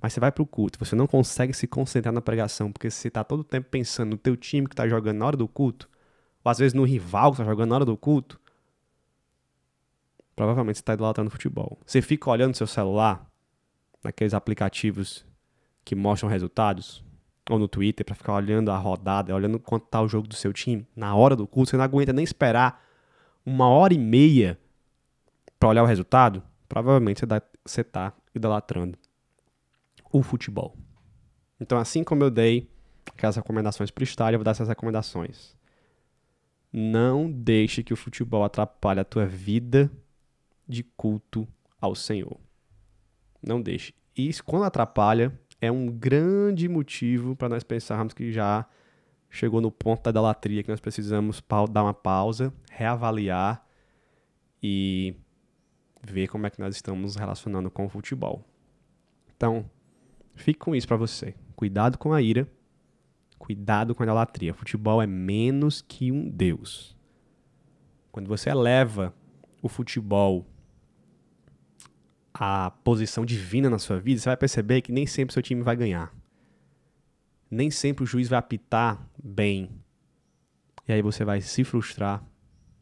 Mas 0.00 0.12
você 0.12 0.20
vai 0.20 0.32
para 0.32 0.42
o 0.42 0.46
culto, 0.46 0.78
você 0.78 0.96
não 0.96 1.06
consegue 1.06 1.52
se 1.52 1.66
concentrar 1.66 2.12
na 2.12 2.22
pregação, 2.22 2.72
porque 2.72 2.90
você 2.90 3.08
está 3.08 3.22
todo 3.22 3.40
o 3.40 3.44
tempo 3.44 3.68
pensando 3.70 4.10
no 4.10 4.16
teu 4.16 4.34
time 4.34 4.66
que 4.66 4.72
está 4.72 4.88
jogando 4.88 5.18
na 5.18 5.26
hora 5.26 5.36
do 5.36 5.46
culto, 5.46 5.88
ou 6.42 6.50
às 6.50 6.58
vezes 6.58 6.72
no 6.72 6.84
rival 6.84 7.32
que 7.32 7.34
está 7.34 7.44
jogando 7.44 7.68
na 7.68 7.74
hora 7.76 7.84
do 7.84 7.96
culto, 7.98 8.39
provavelmente 10.40 10.78
você 10.78 10.80
está 10.80 10.94
idolatrando 10.94 11.28
futebol. 11.28 11.78
Você 11.84 12.00
fica 12.00 12.30
olhando 12.30 12.56
seu 12.56 12.66
celular, 12.66 13.30
naqueles 14.02 14.32
aplicativos 14.32 15.26
que 15.84 15.94
mostram 15.94 16.30
resultados, 16.30 17.04
ou 17.50 17.58
no 17.58 17.68
Twitter, 17.68 18.06
para 18.06 18.14
ficar 18.14 18.32
olhando 18.32 18.70
a 18.70 18.78
rodada, 18.78 19.34
olhando 19.34 19.60
quanto 19.60 19.84
está 19.84 20.00
o 20.00 20.08
jogo 20.08 20.26
do 20.26 20.34
seu 20.34 20.50
time, 20.50 20.86
na 20.96 21.14
hora 21.14 21.36
do 21.36 21.46
culto, 21.46 21.68
você 21.68 21.76
não 21.76 21.84
aguenta 21.84 22.10
nem 22.14 22.24
esperar 22.24 22.82
uma 23.44 23.68
hora 23.68 23.92
e 23.92 23.98
meia 23.98 24.58
para 25.58 25.68
olhar 25.68 25.82
o 25.82 25.86
resultado, 25.86 26.42
provavelmente 26.66 27.20
você 27.62 27.82
está 27.82 28.14
idolatrando 28.34 28.96
o 30.10 30.22
futebol. 30.22 30.74
Então, 31.60 31.76
assim 31.76 32.02
como 32.02 32.24
eu 32.24 32.30
dei 32.30 32.66
aquelas 33.12 33.36
recomendações 33.36 33.90
para 33.90 34.00
o 34.00 34.04
estádio, 34.04 34.36
eu 34.36 34.38
vou 34.38 34.44
dar 34.44 34.52
essas 34.52 34.68
recomendações. 34.68 35.54
Não 36.72 37.30
deixe 37.30 37.82
que 37.82 37.92
o 37.92 37.96
futebol 37.96 38.42
atrapalhe 38.42 39.00
a 39.00 39.04
tua 39.04 39.26
vida 39.26 39.92
de 40.70 40.82
culto 40.82 41.46
ao 41.80 41.94
Senhor. 41.94 42.38
Não 43.42 43.60
deixe. 43.60 43.92
Isso, 44.16 44.44
quando 44.44 44.64
atrapalha, 44.64 45.38
é 45.60 45.70
um 45.70 45.86
grande 45.86 46.68
motivo 46.68 47.36
para 47.36 47.48
nós 47.48 47.62
pensarmos 47.62 48.14
que 48.14 48.32
já 48.32 48.66
chegou 49.28 49.60
no 49.60 49.70
ponto 49.70 50.02
da 50.02 50.10
idolatria, 50.10 50.62
que 50.62 50.70
nós 50.70 50.80
precisamos 50.80 51.42
dar 51.70 51.82
uma 51.82 51.94
pausa, 51.94 52.52
reavaliar 52.70 53.64
e 54.62 55.14
ver 56.02 56.28
como 56.28 56.46
é 56.46 56.50
que 56.50 56.60
nós 56.60 56.74
estamos 56.74 57.16
relacionando 57.16 57.70
com 57.70 57.86
o 57.86 57.88
futebol. 57.88 58.44
Então, 59.36 59.70
fique 60.34 60.58
com 60.58 60.74
isso 60.74 60.88
para 60.88 60.96
você. 60.96 61.34
Cuidado 61.54 61.98
com 61.98 62.12
a 62.12 62.20
ira, 62.20 62.50
cuidado 63.38 63.94
com 63.94 64.02
a 64.02 64.06
idolatria. 64.06 64.54
Futebol 64.54 65.00
é 65.00 65.06
menos 65.06 65.80
que 65.80 66.10
um 66.10 66.28
deus. 66.28 66.96
Quando 68.10 68.28
você 68.28 68.50
eleva 68.50 69.14
o 69.62 69.68
futebol 69.68 70.46
à 72.42 72.70
posição 72.70 73.26
divina 73.26 73.68
na 73.68 73.78
sua 73.78 74.00
vida, 74.00 74.18
você 74.18 74.30
vai 74.30 74.36
perceber 74.38 74.80
que 74.80 74.90
nem 74.90 75.06
sempre 75.06 75.34
seu 75.34 75.42
time 75.42 75.62
vai 75.62 75.76
ganhar. 75.76 76.10
Nem 77.50 77.70
sempre 77.70 78.02
o 78.02 78.06
juiz 78.06 78.28
vai 78.28 78.38
apitar 78.38 79.06
bem. 79.22 79.70
E 80.88 80.92
aí 80.92 81.02
você 81.02 81.22
vai 81.22 81.42
se 81.42 81.62
frustrar, 81.64 82.24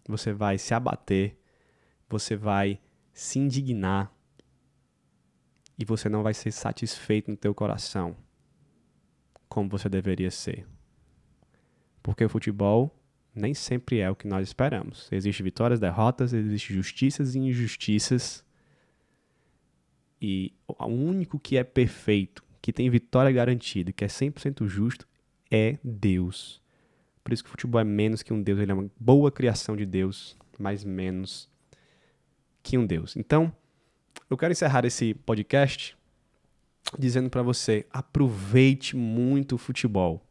você 0.07 0.33
vai 0.33 0.59
se 0.59 0.73
abater, 0.75 1.37
você 2.09 2.37
vai 2.37 2.81
se 3.13 3.41
indignar 3.41 4.15
e 5.77 5.85
você 5.85 6.09
não 6.09 6.23
vai 6.23 6.35
ser 6.35 6.53
satisfeito 6.53 7.29
no 7.29 7.37
teu 7.37 7.53
coração 7.53 8.17
como 9.49 9.69
você 9.69 9.89
deveria 9.89 10.31
ser. 10.31 10.69
Porque 12.01 12.25
o 12.25 12.29
futebol 12.29 12.97
nem 13.35 13.55
sempre 13.55 13.99
é 13.99 14.09
o 14.09 14.15
que 14.15 14.29
nós 14.29 14.47
esperamos. 14.47 15.09
Existem 15.11 15.43
vitórias, 15.43 15.81
derrotas, 15.81 16.33
existem 16.33 16.77
justiças 16.77 17.35
e 17.35 17.41
injustiças. 17.41 18.47
E 20.21 20.53
o 20.67 20.87
único 20.87 21.39
que 21.39 21.57
é 21.57 21.65
perfeito, 21.65 22.45
que 22.61 22.73
tem 22.73 22.91
vitória 22.91 23.31
garantida, 23.31 23.93
que 23.93 24.05
é 24.05 24.09
100% 24.09 24.67
justo, 24.67 25.07
é 25.51 25.79
Deus. 25.83 26.61
Por 27.23 27.33
isso 27.33 27.43
que 27.45 27.49
o 27.49 27.51
futebol 27.51 27.81
é 27.81 27.85
menos 27.85 28.23
que 28.23 28.33
um 28.33 28.43
Deus, 28.43 28.59
ele 28.59 28.73
é 28.73 28.75
uma 28.75 28.91
boa 28.99 29.31
criação 29.31 29.77
de 29.77 29.87
Deus, 29.87 30.37
mas 30.59 30.85
menos 30.85 31.49
que 32.63 32.77
um 32.77 32.87
Deus. 32.87 33.17
Então, 33.17 33.53
eu 34.29 34.37
quero 34.37 34.53
encerrar 34.53 34.85
esse 34.85 35.15
podcast 35.15 35.97
dizendo 36.99 37.31
para 37.31 37.43
você: 37.43 37.87
aproveite 37.91 38.97
muito 38.97 39.55
o 39.55 39.59
futebol. 39.59 40.23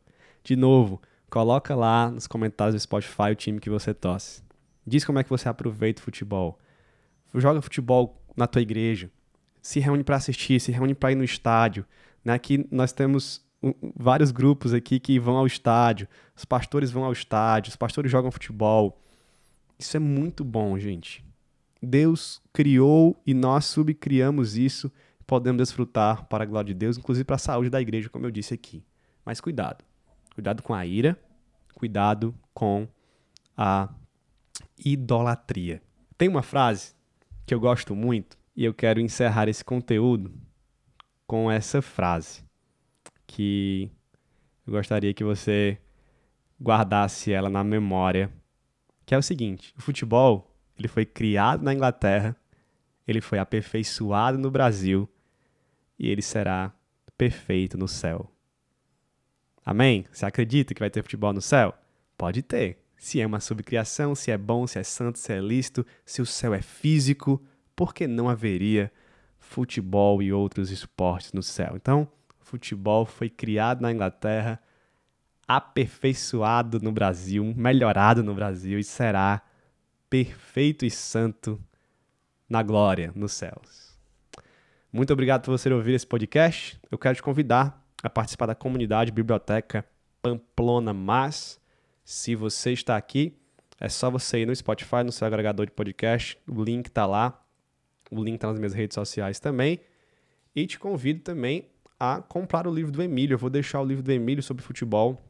De 0.44 0.56
novo, 0.56 1.02
coloca 1.30 1.76
lá 1.76 2.10
nos 2.10 2.28
comentários 2.28 2.76
do 2.76 2.80
Spotify 2.80 3.32
o 3.32 3.36
time 3.36 3.60
que 3.60 3.70
você 3.70 3.94
torce. 3.94 4.42
Diz 4.86 5.04
como 5.04 5.20
é 5.20 5.24
que 5.24 5.30
você 5.30 5.50
aproveita 5.50 6.02
o 6.02 6.06
futebol. 6.06 6.58
Joga 7.36 7.62
futebol 7.62 8.22
na 8.36 8.48
tua 8.48 8.62
igreja. 8.62 9.12
Se 9.68 9.82
reúne 9.82 10.02
para 10.02 10.16
assistir, 10.16 10.62
se 10.62 10.72
reúne 10.72 10.96
para 10.96 11.12
ir 11.12 11.16
no 11.16 11.26
estádio. 11.26 11.86
Né? 12.24 12.34
Aqui 12.34 12.66
nós 12.72 12.94
temos 12.94 13.46
vários 13.98 14.32
grupos 14.32 14.74
aqui 14.74 14.98
que 14.98 15.20
vão 15.20 15.36
ao 15.36 15.46
estádio. 15.46 16.08
Os 16.34 16.46
pastores 16.46 16.90
vão 16.90 17.04
ao 17.04 17.12
estádio, 17.12 17.72
os 17.72 17.76
pastores 17.76 18.10
jogam 18.10 18.32
futebol. 18.32 18.98
Isso 19.78 19.98
é 19.98 20.00
muito 20.00 20.46
bom, 20.46 20.80
gente. 20.80 21.22
Deus 21.84 22.42
criou 22.54 23.22
e 23.26 23.34
nós 23.34 23.66
subcriamos 23.66 24.56
isso, 24.56 24.90
podemos 25.26 25.58
desfrutar 25.58 26.26
para 26.28 26.46
a 26.46 26.48
glória 26.48 26.68
de 26.68 26.74
Deus, 26.74 26.98
inclusive 26.98 27.26
para 27.26 27.36
a 27.36 27.40
saúde 27.40 27.70
da 27.70 27.82
igreja, 27.82 28.08
como 28.08 28.26
eu 28.26 28.32
disse 28.32 28.54
aqui. 28.54 28.82
Mas 29.26 29.42
cuidado. 29.42 29.84
Cuidado 30.34 30.64
com 30.64 30.74
a 30.74 30.86
ira, 30.86 31.20
cuidado 31.76 32.34
com 32.54 32.88
a 33.58 33.90
idolatria. 34.78 35.82
Tem 36.18 36.30
uma 36.30 36.42
frase 36.42 36.94
que 37.46 37.54
eu 37.54 37.60
gosto 37.60 37.94
muito 37.94 38.38
e 38.58 38.66
eu 38.66 38.74
quero 38.74 39.00
encerrar 39.00 39.48
esse 39.48 39.64
conteúdo 39.64 40.34
com 41.28 41.52
essa 41.52 41.80
frase 41.80 42.44
que 43.28 43.92
eu 44.66 44.74
gostaria 44.74 45.14
que 45.14 45.24
você 45.24 45.78
guardasse 46.60 47.32
ela 47.32 47.52
na 47.52 47.64
memória, 47.64 48.34
que 49.06 49.14
é 49.14 49.18
o 49.18 49.22
seguinte: 49.22 49.76
o 49.78 49.82
futebol 49.82 50.58
ele 50.76 50.88
foi 50.88 51.06
criado 51.06 51.64
na 51.64 51.72
Inglaterra, 51.72 52.36
ele 53.08 53.22
foi 53.22 53.38
aperfeiçoado 53.38 54.40
no 54.40 54.50
Brasil 54.50 55.08
e 56.00 56.10
ele 56.10 56.24
será 56.24 56.74
perfeito 57.16 57.78
no 57.78 57.88
céu. 57.88 58.32
Amém? 59.64 60.06
Você 60.12 60.26
acredita 60.26 60.74
que 60.74 60.80
vai 60.80 60.90
ter 60.90 61.04
futebol 61.04 61.32
no 61.32 61.42
céu? 61.42 61.76
Pode 62.18 62.42
ter. 62.42 62.84
Se 62.96 63.22
é 63.22 63.28
uma 63.28 63.40
subcriação, 63.40 64.16
se 64.16 64.32
é 64.32 64.38
bom, 64.38 64.66
se 64.66 64.80
é 64.80 64.84
santo, 64.84 65.20
se 65.20 65.32
é 65.32 65.40
lícito, 65.40 65.86
se 66.04 66.22
o 66.22 66.26
céu 66.26 66.54
é 66.54 66.62
físico, 66.62 67.44
por 67.78 67.94
que 67.94 68.08
não 68.08 68.28
haveria 68.28 68.92
futebol 69.38 70.20
e 70.20 70.34
outros 70.34 70.72
esportes 70.72 71.32
no 71.32 71.44
céu? 71.44 71.74
Então, 71.76 72.08
futebol 72.40 73.06
foi 73.06 73.30
criado 73.30 73.82
na 73.82 73.92
Inglaterra, 73.92 74.60
aperfeiçoado 75.48 76.80
no 76.82 76.92
Brasil, 76.92 77.54
melhorado 77.56 78.24
no 78.24 78.34
Brasil 78.34 78.80
e 78.80 78.84
será 78.84 79.44
perfeito 80.10 80.86
e 80.86 80.92
santo 80.92 81.62
na 82.50 82.64
glória, 82.64 83.14
nos 83.16 83.34
céus. 83.34 83.96
Muito 84.92 85.14
obrigado 85.14 85.44
por 85.44 85.52
você 85.52 85.72
ouvir 85.72 85.94
esse 85.94 86.08
podcast. 86.08 86.80
Eu 86.90 86.98
quero 86.98 87.16
te 87.16 87.22
convidar 87.22 87.86
a 88.02 88.10
participar 88.10 88.48
da 88.48 88.56
comunidade 88.56 89.12
Biblioteca 89.12 89.86
Pamplona 90.20 90.94
Mas. 90.94 91.60
Se 92.04 92.34
você 92.36 92.72
está 92.72 92.98
aqui, 92.98 93.38
é 93.80 93.88
só 93.88 94.10
você 94.10 94.40
ir 94.40 94.48
no 94.48 94.56
Spotify, 94.56 95.04
no 95.06 95.12
seu 95.12 95.28
agregador 95.28 95.68
de 95.68 95.74
podcast. 95.74 96.40
O 96.48 96.64
link 96.64 96.88
está 96.88 97.06
lá. 97.06 97.44
O 98.12 98.24
link 98.24 98.36
está 98.36 98.48
nas 98.48 98.58
minhas 98.58 98.74
redes 98.74 98.96
sociais 98.96 99.40
também. 99.40 99.80
E 100.56 100.66
te 100.66 100.80
convido 100.80 101.22
também 101.22 101.66
a 102.00 102.22
comprar 102.22 102.68
o 102.68 102.74
livro 102.74 102.92
do 102.92 103.02
Emílio. 103.02 103.36
Eu 103.36 103.40
vou 103.40 103.50
deixar 103.50 103.82
o 103.82 103.86
livro 103.86 104.04
do 104.04 104.12
Emílio 104.12 104.42
sobre 104.44 104.64
futebol 104.64 105.22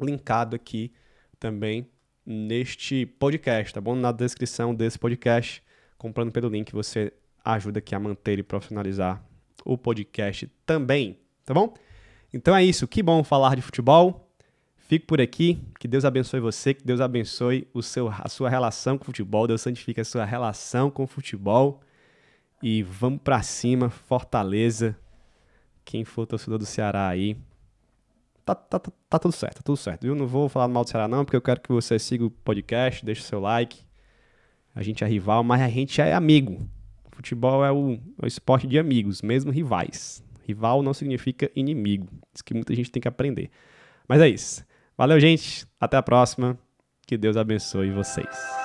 linkado 0.00 0.56
aqui 0.56 0.92
também 1.38 1.86
neste 2.24 3.06
podcast, 3.06 3.74
tá 3.74 3.80
bom? 3.80 3.94
Na 3.94 4.12
descrição 4.12 4.74
desse 4.74 4.98
podcast, 4.98 5.62
comprando 5.98 6.30
pelo 6.30 6.48
link, 6.48 6.72
você 6.72 7.12
ajuda 7.44 7.78
aqui 7.78 7.94
a 7.94 7.98
manter 7.98 8.38
e 8.38 8.42
profissionalizar 8.42 9.22
o 9.64 9.76
podcast 9.76 10.50
também, 10.64 11.18
tá 11.44 11.54
bom? 11.54 11.74
Então 12.32 12.54
é 12.54 12.62
isso, 12.64 12.86
que 12.86 13.02
bom 13.02 13.24
falar 13.24 13.56
de 13.56 13.62
futebol. 13.62 14.28
Fico 14.76 15.06
por 15.06 15.20
aqui, 15.20 15.60
que 15.78 15.86
Deus 15.86 16.04
abençoe 16.04 16.40
você, 16.40 16.74
que 16.74 16.84
Deus 16.84 17.00
abençoe 17.00 17.68
o 17.72 17.82
seu, 17.82 18.08
a 18.08 18.28
sua 18.28 18.48
relação 18.48 18.98
com 18.98 19.02
o 19.02 19.06
futebol, 19.06 19.46
Deus 19.46 19.60
santifique 19.60 20.00
a 20.00 20.04
sua 20.04 20.24
relação 20.24 20.90
com 20.90 21.04
o 21.04 21.06
futebol. 21.06 21.80
E 22.62 22.82
vamos 22.82 23.20
para 23.22 23.42
cima, 23.42 23.88
Fortaleza. 23.88 24.96
Quem 25.84 26.04
for 26.04 26.26
torcedor 26.26 26.58
do 26.58 26.66
Ceará 26.66 27.08
aí, 27.08 27.36
tá, 28.44 28.54
tá, 28.54 28.78
tá, 28.78 28.92
tá, 29.08 29.18
tudo 29.18 29.32
certo, 29.32 29.56
tá 29.56 29.62
tudo 29.64 29.76
certo, 29.76 30.02
viu? 30.02 30.14
Não 30.14 30.26
vou 30.26 30.48
falar 30.48 30.68
mal 30.68 30.84
do 30.84 30.90
Ceará 30.90 31.08
não, 31.08 31.24
porque 31.24 31.36
eu 31.36 31.42
quero 31.42 31.60
que 31.60 31.72
você 31.72 31.98
siga 31.98 32.24
o 32.24 32.30
podcast, 32.30 33.04
deixe 33.04 33.22
seu 33.22 33.40
like. 33.40 33.80
A 34.74 34.82
gente 34.82 35.02
é 35.02 35.06
rival, 35.06 35.42
mas 35.42 35.62
a 35.62 35.68
gente 35.68 36.00
é 36.00 36.12
amigo. 36.12 36.68
Futebol 37.10 37.64
é 37.64 37.72
o, 37.72 37.94
é 37.94 38.24
o 38.24 38.26
esporte 38.26 38.66
de 38.66 38.78
amigos, 38.78 39.20
mesmo 39.22 39.50
rivais. 39.50 40.22
Rival 40.46 40.82
não 40.82 40.94
significa 40.94 41.50
inimigo. 41.54 42.08
Isso 42.34 42.44
que 42.44 42.54
muita 42.54 42.74
gente 42.74 42.90
tem 42.90 43.00
que 43.00 43.08
aprender. 43.08 43.50
Mas 44.08 44.20
é 44.20 44.28
isso. 44.28 44.64
Valeu, 44.96 45.18
gente. 45.20 45.66
Até 45.78 45.96
a 45.96 46.02
próxima. 46.02 46.58
Que 47.06 47.16
Deus 47.16 47.36
abençoe 47.36 47.90
vocês. 47.90 48.59